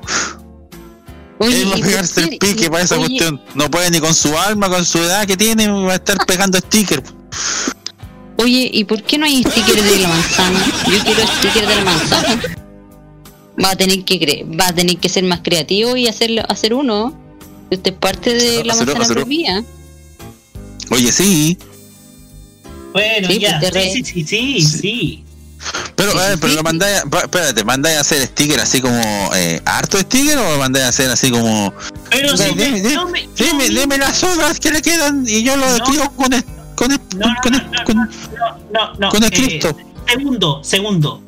[1.38, 3.40] Oye, él va a ¿y por pegarse el pique para esa Oye, cuestión.
[3.54, 6.58] No puede ni con su alma, con su edad que tiene, va a estar pegando
[6.58, 7.12] stickers.
[8.38, 10.64] Oye, ¿y por qué no hay stickers de la manzana?
[10.90, 12.40] Yo quiero stickers de la manzana.
[13.62, 16.74] Va a tener que cre- va a tener que ser más creativo y hacer hacer
[16.74, 17.14] uno.
[17.70, 19.62] Usted es parte de la manzana prohibida.
[20.90, 21.56] Oye, sí.
[22.92, 25.24] Bueno, Sí, ya, pues, sí, sí, sí, sí, sí.
[25.96, 26.56] Pero, Sí, a ver, sí, pero sí.
[26.56, 29.00] lo mandáis, espérate, ¿mandáis a hacer sticker así como
[29.34, 31.72] eh, harto sticker o lo mandáis a hacer así como
[32.10, 32.82] Pero Dime,
[33.34, 35.76] si dime, las obras que le quedan y yo lo No.
[35.76, 36.32] escribo con
[36.74, 38.06] con el, No, no, con no, el- no, con- no,
[38.72, 39.76] no, no, con eh, escrito.
[40.06, 41.20] segundo, segundo.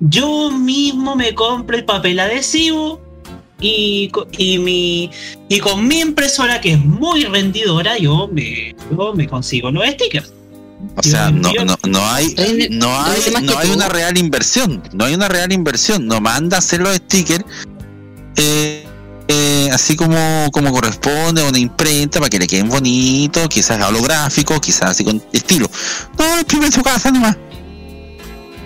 [0.00, 3.00] Yo mismo me compro el papel adhesivo
[3.60, 5.10] y, y mi
[5.48, 10.32] y con mi impresora que es muy rendidora yo me, yo me consigo nuevos stickers.
[10.96, 12.34] O sea, no, no, no hay,
[12.70, 14.82] no hay, no hay una real inversión.
[14.92, 16.06] No hay una real inversión.
[16.06, 17.44] No manda a hacer los stickers
[18.36, 18.73] eh,
[19.74, 24.90] así como, como corresponde a una imprenta para que le queden bonitos, quizás holográficos, quizás
[24.90, 25.68] así con estilo.
[26.18, 27.36] No, imprime en su casa nomás.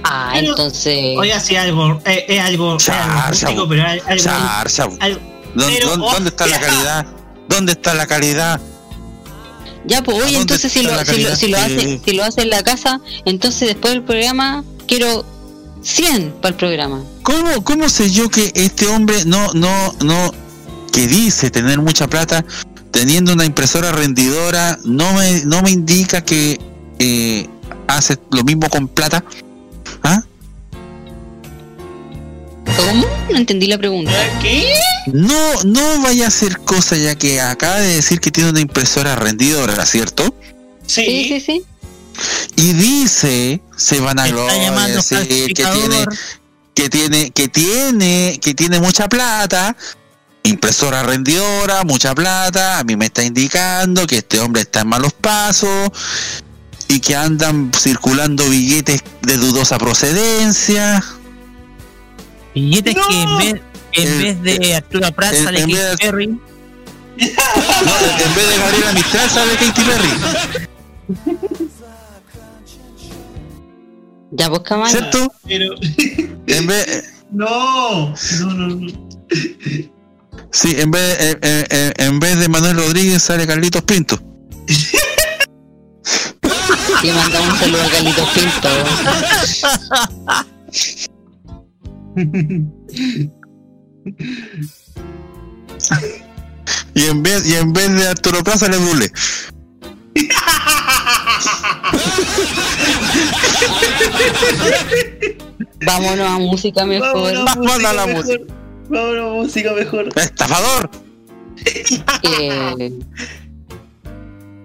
[0.04, 1.16] Ah, Pero- entonces.
[1.18, 5.20] Oiga, sí, algo, eh, es algo, es algo Char, pero algo,
[5.54, 7.06] ¿Dónde, pero- dónde- dónde está la calidad?
[7.48, 8.60] ¿Dónde está la calidad?
[9.86, 12.42] Ya, pues ¿A oye, entonces si lo, si, lo, si, lo hace, si lo hace
[12.42, 15.24] en la casa, entonces después del programa quiero
[15.82, 17.02] 100 para el programa.
[17.22, 20.32] ¿Cómo, ¿Cómo sé yo que este hombre no, no, no,
[20.92, 22.44] que dice tener mucha plata,
[22.90, 26.58] teniendo una impresora rendidora, no me, no me indica que
[26.98, 27.48] eh,
[27.86, 29.24] hace lo mismo con plata?
[30.02, 30.22] ¿Ah?
[32.76, 33.06] ¿Cómo?
[33.30, 34.12] No entendí la pregunta.
[34.40, 34.74] ¿Qué?
[35.12, 39.16] No, no vaya a hacer cosa ya que acaba de decir que tiene una impresora
[39.16, 40.34] rendidora, ¿cierto?
[40.86, 41.64] Sí, sí, sí.
[42.56, 46.04] Y dice, se van a llamando que tiene,
[46.74, 49.76] que tiene, que tiene, que tiene mucha plata,
[50.42, 55.12] impresora rendidora, mucha plata, a mí me está indicando que este hombre está en malos
[55.12, 55.90] pasos
[56.88, 61.02] y que andan circulando billetes de dudosa procedencia.
[62.54, 63.08] Billetes ¡No!
[63.08, 63.62] que en vez,
[63.92, 66.26] en El- vez de Arturo Prat en- sale en Katy vez de- Perry.
[66.28, 70.08] No, en vez de Gabriela Mistral sale Katy Perry,
[74.30, 74.90] Ya, pues caballo.
[74.98, 75.32] ¿cierto?
[75.46, 75.74] Pero,
[76.46, 78.08] En vez, no,
[78.40, 78.86] no, no, no.
[80.52, 81.38] Sí, en vez, en,
[81.70, 84.18] en- en vez de Manuel Rodríguez sale Carlitos Pinto.
[87.02, 88.68] Le mandamos un saludo a Carlitos Pinto.
[96.94, 99.10] Y en vez, y en vez de Arturo Prat sale Brule.
[105.84, 107.12] Vámonos a música mejor.
[107.14, 108.57] Vámonos a Vamos a la música mejor.
[108.88, 110.08] Vámonos a música mejor.
[110.16, 110.90] ¡Estafador!
[112.22, 112.92] Eh,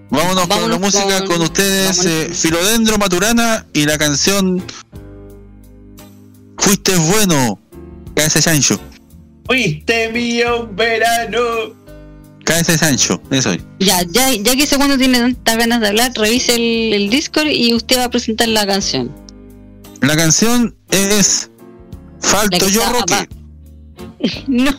[0.10, 4.64] Vámonos, con la música con- con, ustedes, eh, Filodendro Maturana y la canción
[6.60, 7.60] Fuiste bueno,
[8.16, 8.80] KS Sancho.
[9.46, 11.40] Fuiste mío verano.
[12.46, 13.62] KS Sancho, eso es.
[13.80, 17.74] ya, ya, ya que segundo tiene tantas ganas de hablar, revise el, el Discord y
[17.74, 19.12] usted va a presentar la canción.
[20.02, 21.50] La canción es
[22.22, 23.28] Falto yo Roque.
[24.48, 24.72] No,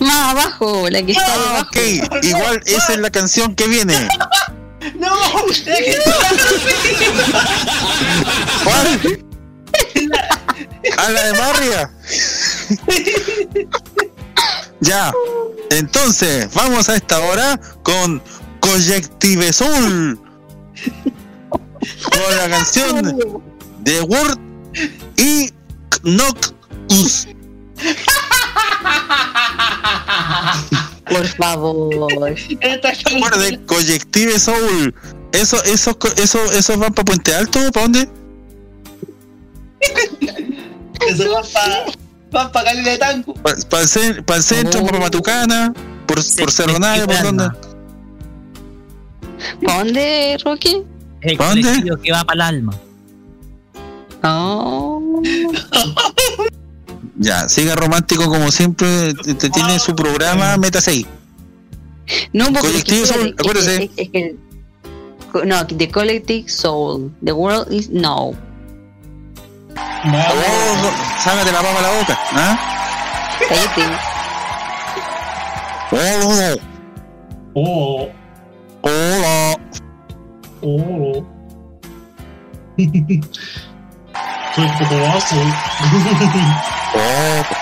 [0.00, 1.68] más abajo, la que está Ah, debajo.
[1.68, 4.08] ok, igual esa es la canción que viene.
[4.98, 5.14] No,
[5.48, 5.96] es que
[8.64, 9.00] ¿Cuál?
[10.98, 11.90] A la de Marria.
[14.80, 15.12] ya.
[15.70, 18.20] Entonces, vamos a esta hora con
[18.60, 20.20] Collective Soul.
[22.10, 23.16] Con la canción
[23.80, 24.38] de Word
[25.16, 25.52] y
[26.02, 27.28] Knockus.
[31.08, 32.28] Por favor.
[32.60, 34.94] esta Recuerde, Collective Soul.
[35.32, 38.08] Eso, eso, eso, eso van para Puente Alto, ¿para dónde?
[41.08, 41.84] Eso va para
[42.34, 43.34] va pa Cali de Tanco.
[43.34, 44.86] Para el, cen- pa el centro, Oh.
[44.86, 45.74] para Matucana,
[46.06, 47.48] por, Se- por Cerro Navia, por dónde.
[49.64, 50.82] ¿Para dónde, Rocky?
[51.22, 51.82] El ¿Pa' dónde?
[52.02, 52.72] que va para el alma.
[54.24, 55.20] Oh.
[57.22, 59.14] Ya, siga romántico como siempre.
[59.14, 61.06] te- te Tiene su programa, métase ahí.
[62.32, 63.90] No, porque Collective es que, Soul, espérate, acuérdese.
[63.96, 64.32] es es
[65.46, 67.12] no, The Collective Soul.
[67.24, 68.32] The World is No.
[70.04, 70.90] Oh,
[71.22, 72.18] sácate la papa a la boca.
[72.32, 72.58] ¿ah?
[73.48, 73.82] Cállate.
[75.92, 76.56] Oh,
[77.54, 78.08] Oh,
[78.82, 79.56] oh,
[80.62, 81.24] oh.
[84.54, 85.36] Soy poderoso.
[86.92, 87.61] โอ้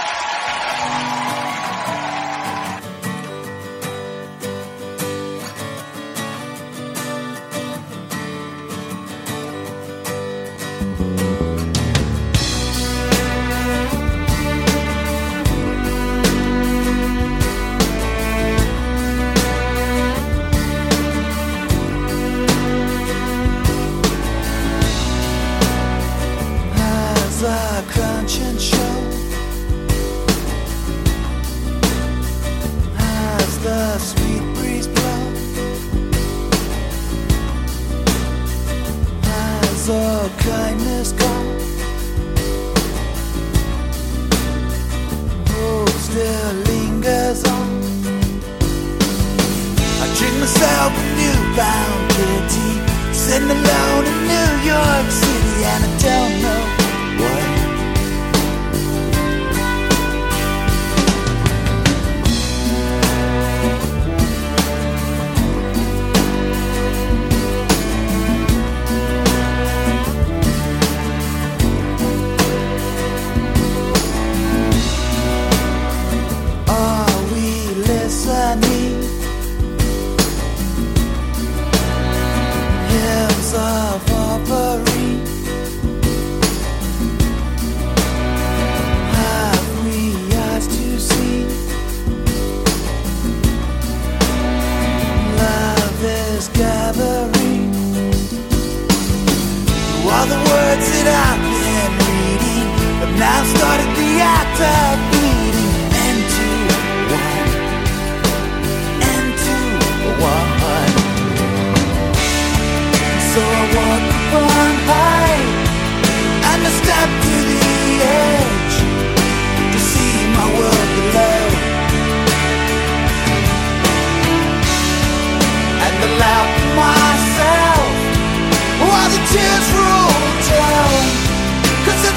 [101.10, 102.68] I've been reading
[103.02, 105.09] have now started the act of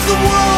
[0.06, 0.53] the world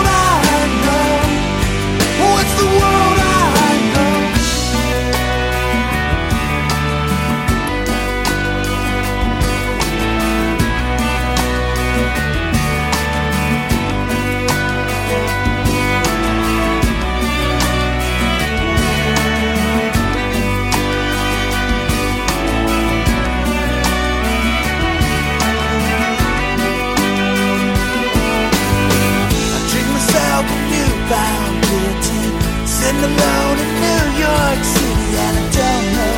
[33.04, 36.16] alone in New York City, and I don't know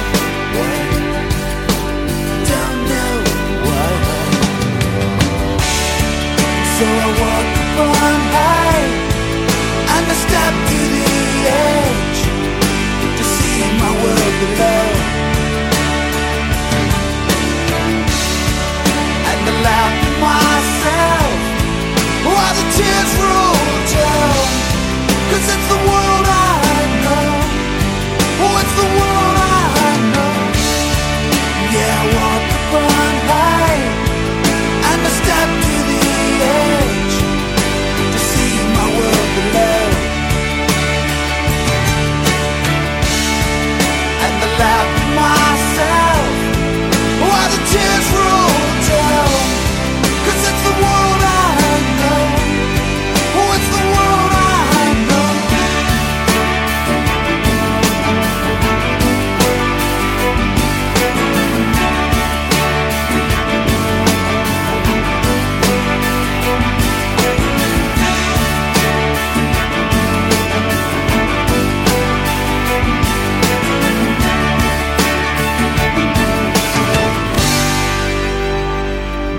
[0.55, 0.77] why.
[2.51, 3.13] Don't know
[3.65, 3.89] why.
[6.77, 7.47] So I walk
[8.35, 8.85] high,
[9.95, 11.09] and I step to the
[11.73, 12.21] edge
[13.17, 15.16] to see my world below.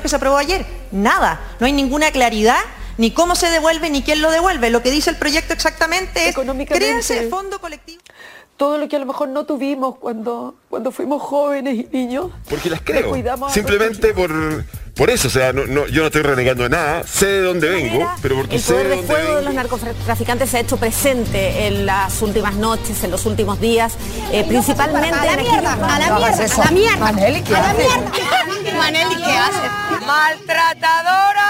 [0.00, 1.38] Que se aprobó ayer, nada.
[1.60, 2.60] No hay ninguna claridad
[2.96, 4.70] ni cómo se devuelve ni quién lo devuelve.
[4.70, 6.34] Lo que dice el proyecto exactamente es
[6.66, 8.00] créanse el fondo colectivo.
[8.56, 12.30] todo lo que a lo mejor no tuvimos cuando, cuando fuimos jóvenes y niños.
[12.48, 13.14] Porque las creo.
[13.50, 14.64] Simplemente por,
[15.02, 15.26] por eso.
[15.26, 17.02] O sea, no, no- yo no estoy renegando de nada.
[17.04, 19.54] Sé de dónde vengo, pero porque El sé poder de de dónde fuego de los
[19.54, 23.94] narcotraficantes se ha hecho presente en las últimas noches, en los últimos días,
[24.30, 26.96] eh, principalmente A la mierda, a la mierda, a la mierda.
[26.98, 27.86] Maneli, ¿qué a la haces?
[27.88, 28.78] mierda.
[28.78, 30.06] Maneli, ¿qué haces?
[30.06, 31.48] ¡Maltratadora!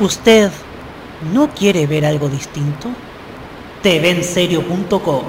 [0.00, 0.50] ¿Usted
[1.32, 2.88] no quiere ver algo distinto?
[3.82, 5.22] TVenserio.com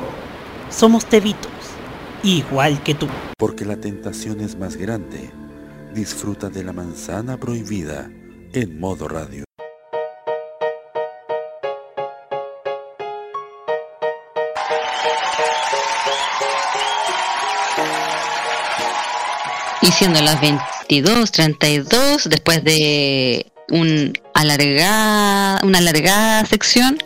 [0.71, 1.51] Somos tevitos,
[2.23, 3.07] igual que tú.
[3.37, 5.29] Porque la tentación es más grande.
[5.93, 8.09] Disfruta de la manzana prohibida
[8.53, 9.43] en modo radio.
[19.81, 26.99] Y siendo las 22.32, después de un alargada, una alargada sección,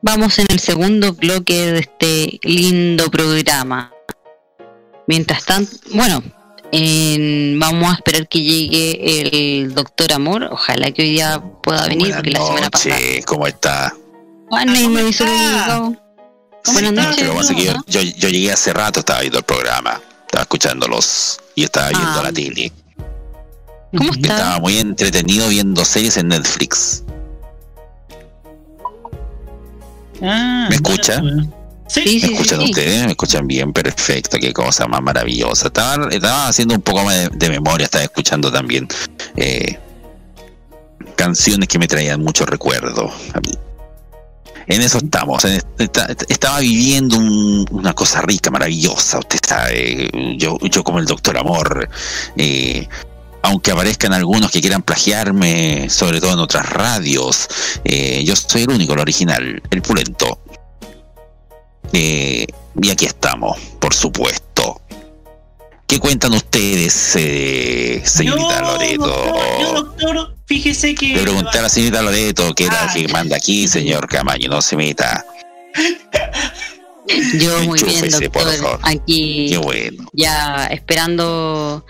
[0.00, 3.92] vamos en el segundo bloque de este lindo programa.
[5.06, 6.22] Mientras tanto, bueno,
[6.72, 9.20] en- vamos a esperar que llegue
[9.60, 10.44] el doctor Amor.
[10.50, 12.96] Ojalá que hoy día pueda venir, porque la semana pasada.
[13.26, 13.94] ¿cómo está?
[14.50, 15.24] Bueno, y me hizo.
[16.72, 17.26] Buenas No, noches.
[17.56, 22.20] yo, yo, yo llegué hace rato, estaba viendo el programa, estaba escuchándolos y estaba viendo
[22.20, 22.22] Ah.
[22.24, 22.72] la tele.
[23.96, 27.02] ¿Cómo Y estaba muy entretenido viendo series en Netflix.
[30.22, 31.22] Ah, ¿Me escucha?
[31.92, 33.04] Sí, ¿Me escuchan ustedes?
[33.04, 33.72] ¿Me escuchan bien?
[33.72, 35.66] Perfecto, qué cosa más maravillosa.
[35.68, 38.86] Estaba, estaba haciendo un poco más de, de memoria, estaba escuchando también
[39.36, 39.76] eh,
[41.16, 43.50] canciones que me traían mucho recuerdo a mí.
[44.66, 45.44] En eso estamos.
[45.46, 49.18] en esta- estaba viviendo un- una cosa rica, maravillosa.
[49.18, 51.88] Usted sabe, yo, yo como el doctor Amor,
[52.36, 52.86] eh,
[53.42, 57.48] aunque aparezcan algunos que quieran plagiarme, sobre todo en otras radios,
[57.84, 60.38] eh, yo soy el único, el original, el pulento.
[61.92, 62.46] Eh,
[62.80, 64.80] y aquí estamos, por supuesto.
[65.86, 69.34] ¿Qué cuentan ustedes, eh, señorita Loreto?
[69.60, 71.08] Yo, doctor, fíjese que.
[71.08, 74.62] Le pregunté a la señorita Loreto, que era la que manda aquí, señor Camaño, no
[74.62, 75.24] se meta.
[77.40, 78.62] Yo muy bien, Enchúfese, por doctor.
[78.62, 78.80] favor.
[78.84, 80.04] Aquí Qué bueno.
[80.12, 81.84] ya esperando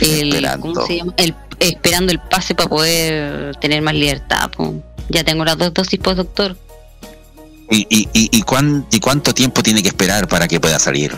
[0.00, 0.60] el, Esperando.
[0.74, 1.14] ¿cómo se llama?
[1.16, 4.50] El, esperando el pase para poder tener más libertad.
[4.50, 4.74] po.
[5.08, 6.54] Ya tengo las dos dosis post doctor.
[7.70, 11.14] ¿Y, y, y, y, cuán- y cuánto tiempo tiene que esperar para que pueda salir?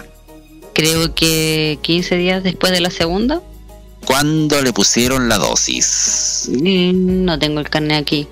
[0.75, 3.43] Creo que 15 días después de la segunda.
[4.05, 6.49] ¿Cuándo le pusieron la dosis?
[6.49, 8.27] Mm, No tengo el carnet aquí.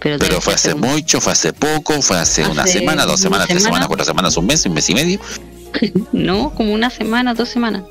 [0.00, 3.86] Pero, fue hace mucho, fue hace poco, fue hace, una semana, dos semanas, tres semana.
[3.86, 5.20] semanas, cuatro semanas, un mes, un mes y medio.
[6.12, 7.82] No, como una semana, dos semanas.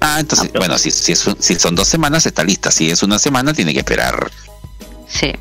[0.00, 2.70] Ah, entonces, bueno, si, si, es un- si son dos semanas, está lista.
[2.70, 4.30] Si es una semana, tiene que esperar.
[5.08, 5.32] Sí.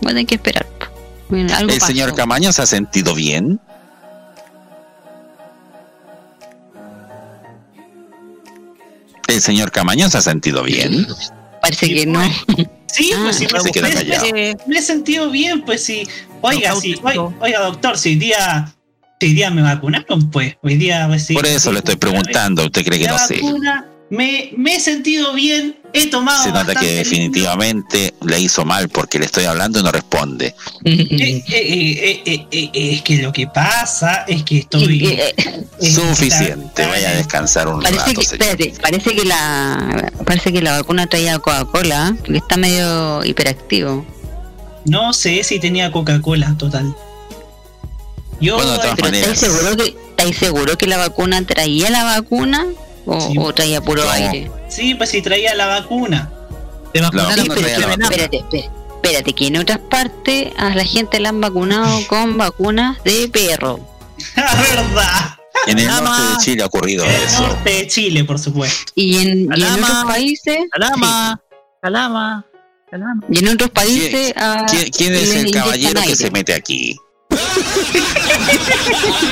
[0.00, 0.66] Bueno, hay que esperar.
[1.30, 1.36] Po.
[1.36, 1.92] Bueno, algo ¿El pasó.
[1.92, 3.60] señor Camaño se ha sentido bien?
[9.28, 11.06] ¿El señor Camaño se ha sentido bien?
[11.62, 12.20] Parece que no.
[12.92, 14.26] Sí, pues sí, Ah, pues, se quedó me, callado.
[14.32, 16.08] me- me he sentido bien, pues sí.
[16.40, 18.74] Oiga, sí, oiga, oiga, doctor, si hoy día,
[19.20, 21.34] si hoy día me vacunaron, pues, hoy día, pues sí.
[21.34, 23.34] Por eso le estoy preguntando, ¿usted cree que no sé?
[23.34, 28.88] vacuna, me, me he sentido bien, he tomado Se nota que definitivamente le hizo mal
[28.88, 30.54] porque le estoy hablando y no responde.
[30.84, 35.18] Eh, eh, eh, eh, es que lo que pasa es que estoy.
[35.80, 40.72] Suficiente, vaya a descansar un Parece rato, que, espérate, parece que la parece que la
[40.78, 44.04] vacuna traía Coca-Cola, porque está medio hiperactivo.
[44.84, 46.94] No sé si tenía Coca-Cola, total.
[48.40, 49.32] Yo, Bueno, de todas Pero maneras.
[49.32, 52.66] ¿estáis seguro que estáis seguro que la vacuna traía la vacuna
[53.10, 54.10] o, o traía puro No.
[54.10, 54.50] aire?
[54.68, 56.30] Sí, pues si traía la vacuna.
[56.92, 58.38] Te vacunaron Sí, no pero traía la espérate, vacuna.
[58.38, 63.28] espérate, espérate, que en otras partes a la gente la han vacunado con vacunas de
[63.28, 63.80] perro.
[64.36, 65.36] verdad.
[65.66, 66.18] En el Alama.
[66.18, 67.42] norte de Chile ha ocurrido eso.
[67.46, 68.92] Norte de Chile, por supuesto.
[68.94, 71.40] Y en, y en otros países, Calama,
[71.82, 72.44] calama,
[72.90, 73.22] calama.
[73.30, 76.96] y en otros países a- ¿Quién, quién es el caballero que se mete aquí?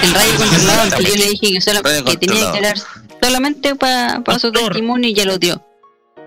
[0.02, 2.76] El radio controlado, que yo le dije que, solo- que tenía que hablar
[3.22, 5.64] solamente para su testimonio y ya lo dio.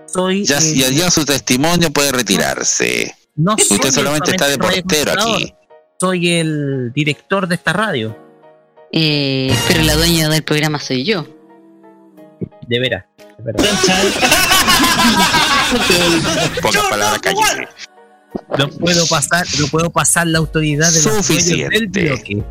[0.06, 3.14] Soy, Ya, eh, ya dio su testimonio, puede retirarse.
[3.34, 5.54] no soy Usted solamente está de portero aquí.
[6.00, 8.16] Soy el director de esta radio.
[8.92, 11.26] Eh, pero la dueña del programa soy yo.
[12.66, 13.04] De veras.
[13.38, 13.78] de veras.
[16.60, 17.68] Pocas palabras, cállese.
[18.58, 21.76] No puedo pasar, no puedo pasar la autoridad de Suficiente.
[21.76, 22.42] dueños del bloque.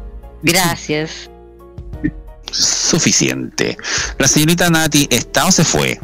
[0.43, 1.29] Gracias.
[2.91, 3.77] Suficiente.
[4.19, 5.99] La señorita Nati, ¿está o se fue?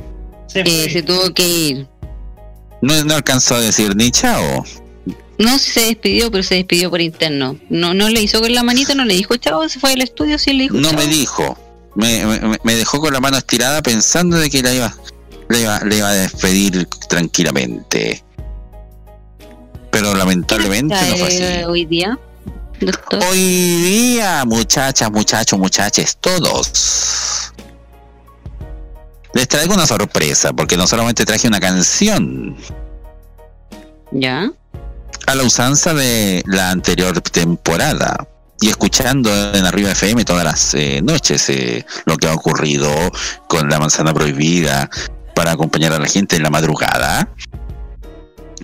[0.47, 1.87] Se, Eh, se tuvo que ir.
[2.81, 4.63] No, no alcanzó a decir ni chao.
[5.37, 7.59] No, se despidió, pero se despidió por interno.
[7.69, 10.39] No, no le hizo con la manita, no le dijo chao, se fue del estudio,
[10.39, 10.97] sí le dijo No chao.
[10.99, 11.57] me dijo.
[11.95, 14.95] Me, me- me dejó con la mano estirada pensando de que la iba,
[15.49, 18.23] le iba, le iba a despedir tranquilamente.
[19.91, 21.37] Pero lamentablemente no fue así.
[21.43, 22.17] Eh, hoy día,
[22.79, 23.23] doctor.
[23.29, 27.53] Hoy día, muchachas, muchachos, muchaches, todos.
[29.33, 32.57] Les traigo una sorpresa, porque no solamente traje una canción.
[34.11, 34.51] ¿Ya?
[35.27, 38.27] A la usanza de la anterior temporada.
[38.59, 42.89] Y escuchando en Arriba FM todas las eh, noches eh, lo que ha ocurrido
[43.47, 44.89] con la manzana prohibida
[45.35, 47.29] para acompañar a la gente en la madrugada.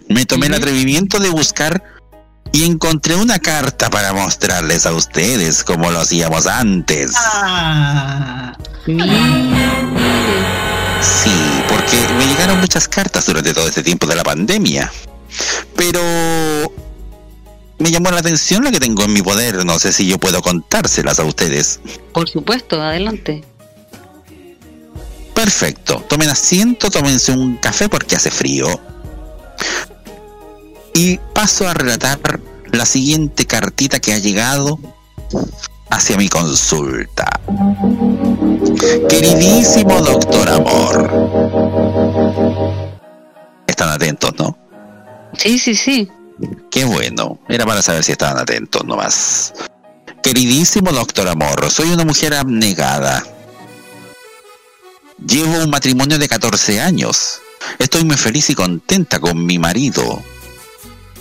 [0.07, 1.83] Me tomé el atrevimiento de buscar
[2.53, 7.11] y encontré una carta para mostrarles a ustedes como lo hacíamos antes.
[7.15, 8.55] Ah,
[11.01, 11.31] Sí,
[11.67, 14.91] porque me llegaron muchas cartas durante todo este tiempo de la pandemia.
[15.75, 15.99] Pero
[17.79, 19.65] me llamó la atención la que tengo en mi poder.
[19.65, 21.79] No sé si yo puedo contárselas a ustedes.
[22.13, 23.43] Por supuesto, adelante.
[25.33, 26.05] Perfecto.
[26.07, 28.67] Tomen asiento, tómense un café porque hace frío.
[30.93, 32.39] Y paso a relatar
[32.71, 34.79] la siguiente cartita que ha llegado
[35.89, 37.27] hacia mi consulta.
[39.09, 41.11] Queridísimo doctor Amor.
[43.67, 44.57] Están atentos, ¿no?
[45.37, 46.09] Sí, sí, sí.
[46.71, 47.39] Qué bueno.
[47.47, 49.53] Era para saber si estaban atentos nomás.
[50.21, 53.23] Queridísimo doctor Amor, soy una mujer abnegada.
[55.27, 57.41] Llevo un matrimonio de 14 años.
[57.77, 60.21] Estoy muy feliz y contenta con mi marido.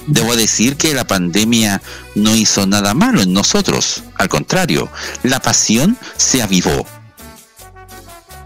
[0.07, 1.81] Debo decir que la pandemia
[2.15, 4.03] no hizo nada malo en nosotros.
[4.17, 4.91] Al contrario,
[5.23, 6.87] la pasión se avivó.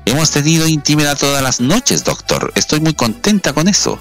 [0.05, 2.53] Hemos tenido intimidad todas las noches, doctor.
[2.55, 3.99] Estoy muy contenta con eso.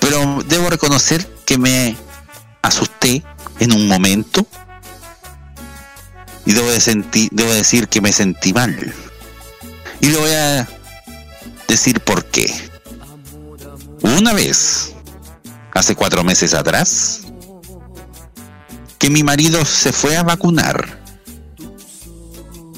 [0.00, 1.96] Pero debo reconocer que me
[2.62, 3.22] asusté
[3.58, 4.46] en un momento.
[6.46, 6.68] Y debo,
[7.30, 8.94] debo decir que me sentí mal.
[10.00, 10.68] Y le voy a
[11.68, 12.52] decir por qué.
[14.02, 14.93] Una vez,
[15.74, 17.22] hace cuatro meses atrás,
[18.98, 21.02] que mi marido se fue a vacunar.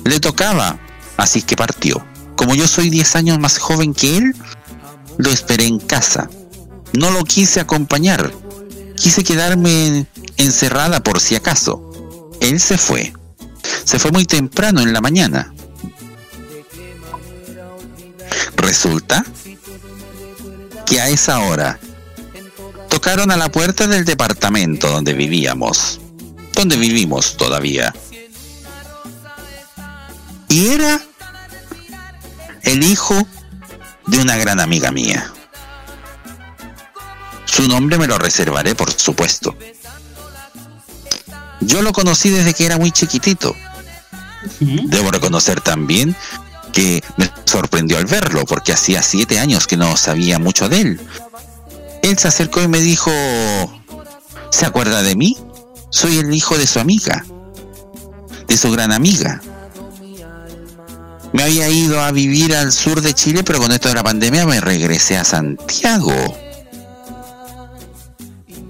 [0.05, 0.79] Le tocaba,
[1.17, 2.05] así que partió.
[2.37, 4.35] Como yo soy 10 años más joven que él,
[5.19, 6.29] lo esperé en casa.
[6.93, 8.33] No lo quise acompañar.
[8.97, 10.07] Quise quedarme
[10.37, 12.31] encerrada por si acaso.
[12.41, 13.13] Él se fue.
[13.85, 15.53] Se fue muy temprano en la mañana.
[18.57, 19.25] Resulta
[20.87, 21.79] que a esa hora
[22.97, 26.01] tocaron a la puerta del departamento donde vivíamos,
[26.55, 27.95] donde vivimos todavía.
[30.49, 30.99] Y era
[32.63, 33.15] el hijo
[34.07, 35.31] de una gran amiga mía.
[37.45, 39.55] Su nombre me lo reservaré, por supuesto.
[41.61, 43.55] Yo lo conocí desde que era muy chiquitito.
[44.59, 46.17] Debo reconocer también
[46.73, 51.01] que me sorprendió al verlo, porque hacía siete años que no sabía mucho de él.
[52.07, 53.11] Él se acercó y me dijo,
[54.51, 55.37] ¿se acuerda de mí?
[55.91, 57.27] Soy el hijo de su amiga,
[58.47, 59.43] de su gran amiga.
[61.33, 64.47] Me había ido a vivir al sur de Chile, pero con esto de la pandemia
[64.47, 66.15] me regresé a Santiago.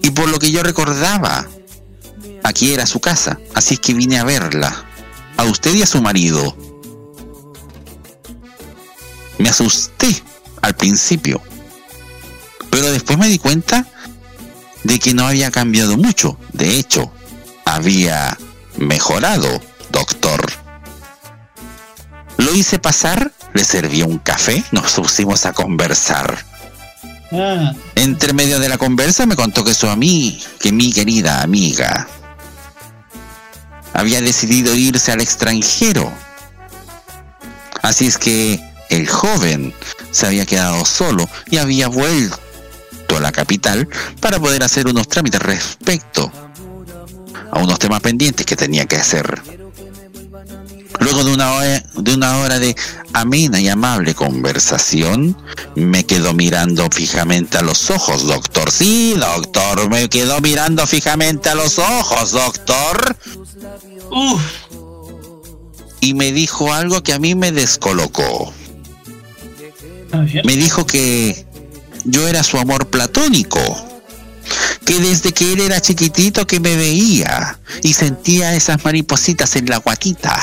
[0.01, 1.47] Y por lo que yo recordaba,
[2.43, 4.87] aquí era su casa, así es que vine a verla,
[5.37, 6.57] a usted y a su marido.
[9.37, 10.23] Me asusté
[10.63, 11.43] al principio,
[12.77, 13.87] pero después me di cuenta
[14.85, 16.39] de que no había cambiado mucho.
[16.53, 17.11] De hecho,
[17.65, 18.37] había
[18.77, 20.53] mejorado, doctor.
[22.37, 26.37] Lo hice pasar, le serví un café, nos pusimos a conversar.
[27.33, 32.07] ah, Entre medio de la conversa me contó que su amiga, que mi querida amiga,
[33.95, 36.13] había decidido irse al extranjero.
[37.81, 39.73] Así es que el joven
[40.11, 42.46] se había quedado solo y había vuelto
[43.15, 43.89] a la capital
[44.21, 46.33] para poder hacer unos trámites respecto
[47.53, 49.41] a unos temas pendientes que tenía que hacer.
[51.01, 52.75] Luego de una hora, de una hora de
[53.13, 55.37] amena y amable conversación,
[55.75, 58.71] me quedó mirando fijamente a los ojos, doctor.
[58.71, 63.17] Sí, doctor, me quedó mirando fijamente a los ojos, doctor.
[66.01, 68.53] Y me dijo algo que a mí me descolocó.
[70.45, 71.47] Me dijo que
[72.07, 73.61] yo era su amor platónico.
[74.85, 79.79] Que desde que él era chiquitito que me veía y sentía esas maripositas en la
[79.79, 80.41] guatita.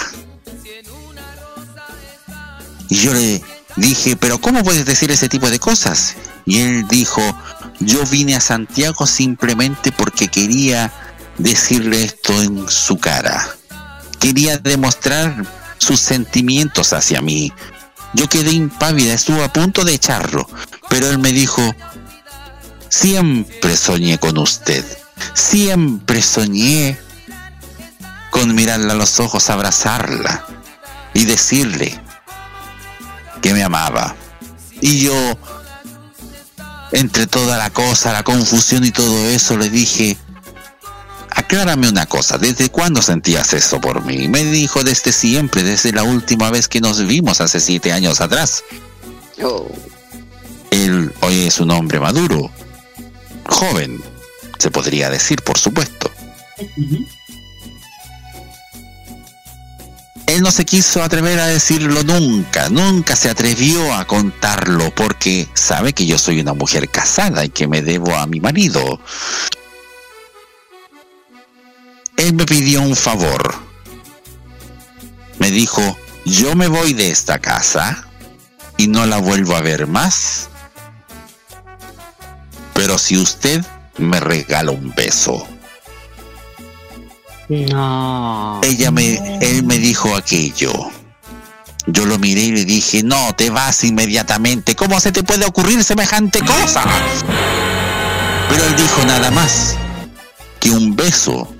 [2.89, 3.41] Y yo le
[3.77, 6.15] dije, pero ¿cómo puedes decir ese tipo de cosas?
[6.45, 7.21] Y él dijo,
[7.79, 10.91] yo vine a Santiago simplemente porque quería
[11.37, 13.55] decirle esto en su cara.
[14.19, 15.45] Quería demostrar
[15.77, 17.53] sus sentimientos hacia mí.
[18.13, 20.47] Yo quedé impávida, estuve a punto de echarlo,
[20.89, 21.61] pero él me dijo,
[22.89, 24.85] siempre soñé con usted,
[25.33, 26.97] siempre soñé
[28.29, 30.45] con mirarla a los ojos, abrazarla
[31.13, 31.99] y decirle
[33.41, 34.15] que me amaba.
[34.79, 35.37] Y yo,
[36.91, 40.17] entre toda la cosa, la confusión y todo eso, le dije,
[41.35, 44.27] aclárame una cosa, ¿desde cuándo sentías eso por mí?
[44.27, 48.63] Me dijo desde siempre, desde la última vez que nos vimos hace siete años atrás.
[50.71, 52.51] Él hoy es un hombre maduro,
[53.47, 54.01] joven,
[54.59, 56.11] se podría decir, por supuesto.
[60.25, 65.93] Él no se quiso atrever a decirlo nunca, nunca se atrevió a contarlo porque sabe
[65.93, 68.99] que yo soy una mujer casada y que me debo a mi marido.
[72.17, 73.55] Él me pidió un favor.
[75.39, 78.07] Me dijo, yo me voy de esta casa
[78.77, 80.49] y no la vuelvo a ver más.
[82.73, 83.63] Pero si usted
[83.97, 85.47] me regala un beso.
[87.49, 88.61] No.
[88.63, 90.71] Ella me, él me dijo aquello.
[91.85, 94.75] Yo lo miré y le dije, no, te vas inmediatamente.
[94.75, 96.83] ¿Cómo se te puede ocurrir semejante cosa?
[98.49, 99.75] Pero él dijo nada más
[100.59, 101.53] que un beso,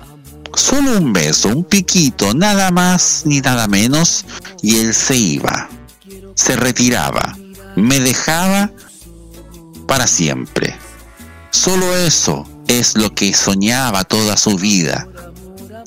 [0.56, 4.24] solo un beso, un piquito, nada más ni nada menos,
[4.62, 5.68] y él se iba,
[6.34, 7.36] se retiraba,
[7.76, 8.70] me dejaba
[9.86, 10.76] para siempre.
[11.50, 15.08] Solo eso es lo que soñaba toda su vida.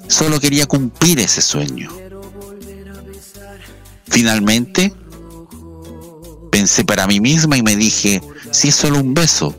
[0.07, 1.91] Solo quería cumplir ese sueño.
[4.06, 4.94] Finalmente,
[6.52, 8.22] pensé para mí misma y me dije,
[8.52, 9.56] si es solo un beso,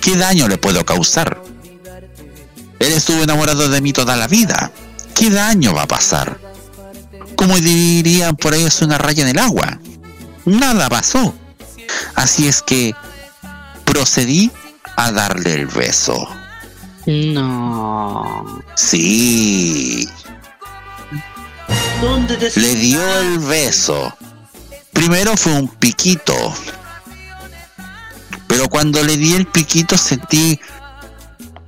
[0.00, 1.42] ¿qué daño le puedo causar?
[2.82, 4.72] Él estuvo enamorado de mí toda la vida.
[5.14, 6.40] ¿Qué daño va a pasar?
[7.36, 9.78] Como dirían por ahí, es una raya en el agua.
[10.46, 11.32] Nada pasó.
[12.16, 12.92] Así es que
[13.84, 14.50] procedí
[14.96, 16.28] a darle el beso.
[17.06, 18.60] No.
[18.74, 20.08] Sí.
[22.56, 24.12] Le dio el beso.
[24.92, 26.34] Primero fue un piquito.
[28.48, 30.58] Pero cuando le di el piquito sentí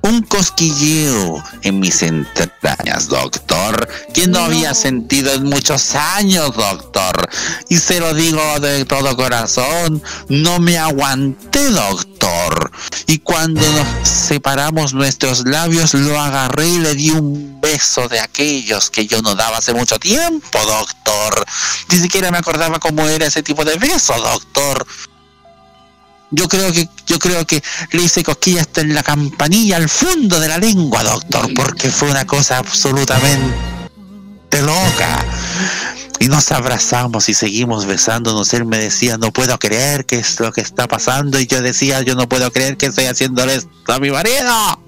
[0.05, 7.27] un cosquilleo en mis entrañas, doctor, que no había sentido en muchos años, doctor.
[7.69, 12.71] Y se lo digo de todo corazón, no me aguanté, doctor.
[13.07, 18.91] Y cuando nos separamos nuestros labios, lo agarré y le di un beso de aquellos
[18.91, 21.45] que yo no daba hace mucho tiempo, doctor.
[21.89, 24.85] Ni siquiera me acordaba cómo era ese tipo de beso, doctor.
[26.35, 30.39] Yo creo que, yo creo que le hice cosquillas hasta en la campanilla, al fondo
[30.39, 33.55] de la lengua, doctor, porque fue una cosa absolutamente
[34.61, 35.25] loca.
[36.19, 38.53] Y nos abrazamos y seguimos besándonos.
[38.53, 41.39] Él me decía, no puedo creer que es lo que está pasando.
[41.39, 44.79] Y yo decía, yo no puedo creer que estoy haciéndole esto a mi marido.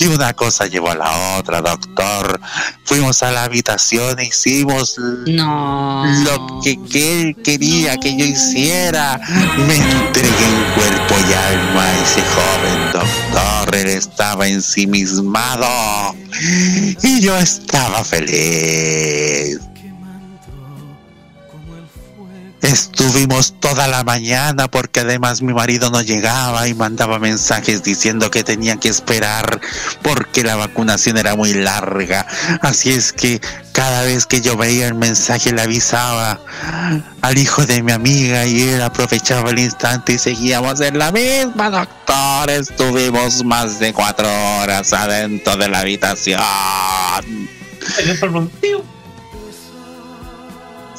[0.00, 2.40] Y una cosa llevó a la otra, doctor.
[2.84, 4.94] Fuimos a la habitación e hicimos
[5.26, 6.04] No.
[6.24, 9.20] lo que, que él quería que yo hiciera.
[9.66, 13.74] Me entregué en cuerpo y alma a ese joven doctor.
[13.76, 15.66] Él estaba ensimismado
[17.02, 19.58] y yo estaba feliz.
[22.62, 28.42] Estuvimos toda la mañana porque además mi marido no llegaba y mandaba mensajes diciendo que
[28.42, 29.60] tenía que esperar
[30.02, 32.26] porque la vacunación era muy larga.
[32.60, 33.40] Así es que
[33.72, 36.40] cada vez que yo veía el mensaje le avisaba
[37.22, 41.70] al hijo de mi amiga y él aprovechaba el instante y seguíamos en la misma,
[41.70, 42.50] doctor.
[42.50, 44.28] Estuvimos más de cuatro
[44.60, 46.40] horas adentro de la habitación.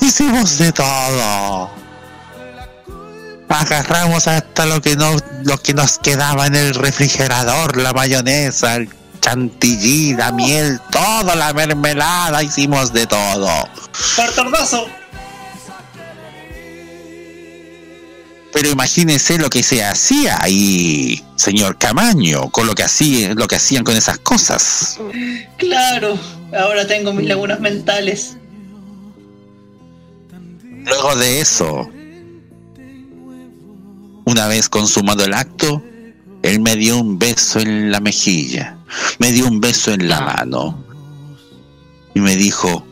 [0.01, 1.69] Hicimos de todo.
[3.49, 8.89] Agarramos hasta lo que no, lo que nos quedaba en el refrigerador, la mayonesa, el
[9.21, 13.49] chantilly, la miel, toda la mermelada, hicimos de todo.
[14.15, 14.87] ¡Partordazo!
[18.51, 23.55] Pero imagínese lo que se hacía ahí, señor Camaño, con lo que hacía, lo que
[23.55, 24.99] hacían con esas cosas.
[25.57, 26.17] Claro,
[26.57, 28.37] ahora tengo mis lagunas mentales.
[30.89, 31.89] Luego de eso,
[34.25, 35.83] una vez consumado el acto,
[36.41, 38.77] él me dio un beso en la mejilla,
[39.19, 40.83] me dio un beso en la mano
[42.13, 42.85] y me dijo,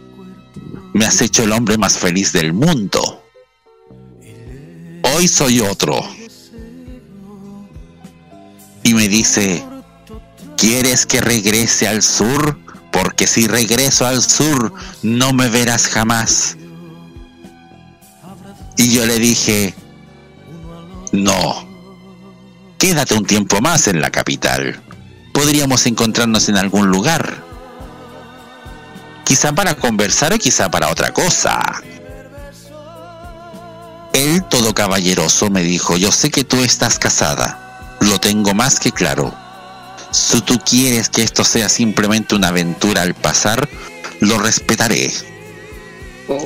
[0.94, 3.24] me has hecho el hombre más feliz del mundo.
[5.16, 6.02] Hoy soy otro.
[8.84, 9.66] y me dice,
[10.56, 12.58] ¿quieres que regrese al sur?
[12.90, 16.56] Porque si regreso al sur no me verás jamás.
[18.78, 19.74] Y yo le dije,
[21.12, 21.68] no,
[22.78, 24.80] quédate un tiempo más en la capital.
[25.34, 27.44] Podríamos encontrarnos en algún lugar.
[29.26, 31.60] Quizá para conversar o quizá para otra cosa.
[34.14, 37.98] Él, todo caballeroso, me dijo, yo sé que tú estás casada.
[38.00, 39.34] Lo tengo más que claro.
[40.12, 43.68] Si tú quieres que esto sea simplemente una aventura al pasar,
[44.20, 45.12] lo respetaré.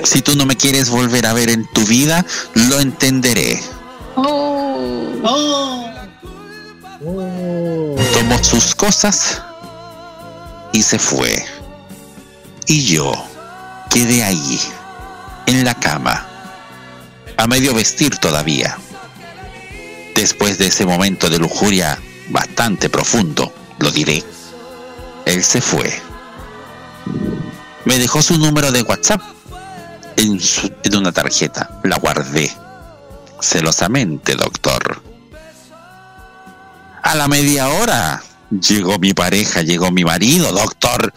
[0.03, 3.61] Si tú no me quieres volver a ver en tu vida, lo entenderé.
[8.13, 9.41] Tomó sus cosas
[10.71, 11.45] y se fue.
[12.67, 13.11] Y yo
[13.89, 14.59] quedé ahí,
[15.47, 16.27] en la cama,
[17.37, 18.77] a medio vestir todavía.
[20.15, 21.97] Después de ese momento de lujuria
[22.29, 24.23] bastante profundo, lo diré,
[25.25, 25.99] él se fue.
[27.85, 29.21] Me dejó su número de WhatsApp
[30.17, 31.79] en, su- en una tarjeta.
[31.83, 32.51] La guardé
[33.39, 35.01] celosamente, doctor.
[37.03, 38.21] A la media hora
[38.51, 41.13] llegó mi pareja, llegó mi marido, doctor.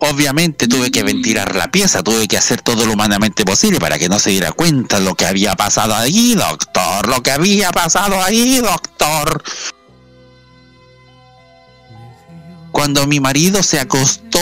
[0.00, 4.08] Obviamente tuve que ventilar la pieza, tuve que hacer todo lo humanamente posible para que
[4.08, 8.58] no se diera cuenta lo que había pasado ahí, doctor, lo que había pasado ahí,
[8.58, 9.44] doctor.
[12.72, 14.40] Cuando mi marido se acostó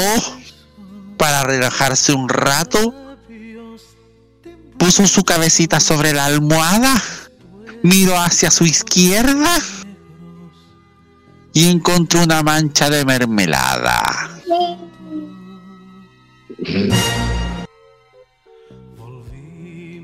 [1.20, 2.94] para relajarse un rato,
[4.78, 6.94] puso su cabecita sobre la almohada,
[7.82, 9.54] miró hacia su izquierda
[11.52, 14.30] y encontró una mancha de mermelada.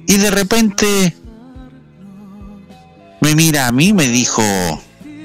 [0.06, 1.16] Y de repente
[3.22, 4.42] me mira a mí, me dijo,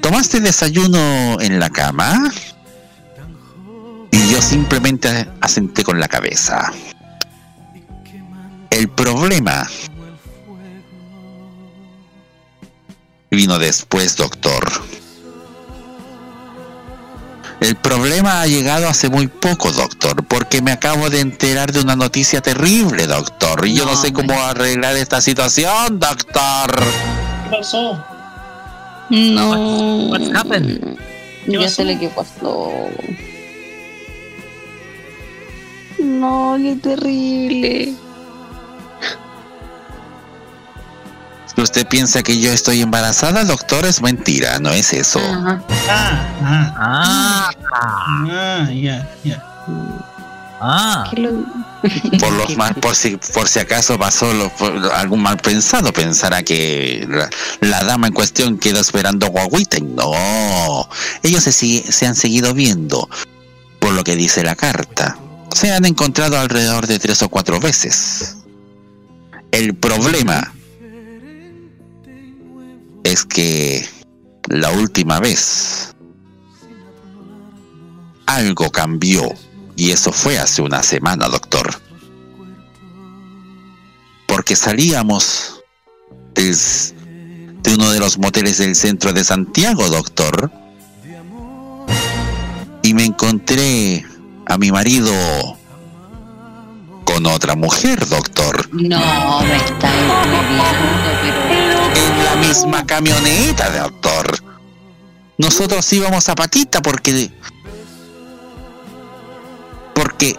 [0.00, 2.32] ¿tomaste desayuno en la cama?
[4.42, 6.72] Simplemente asenté con la cabeza.
[8.70, 9.68] El problema
[13.30, 14.64] vino después, doctor.
[17.60, 21.94] El problema ha llegado hace muy poco, doctor, porque me acabo de enterar de una
[21.94, 23.64] noticia terrible, doctor.
[23.64, 26.82] Y yo no, sé cómo arreglar esta situación, doctor.
[27.44, 28.04] ¿Qué pasó?
[29.08, 30.08] No.
[30.08, 30.98] What's happened?
[31.46, 32.88] Ya sé lo que pasó.
[36.02, 37.94] No, qué terrible.
[41.54, 45.20] Si usted piensa que yo estoy embarazada, doctor, es mentira, no es eso.
[45.20, 45.60] Ah,
[46.76, 49.44] ah, ah, ya, ya.
[50.64, 51.10] Ah.
[51.12, 54.50] Por los mal, por si, por si acaso pasó lo-
[54.94, 57.28] algún mal pensado, pensará que la,
[57.60, 59.78] la dama en cuestión quedó esperando guaguita.
[59.80, 60.88] No,
[61.22, 63.10] ellos se, se han seguido viendo,
[63.78, 65.18] por lo que dice la carta.
[65.54, 68.36] Se han encontrado alrededor de tres o cuatro veces.
[69.50, 70.52] El problema
[73.04, 73.86] es que
[74.48, 75.94] la última vez
[78.26, 79.32] algo cambió
[79.76, 81.74] y eso fue hace una semana, doctor.
[84.26, 85.62] Porque salíamos
[86.34, 90.50] de uno de los moteles del centro de Santiago, doctor.
[92.82, 94.04] Y me encontré
[94.46, 95.12] a mi marido
[97.04, 98.68] con otra mujer, doctor.
[98.72, 99.90] No, me está
[101.48, 101.82] pero.
[101.94, 104.38] En la misma camioneta, doctor.
[105.38, 107.30] Nosotros íbamos a patita porque.
[109.94, 110.38] Porque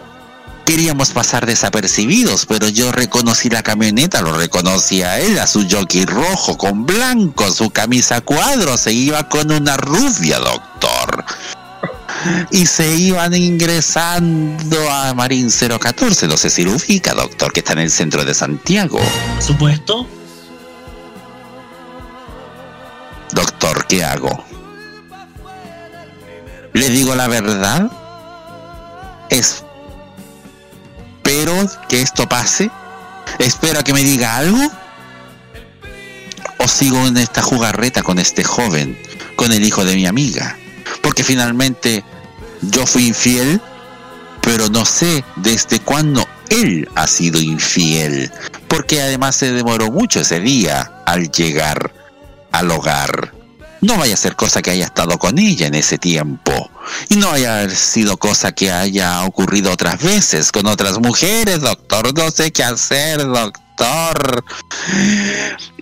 [0.65, 6.05] queríamos pasar desapercibidos, pero yo reconocí la camioneta, lo reconocí a él, a su jockey
[6.05, 11.25] rojo con blanco, su camisa a cuadros, se iba con una rubia, doctor.
[12.52, 17.74] Y se iban ingresando a Marín 014, no sé si lo ubica, doctor, que está
[17.74, 19.00] en el centro de Santiago.
[19.00, 20.08] Por supuesto.
[23.32, 24.45] Doctor, ¿qué hago?
[26.74, 27.91] ¿Le digo la verdad?
[29.30, 29.74] Espero
[31.90, 32.70] que esto pase.
[33.40, 34.60] Espero a que me diga algo.
[36.60, 38.98] O sigo en esta jugarreta con este joven,
[39.36, 40.58] con el hijo de mi amiga.
[41.02, 42.04] Porque finalmente
[42.69, 43.61] yo fui infiel,
[44.41, 48.31] pero no sé desde cuándo él ha sido infiel.
[48.68, 51.94] Porque además se demoró mucho ese día al llegar
[52.52, 53.34] al hogar.
[53.81, 56.72] No vaya a ser cosa que haya estado con ella en ese tiempo.
[57.10, 62.14] Y no haya sido cosa que haya ocurrido otras veces con otras mujeres, doctor.
[62.18, 64.45] No sé qué hacer, doctor.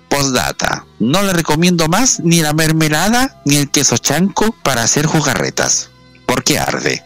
[0.09, 0.85] Postdata.
[0.99, 5.90] No le recomiendo más ni la mermelada ni el queso chanco para hacer jugarretas.
[6.31, 7.03] Porque arde.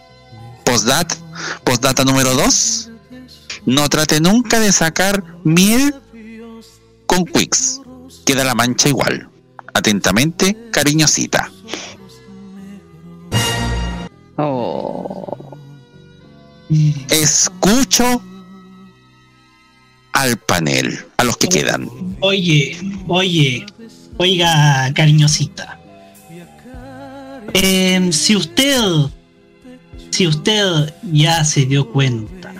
[0.63, 1.15] Postdata.
[1.63, 2.91] Postdata número 2.
[3.65, 5.95] No trate nunca de sacar miel
[7.07, 7.81] con Quicks.
[8.23, 9.27] Queda la mancha igual.
[9.73, 11.51] Atentamente, cariñosita.
[14.37, 15.57] Oh.
[17.09, 18.21] Escucho
[20.13, 21.89] al panel, a los que quedan.
[22.19, 22.77] Oye,
[23.07, 23.65] oye,
[24.17, 25.74] oiga, cariñosita.
[27.57, 28.81] Em, si usted,
[30.09, 32.53] si usted ya se dio cuenta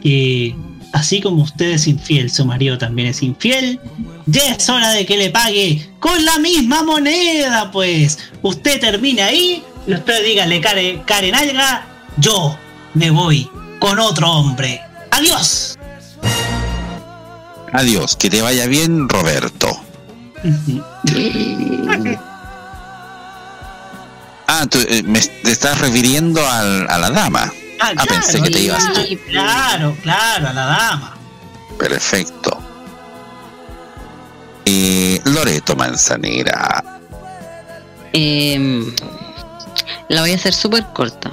[0.00, 0.54] que
[0.92, 3.80] así como usted es infiel, su marido también es infiel,
[4.26, 8.20] ya es hora de que le pague con la misma moneda, pues.
[8.40, 11.86] Usted termine ahí y usted dígale, Karen, Karen Alga,
[12.18, 12.56] yo
[12.94, 13.50] me voy
[13.80, 14.80] con otro hombre.
[15.10, 15.76] Adiós.
[17.72, 19.76] Adiós, que te vaya bien, Roberto.
[24.52, 27.52] Ah, tú, eh, me te estás refiriendo al- a la dama.
[27.78, 29.00] Ah, Ah, pensé que te ibas tú.
[29.28, 31.16] Claro, claro, a la dama.
[31.78, 32.58] Perfecto.
[34.64, 36.82] Eh, Loreto Manzanera.
[38.12, 38.92] Em,
[40.08, 41.30] la voy a hacer súper corta.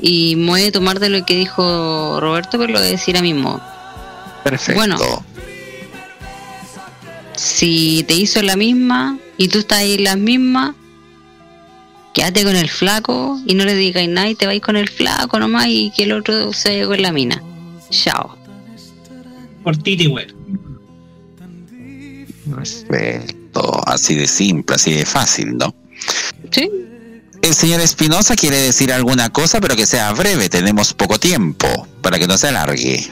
[0.00, 3.16] Y me voy a tomar de lo que dijo Roberto, pero lo voy a decir
[3.16, 3.60] a mi modo.
[4.44, 4.78] Perfecto.
[4.78, 4.96] Bueno.
[7.36, 10.74] Si te hizo la misma y tú estás ahí en las mismas,
[12.12, 15.38] quédate con el flaco y no le digáis nada y te vais con el flaco
[15.38, 17.42] nomás y que el otro se vaya con la mina.
[17.90, 18.36] Chao.
[19.62, 20.34] Cortita y bueno.
[22.54, 23.80] Perfecto.
[23.86, 25.74] Así de simple, así de fácil, ¿no?
[26.50, 26.70] Sí.
[27.42, 30.48] El señor Espinosa quiere decir alguna cosa, pero que sea breve.
[30.48, 31.66] Tenemos poco tiempo
[32.00, 33.10] para que no se alargue.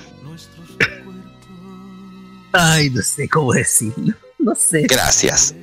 [2.52, 4.14] Ay, no sé cómo decirlo.
[4.38, 4.82] No sé.
[4.82, 5.54] Gracias.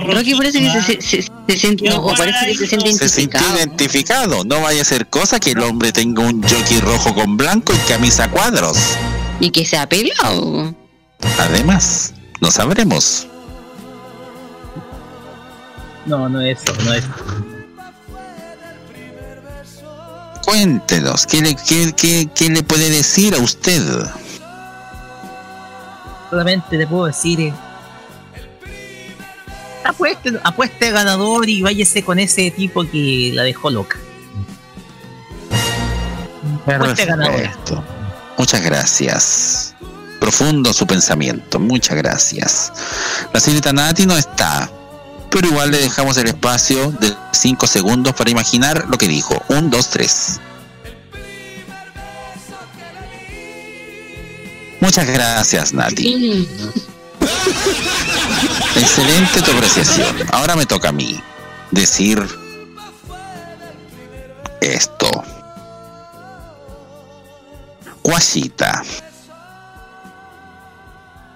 [0.00, 3.08] Rocky parece que se, se- se- se siente, no, o parece que se siente Se
[3.08, 3.56] sintió identificado.
[3.56, 4.44] identificado.
[4.44, 7.78] No vaya a ser cosa que el hombre tenga un jockey rojo con blanco y
[7.88, 8.78] camisa a cuadros.
[9.40, 10.74] Y que sea pelado.
[11.38, 13.26] Además, no sabremos.
[16.06, 17.04] No, no es eso, no es.
[20.44, 23.82] Cuéntenos, ¿qué le, qué, qué- qué le puede decir a usted?
[26.30, 27.40] Solamente te puedo decir.
[27.40, 27.52] eh,
[29.84, 33.96] apueste, apueste ganador y váyase con ese tipo que la dejó loca.
[36.66, 37.36] Apueste ganador.
[37.36, 37.84] Perfecto.
[38.38, 39.74] Muchas gracias.
[40.20, 41.58] Profundo su pensamiento.
[41.60, 42.72] Muchas gracias.
[43.32, 44.70] La señorita Nati no está,
[45.34, 49.42] pero igual le dejamos el espacio de 5 segundos para imaginar lo que dijo.
[49.48, 50.38] Un, dos, tres.
[54.78, 56.46] Muchas gracias, Nati.
[58.76, 60.16] Excelente tu apreciación.
[60.30, 61.20] Ahora me toca a mí
[61.72, 62.24] decir
[64.60, 65.10] esto.
[68.04, 68.84] Guasita.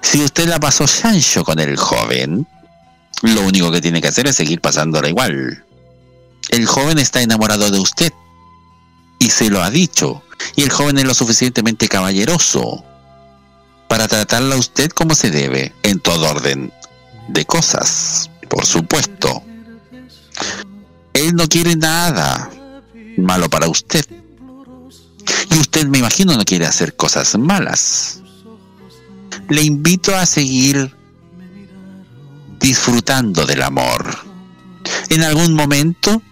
[0.02, 2.46] Si usted la pasó chancho con el joven,
[3.22, 5.64] lo único que tiene que hacer es seguir pasándola igual.
[6.50, 8.12] El joven está enamorado de usted
[9.18, 10.22] y se lo ha dicho.
[10.56, 12.84] Y el joven es lo suficientemente caballeroso
[13.88, 16.72] para tratarla a usted como se debe, en todo orden
[17.28, 19.42] de cosas, por supuesto.
[21.12, 22.50] Él no quiere nada
[23.16, 24.04] malo para usted.
[25.50, 28.20] Y usted, me imagino, no quiere hacer cosas malas.
[29.48, 30.94] Le invito a seguir
[32.58, 34.18] disfrutando del amor.
[35.08, 36.22] En algún momento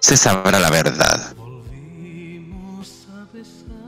[0.00, 1.34] se sabrá la verdad.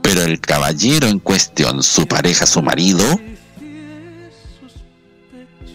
[0.01, 3.03] Pero el caballero en cuestión, su pareja, su marido,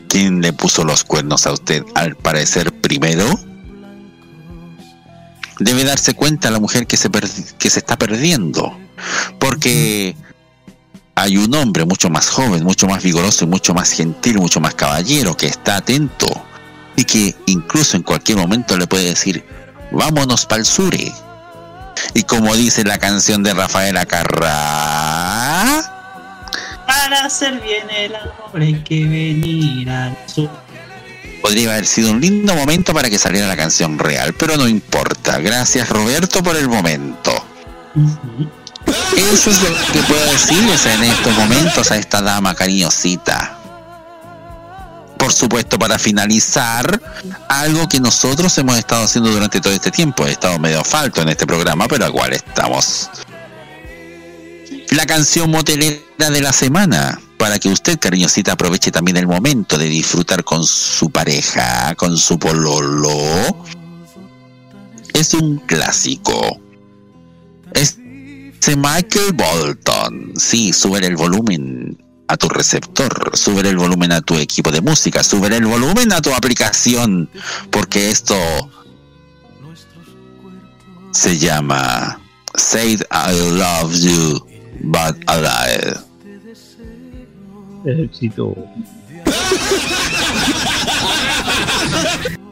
[0.08, 3.26] quien le puso los cuernos a usted al parecer primero,
[5.58, 7.10] debe darse cuenta la mujer que se,
[7.58, 8.76] que se está perdiendo.
[9.38, 10.16] Porque
[11.20, 14.74] hay un hombre mucho más joven, mucho más vigoroso y mucho más gentil, mucho más
[14.74, 16.26] caballero que está atento
[16.96, 19.44] y que incluso en cualquier momento le puede decir,
[19.90, 21.12] vámonos para el sure.
[22.14, 24.46] Y como dice la canción de Rafaela Carrá,
[26.86, 30.48] Para hacer bien el amor hay que venir al sur.
[31.42, 35.38] podría haber sido un lindo momento para que saliera la canción real, pero no importa.
[35.38, 37.44] Gracias Roberto por el momento.
[38.86, 43.58] Eso es lo que puedo decirles en estos momentos a esta dama cariñosita.
[45.18, 47.00] Por supuesto, para finalizar,
[47.48, 50.26] algo que nosotros hemos estado haciendo durante todo este tiempo.
[50.26, 53.10] He estado medio falto en este programa, pero igual estamos.
[54.90, 59.86] La canción motelera de la semana, para que usted, cariñosita, aproveche también el momento de
[59.86, 63.16] disfrutar con su pareja, con su pololo.
[65.12, 66.60] Es un clásico.
[67.72, 67.99] Es
[68.68, 70.32] Michael Bolton.
[70.36, 71.96] Sí, sube el volumen
[72.28, 76.20] a tu receptor, sube el volumen a tu equipo de música, sube el volumen a
[76.20, 77.28] tu aplicación,
[77.70, 78.36] porque esto
[81.12, 82.20] se llama
[82.54, 84.46] Say I Love You,
[84.82, 85.98] But Alive.
[87.84, 88.54] Éxito.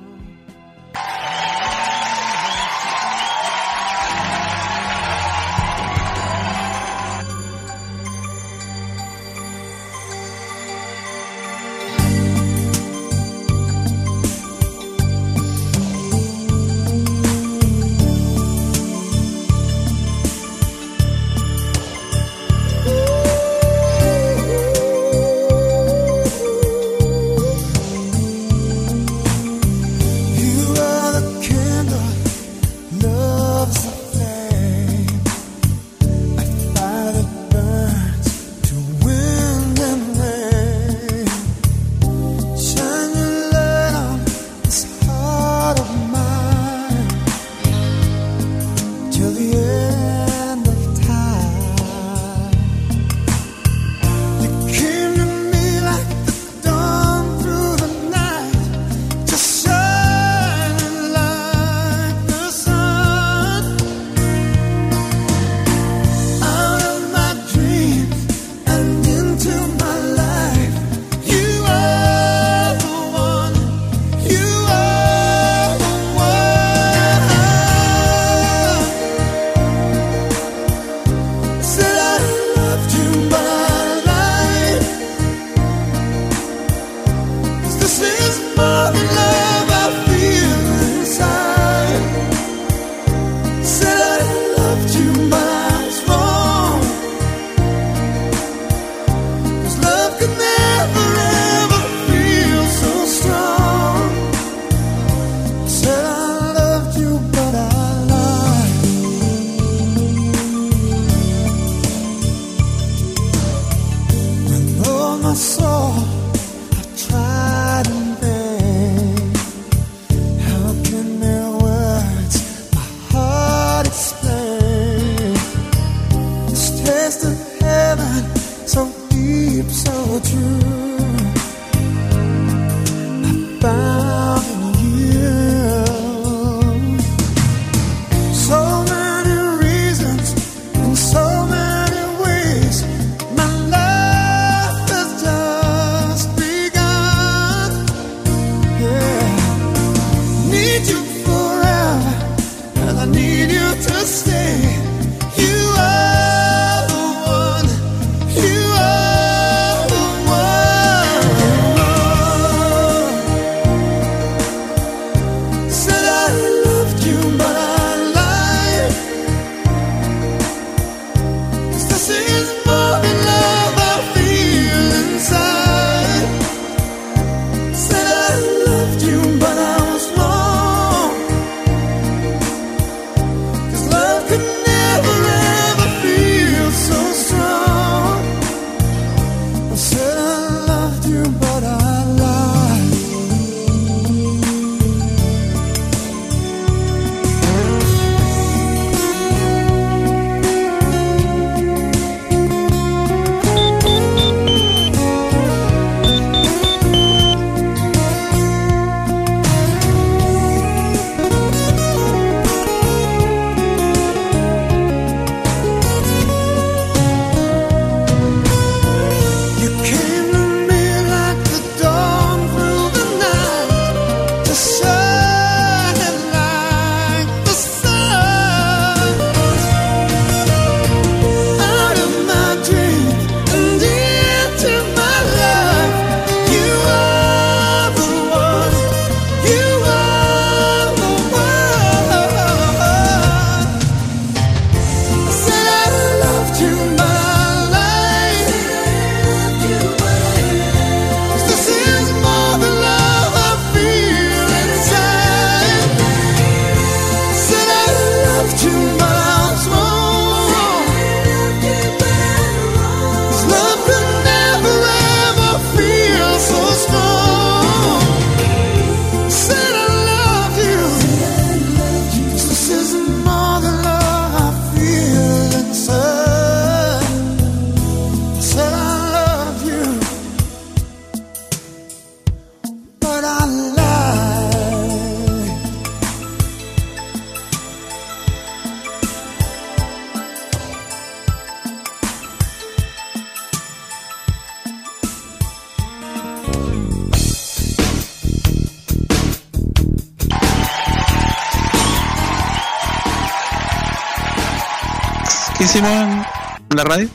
[305.86, 307.08] en la radio?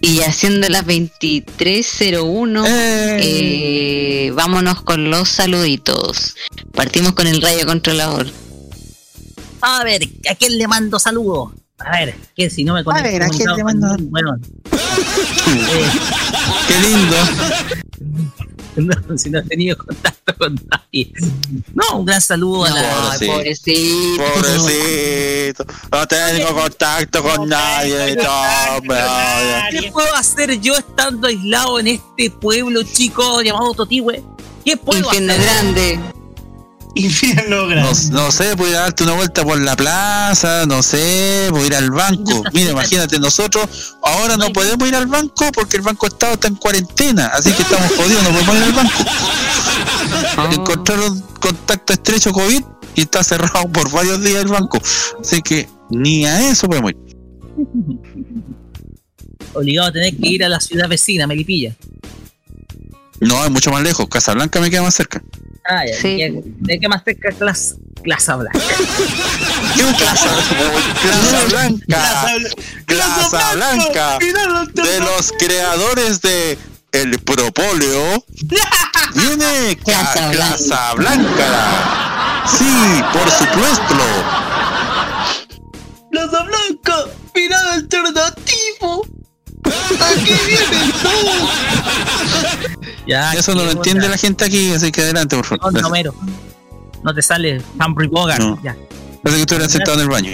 [0.00, 6.36] Y haciendo las 23.01, eh, vámonos con los saluditos.
[6.72, 8.28] Partimos con el radio controlador.
[9.60, 11.52] A ver, ¿a quién le mando saludos?
[11.78, 13.10] A ver, que si no me conecto.
[13.10, 13.96] ver, ¿a quién le mando?
[14.02, 14.38] Bueno.
[14.70, 14.78] Qué
[16.80, 17.16] lindo.
[18.76, 21.12] No, si no he tenido contacto con nadie.
[21.74, 23.16] No, un gran saludo a la.
[23.18, 24.22] Pobrecito.
[24.22, 24.22] pobrecito.
[24.24, 25.66] Pobrecito.
[25.92, 28.16] No tengo contacto con nadie.
[28.16, 28.98] no, hombre,
[29.72, 34.22] ¿Qué puedo hacer yo estando aislado en este pueblo chico llamado Totihue?
[34.64, 35.44] ¿Qué puedo Infierno hacer?
[35.44, 36.00] grande.
[36.94, 37.92] Infierno No, grande.
[38.10, 41.74] no sé, voy a darte una vuelta por la plaza, no sé, voy a ir
[41.76, 42.42] al banco.
[42.52, 46.56] Mira, imagínate, nosotros ahora no podemos ir al banco porque el Banco Estado está en
[46.56, 49.04] cuarentena, así que estamos jodidos, no podemos ir al banco.
[50.52, 52.62] Encontraron contacto estrecho COVID
[52.96, 54.80] y está cerrado por varios días el banco.
[55.20, 56.98] Así que ni a eso podemos ir.
[59.52, 61.74] Obligado a tener que ir a la ciudad vecina, Melipilla.
[63.20, 64.08] No, es mucho más lejos.
[64.08, 65.22] Casablanca me queda más cerca.
[65.72, 65.94] Ah, ya.
[66.00, 66.16] Sí.
[66.16, 68.58] ¿De ¿De qué más cerca Clase Plaza Blanca?
[69.76, 72.30] ¿Qué un Plaza Blanca?
[72.86, 74.18] Plaza Blanca.
[74.74, 76.58] De los creadores de
[76.92, 78.24] El Propóleo.
[79.14, 82.44] Viene Ca- Plaza Blanca.
[82.58, 84.04] Sí, por supuesto.
[86.10, 86.96] Plaza Blanca,
[87.34, 89.06] mirada alternativo.
[89.72, 91.50] Aquí vienen todos.
[93.06, 94.10] Ya, Eso no qué lo entiende onda.
[94.14, 96.04] la gente aquí, así que adelante, por No, favor.
[96.04, 96.14] no.
[97.02, 98.40] No te sale Humphrey Bogart.
[98.40, 98.58] No.
[98.62, 98.76] Ya.
[99.22, 100.30] Parece que estuvieran sentado en el baño.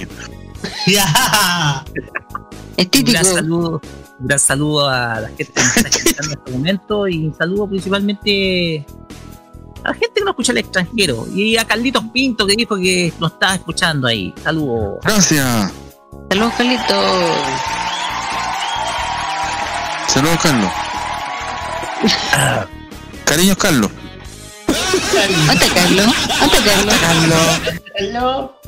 [0.87, 1.85] Ya.
[1.97, 2.45] Un
[2.77, 3.13] Estético.
[3.13, 3.81] gran saludo,
[4.21, 7.35] un gran saludo a la gente que nos está escuchando en este momento y un
[7.35, 8.85] saludo principalmente
[9.83, 13.13] a la gente que nos escucha al extranjero y a Carlitos Pinto que dijo que
[13.19, 14.35] nos estaba escuchando ahí.
[14.45, 14.99] Saludos.
[15.03, 15.73] Gracias.
[16.29, 16.95] Saludos, Carlito.
[20.17, 20.71] Saludos, Carlos.
[23.27, 23.91] Cariños, Carlos.
[24.67, 26.07] ¿Dónde está Carlos?
[26.41, 27.39] ¿Dónde está Carlos?
[27.97, 28.61] Hello.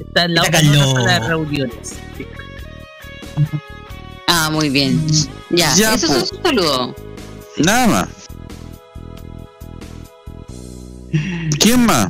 [0.00, 0.92] Está en la Está otra en una Carlos.
[0.92, 1.92] sala de reuniones.
[4.26, 5.02] Ah, muy bien.
[5.48, 6.94] Ya, Ya, eso es un saludo.
[7.56, 8.08] Nada más.
[11.58, 12.06] ¿Quién más?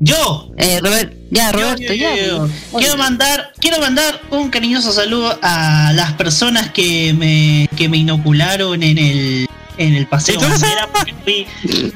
[0.00, 0.50] Yo.
[0.58, 2.48] Eh, Robert, ya, Roberto, Yo.
[2.78, 8.82] Quiero mandar, quiero mandar un cariñoso saludo a las personas que me, que me inocularon
[8.82, 9.48] en el
[9.78, 11.46] en el paseo ¿Sí, tú lo Bandera, porque fui-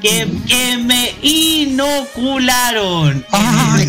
[0.02, 3.24] que, que me inocularon.
[3.32, 3.89] Ay,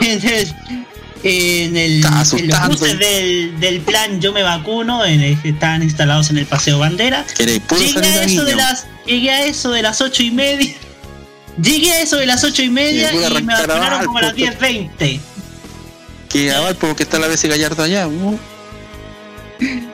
[0.00, 0.54] en el,
[1.22, 5.50] en el Está en los buses del, del plan yo me vacuno en el que
[5.50, 7.24] están instalados en el paseo bandera.
[7.38, 10.74] Llegué a eso de las llegué a eso de las ocho y media
[11.62, 14.22] llegué a eso de las ocho y media Y me y a vacunaron como a
[14.22, 14.52] las Valpo.
[14.60, 15.20] 10.20
[16.28, 18.06] Que a Valpo, porque está la vez Gallardo allá.
[18.06, 18.38] ¿no?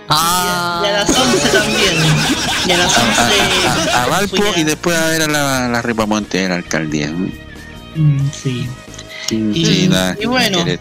[0.09, 1.95] Ah, y a las 11 también
[2.67, 3.21] y a las 11
[3.95, 6.55] A, a- a Valpo a- y después a ver a la, la Ripamonte de la
[6.57, 7.11] alcaldía.
[7.95, 8.67] Mm, sí
[9.29, 10.81] Sí, Y- nada, y bueno, quiere-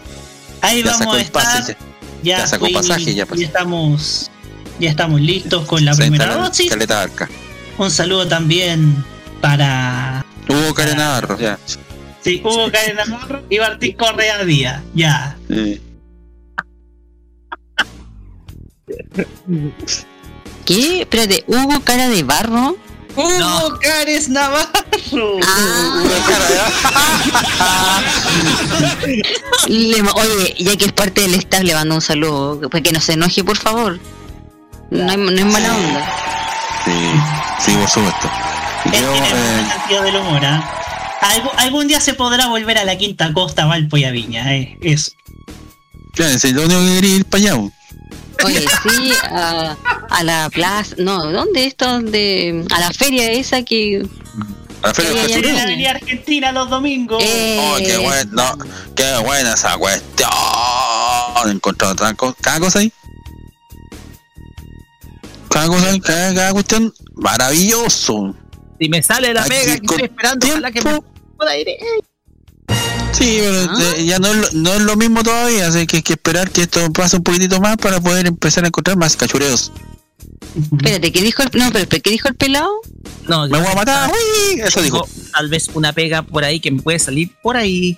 [0.60, 1.76] ahí ya vamos sacó a el pase, estar ya,
[2.22, 3.40] ya, ya sacó fui- pasaje, ya pasó.
[3.40, 4.30] estamos
[4.80, 6.72] ya estamos listos con la se primera dosis
[7.78, 9.04] un saludo también
[9.40, 11.58] para Hugo Karen Navarro, ya.
[12.22, 15.80] sí, Hugo Karen Navarro y Martín Correa Díaz ya Eh,
[20.64, 21.00] ¿Qué?
[21.02, 22.76] Espérate, ¿hubo cara de barro?
[23.16, 24.70] Hugo Cares Navarro
[29.68, 32.68] Le- oye, ya que es parte del staff, le mando un saludo.
[32.70, 33.98] Para que no se enoje, por favor.
[34.90, 36.12] No, hay- no es mala onda.
[36.84, 36.92] sí,
[37.60, 38.30] sí, por supuesto.
[38.84, 41.18] Yo, tiene eh, mucho sentido del humor ¿ah?
[41.20, 44.76] Algu- algún día se podrá volver a la quinta costa Valpo y a Viña eh,
[44.82, 45.12] eso
[46.14, 47.70] claro, si lo único que quería ir para allá.
[48.44, 49.76] Oye, sí, a,
[50.10, 50.96] a la plaza.
[50.98, 51.86] No, ¿dónde esto?
[51.86, 52.64] ¿Dónde?
[52.74, 54.04] A la feria esa que.
[54.82, 55.12] A la feria
[55.52, 58.58] la avenida Argentina los domingos Eh, Oh, qué bueno,
[58.96, 60.28] qué buena esa cuestión.
[61.46, 62.92] Encontrado otra cosa, cada cosa ahí.
[65.48, 68.34] Cada cosa, ahí, cada, cada cuestión, maravilloso.
[68.82, 71.00] Si me sale la Aquí pega que estoy esperando, ojalá que me
[71.36, 71.66] pueda ir.
[73.12, 73.82] Sí, pero Ah.
[73.96, 76.50] eh, ya no es, lo, no es lo mismo todavía, así que hay que esperar
[76.50, 79.70] que esto pase un poquitito más para poder empezar a encontrar más cachureos.
[80.72, 82.72] Espérate, ¿qué dijo el, no, pero, ¿qué dijo el pelado?
[83.28, 85.06] No, Me voy a matar, uy, eso dijo.
[85.32, 87.96] Tal vez una pega por ahí que me puede salir por ahí.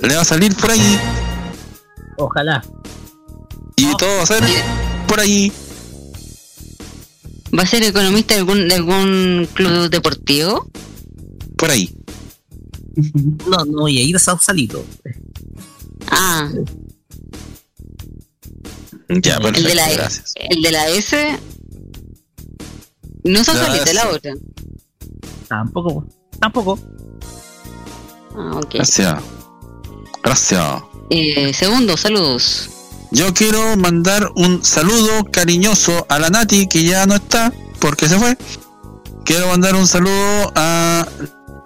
[0.00, 1.00] Le va a salir por ahí
[2.18, 2.62] Ojalá.
[3.76, 4.42] y todo va a ser
[5.08, 5.50] por ahí.
[7.56, 10.70] ¿Va a ser economista de algún, de algún club deportivo?
[11.56, 11.94] Por ahí.
[13.46, 14.84] No, no voy a ir a Sausalito.
[16.08, 16.50] Ah,
[19.08, 19.96] Ya, el perfecto, de la E.
[19.96, 20.34] gracias.
[20.36, 21.38] el de la S.
[23.24, 24.34] No son La la otra.
[25.48, 26.06] Tampoco,
[26.40, 26.78] tampoco.
[28.36, 28.74] Ah, ok.
[28.74, 29.22] Gracias.
[30.22, 30.82] Gracias.
[31.10, 32.70] Eh, segundo, saludos.
[33.12, 38.16] Yo quiero mandar un saludo cariñoso a la Nati, que ya no está, porque se
[38.18, 38.38] fue.
[39.24, 41.06] Quiero mandar un saludo a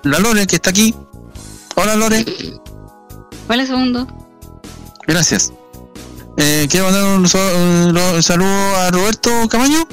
[0.05, 0.95] la Lore, que está aquí.
[1.77, 2.25] Hola, Lore.
[3.49, 4.07] Hola, segundo.
[5.07, 5.53] Gracias.
[6.39, 9.87] Eh, quiero mandar un, saludo a Roberto Camaño,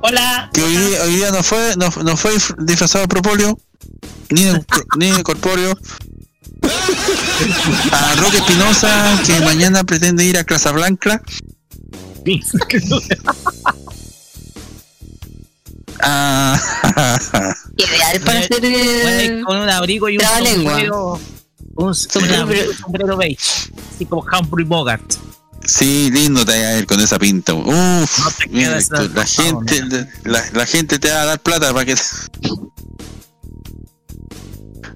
[0.00, 0.48] Hola.
[0.52, 3.58] que hoy día, hoy día no fue, no, no fue disfrazado de propóleo,
[4.30, 4.64] ni de,
[4.96, 5.76] ni de corpóreo.
[7.92, 11.22] A Roque Espinosa, que mañana pretende ir a Casablanca.
[16.02, 16.58] Ah,
[17.76, 18.60] Ideal para hacer.
[18.64, 21.20] eh, con un abrigo y un sombrero.
[21.76, 22.46] Un, Sombrero,
[23.14, 23.70] un beige.
[23.94, 25.14] Así como Humphrey Bogart.
[25.64, 27.54] sí, lindo te va a ir con esa pinta.
[27.54, 28.78] Uf, te mira,
[29.14, 31.94] la gente, la, la gente te va a dar plata para que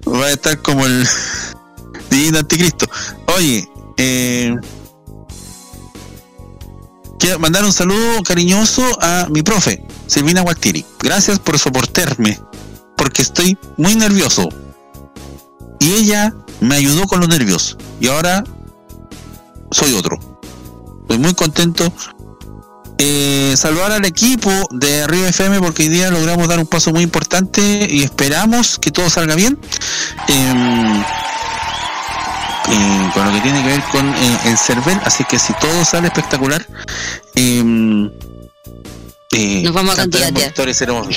[0.07, 1.07] va a estar como el
[2.15, 2.87] divino anticristo.
[3.35, 4.55] Oye, eh,
[7.19, 10.85] quiero mandar un saludo cariñoso a mi profe, Silvina Gualtiri.
[10.99, 12.39] Gracias por soportarme,
[12.97, 14.49] porque estoy muy nervioso.
[15.79, 17.77] Y ella me ayudó con los nervios.
[17.99, 18.43] Y ahora
[19.71, 20.17] soy otro.
[21.01, 21.91] Estoy muy contento.
[22.97, 27.03] Eh, saludar al equipo de Arriba FM porque hoy día logramos dar un paso muy
[27.03, 29.59] importante y esperamos que todo salga bien.
[30.29, 31.03] Em,
[32.71, 35.83] eh, con lo que tiene que ver con eh, el CERVEL, así que si todo
[35.85, 36.65] sale espectacular,
[37.35, 38.09] em,
[39.31, 40.03] eh, Nos vamos a
[40.73, 41.07] seremos-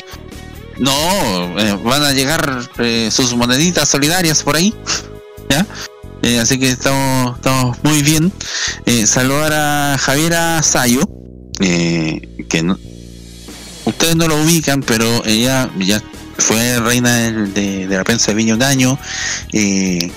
[0.79, 2.63] No, eh, van a llegar
[3.11, 4.75] sus moneditas solidarias por ahí,
[5.51, 5.67] ¿ya?
[6.41, 8.33] Así que estamos, estamos muy bien.
[9.07, 11.01] Saludar a Javiera Sayo,
[11.59, 12.79] que no-
[13.85, 16.03] ustedes no lo ubican, pero ella ya
[16.37, 18.99] fue reina del- de, de la prensa de Viña un año,
[19.53, 20.11] eh,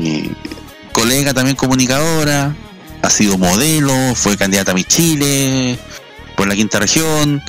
[0.00, 0.30] eh,
[0.92, 2.54] colega también comunicadora,
[3.02, 5.78] ha sido modelo, fue candidata a mi Chile
[6.36, 7.42] por la quinta región,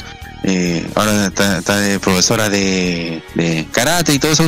[0.43, 4.47] eh, ahora está, está de profesora de, de karate y todo eso.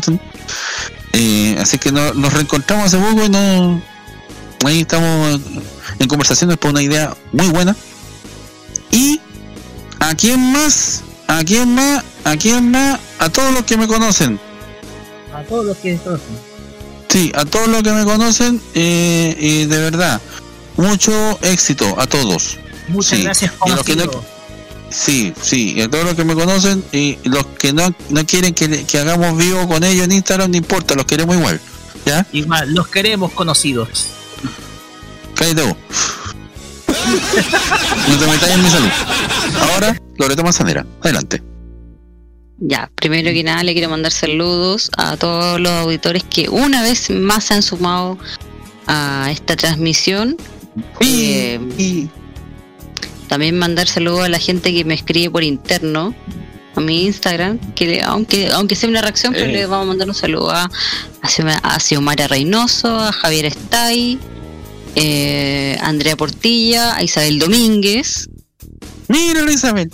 [1.14, 3.82] Eh, así que no- nos reencontramos hace poco y no,
[4.66, 5.40] ahí estamos
[5.98, 7.76] en conversaciones por una idea muy buena.
[8.92, 9.20] Y
[10.00, 14.40] a quién más, a quién más, a quién más, a todos los que me conocen.
[15.34, 16.47] A todos los que conocen.
[17.10, 20.22] Sí, a todos los que me conocen, eh, y de verdad,
[20.76, 22.58] mucho éxito a todos.
[22.90, 24.38] Muchas Sí, gracias, y los que no-.
[24.90, 28.86] Sí, sí, a todos los que me conocen y los que no, no quieren que,
[28.86, 31.60] que hagamos vivo con ellos en Instagram, no importa, los queremos igual.
[32.06, 32.26] ¿Ya?
[32.32, 33.90] Igual, los queremos conocidos.
[35.36, 35.76] Cállate vos.
[38.10, 38.90] no te metas en mi salud.
[39.74, 41.44] Ahora, Loreto Manzanera, adelante.
[42.60, 47.10] Ya, primero que nada le quiero mandar saludos a todos los auditores que una vez
[47.12, 48.18] más se han sumado
[48.88, 50.38] a esta transmisión.
[51.02, 51.60] Eh,
[53.28, 56.16] también mandar saludos a la gente que me escribe por interno
[56.76, 59.52] a mi Instagram, que le- aunque aunque sea una reacción, pero Eh.
[59.54, 60.64] le vamos a mandar un saludo a,
[61.22, 64.18] a, Xioma- a Xiomara Reynoso, a Javier Estay,
[64.96, 68.30] eh, a Andrea Portilla, a Isabel Domínguez.
[69.10, 69.92] Míralo, Isabel.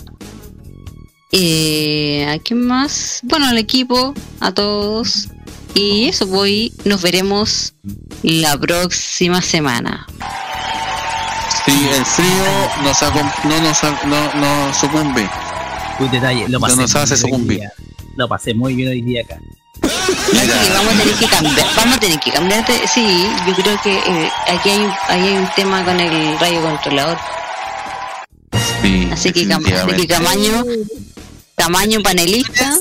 [1.36, 3.18] Eh, ¿A quién más?
[3.24, 5.28] Bueno, al equipo, a todos.
[5.74, 7.74] Y eso, voy, nos veremos
[8.22, 10.06] la próxima semana.
[11.66, 12.28] Sí, el frío
[12.84, 15.28] nos no nos no, no sucumbe.
[15.98, 17.58] Un detalle, lo pasé No nos muy hace bien hoy sucumbir.
[17.58, 17.72] día.
[18.16, 19.40] Lo pasé muy bien hoy día acá.
[19.82, 22.64] Vamos a tener que cambiar, vamos a tener que cambiar.
[22.66, 26.38] de- sí, yo creo que eh, aquí hay, un- ahí hay un tema con el
[26.38, 27.18] rayo controlador.
[28.82, 30.06] Sí, Así que, así que.
[30.06, 30.64] Camaño,
[31.56, 32.76] Camaño panelista,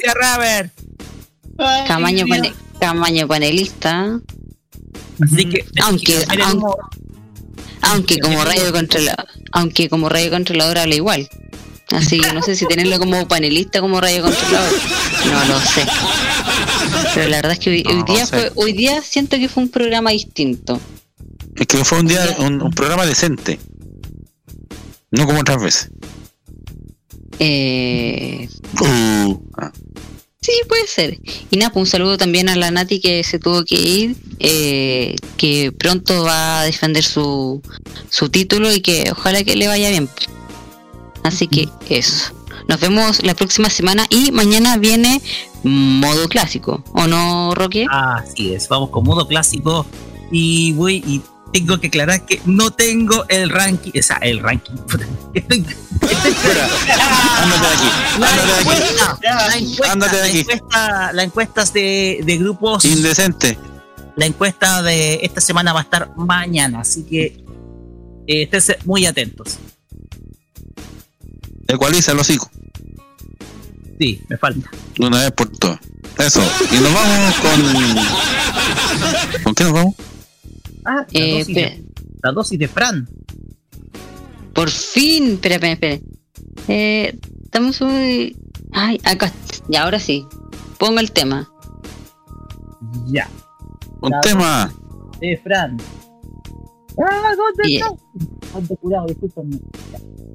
[2.27, 4.19] pane- Camaño panelista.
[5.21, 6.77] Así que, aunque, aunque, como-
[7.81, 11.29] aunque como radio controlador, aunque como radio controlador habla igual.
[11.91, 14.71] Así que no sé si tenerlo como panelista como radio controlador.
[15.31, 15.85] No lo sé.
[17.13, 18.31] Pero la verdad es que hoy, hoy No, no día sé.
[18.35, 20.79] fue, hoy día siento que fue un programa distinto.
[21.55, 23.59] Es que fue un día, un, un programa decente.
[25.11, 25.89] No como otras veces.
[27.39, 28.47] Eh,
[28.81, 29.71] Uh, ah,
[30.43, 31.19] Sí, puede ser.
[31.51, 35.15] Y nada, pues un saludo también a la Nati que se tuvo que ir, eh,
[35.37, 37.61] que pronto va a defender su,
[38.09, 40.09] su título y que ojalá que le vaya bien.
[41.23, 42.33] Así que eso.
[42.67, 45.21] Nos vemos la próxima semana y mañana viene
[45.63, 47.85] modo clásico, ¿o no, Roque?
[47.89, 49.85] Así es, vamos con modo clásico
[50.29, 51.21] y voy y
[51.53, 54.73] tengo que aclarar que no tengo el ranking, o sea, el ranking.
[55.33, 55.65] Estoy-
[57.37, 57.89] Ándate de aquí.
[58.19, 58.69] La Ándate de aquí.
[58.69, 59.17] encuesta,
[59.47, 60.39] la encuesta, Ándate de la aquí.
[60.39, 62.85] encuesta- la encuestas de, de grupos.
[62.85, 63.57] Indecente.
[64.15, 67.43] La encuesta de esta semana va a estar mañana, así que
[68.27, 69.57] eh, esténse muy atentos.
[71.67, 72.49] Ecualiza el hocico.
[73.99, 74.69] Sí, me falta.
[74.99, 75.79] Una vez por todas.
[76.19, 76.41] Eso.
[76.71, 77.61] Y nos vamos con.
[79.43, 79.95] ¿Con qué nos vamos?
[80.85, 81.85] Ah, la, Eh, dosis de,
[82.21, 83.07] la dosis de Fran.
[84.53, 86.01] Por fin, espera, espera, espera.
[86.67, 88.35] Eh, estamos muy.
[88.71, 89.31] Ay, acá.
[89.69, 90.25] Y ahora sí.
[90.77, 91.49] Ponga el tema.
[93.07, 93.29] Ya.
[94.01, 94.73] Un La tema.
[95.19, 95.77] De Fran.
[96.99, 97.89] Ah, ¿dónde Y- está?
[98.79, 99.57] Curado, discúlpame.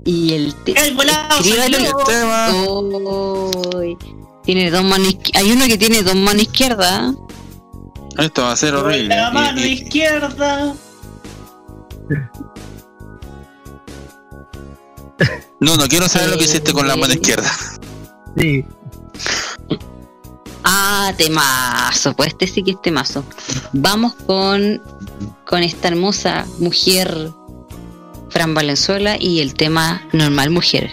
[0.05, 0.81] Y el tema.
[0.81, 1.97] El volado yo.
[2.07, 2.51] Tema.
[4.45, 7.15] Tiene dos manos Hay uno que tiene dos manos izquierdas.
[8.19, 9.17] Esto va a ser horrible.
[9.17, 10.75] La mano Y- y- izquierda.
[15.61, 17.51] no, no quiero saber lo que hiciste con la mano izquierda.
[18.37, 18.65] Sí.
[20.65, 22.15] Ah, temazo.
[22.15, 23.25] Pues este sí que es temazo.
[23.73, 24.83] Vamos con,
[25.47, 27.31] con esta hermosa mujer,
[28.31, 30.91] Fran Valenzuela, y el tema Normal Mujer.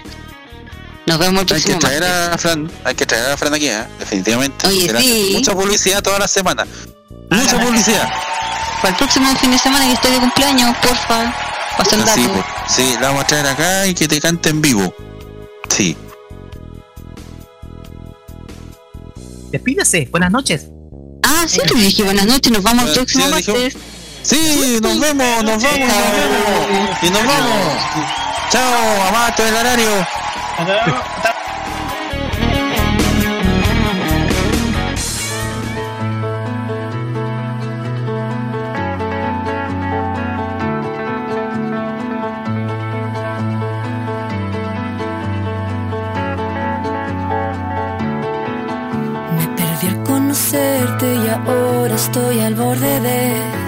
[1.07, 2.33] Nos vemos el Hay que próximo traer martes.
[2.33, 3.83] a Fran, hay que traer a Fran aquí, ¿eh?
[3.99, 4.67] definitivamente.
[4.67, 5.31] Oye, sí.
[5.35, 6.65] Mucha publicidad toda la semana.
[7.29, 8.09] Mucha publicidad.
[8.81, 11.33] Para el próximo fin de semana que estoy de cumpleaños, porfa.
[11.77, 12.21] Pasa el dato.
[12.33, 12.45] Pues.
[12.67, 14.93] Sí, la vamos a traer acá y que te cante en vivo.
[15.69, 15.97] Sí.
[19.51, 20.67] Despídase, buenas noches.
[21.23, 23.75] Ah, sí, le dije buenas noches, nos vamos el próximo martes.
[24.21, 26.97] Sí, nos vemos, nos vamos, nos vemos.
[27.01, 27.77] Y nos vamos.
[28.49, 30.07] Chao, amato del horario.
[51.45, 53.65] Ahora estoy al borde de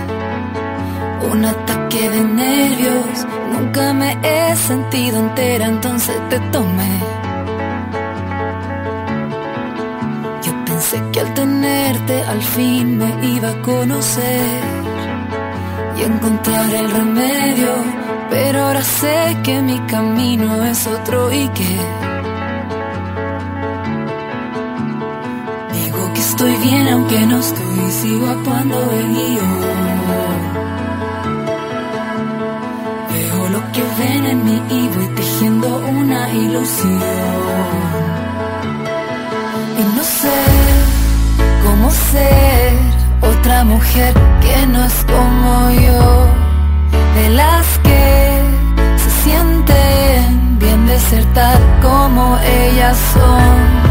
[1.31, 3.27] un ataque de nervios.
[3.52, 6.99] Nunca me he sentido entera, entonces te tomé.
[10.44, 14.61] Yo pensé que al tenerte al fin me iba a conocer
[15.98, 17.72] y encontrar el remedio,
[18.30, 21.76] pero ahora sé que mi camino es otro y que
[26.38, 29.61] estoy bien aunque no estoy, sigo actuando de guion.
[33.11, 35.68] Veo lo que ven en mí y voy tejiendo
[35.99, 37.01] una ilusión.
[39.80, 40.39] Y no sé
[41.65, 42.73] cómo ser
[43.34, 46.27] otra mujer que no es como yo,
[47.15, 48.41] de las que
[49.03, 53.86] se sienten bien de ser tal como ellas son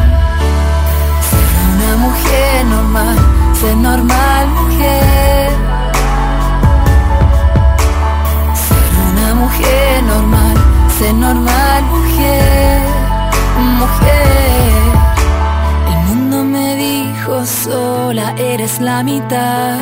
[2.64, 3.16] normal,
[3.54, 5.50] ser normal mujer.
[8.64, 10.56] Ser una mujer normal,
[10.98, 12.80] ser normal mujer,
[13.80, 14.82] mujer.
[15.92, 19.78] El mundo me dijo sola eres la mitad.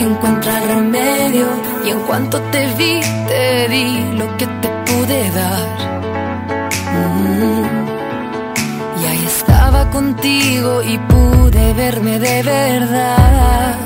[0.00, 1.48] Encuentra remedio
[1.84, 5.66] y en cuanto te vi, te di lo que te pude dar.
[6.94, 7.77] Mm.
[9.92, 13.76] Contigo y pude verme de verdad.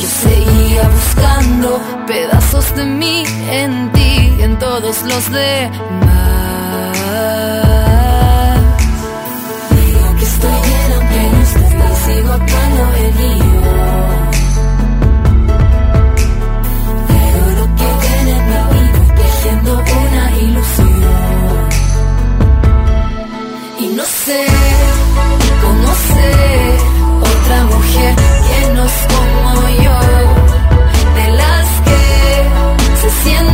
[0.00, 5.74] Yo seguía buscando pedazos de mí en ti y en todos los demás.
[9.70, 13.53] Digo que estoy bien aunque no estés y sigo actuando el guion.
[27.94, 29.98] Que no es como yo,
[31.14, 32.00] de las que
[33.00, 33.53] se sienten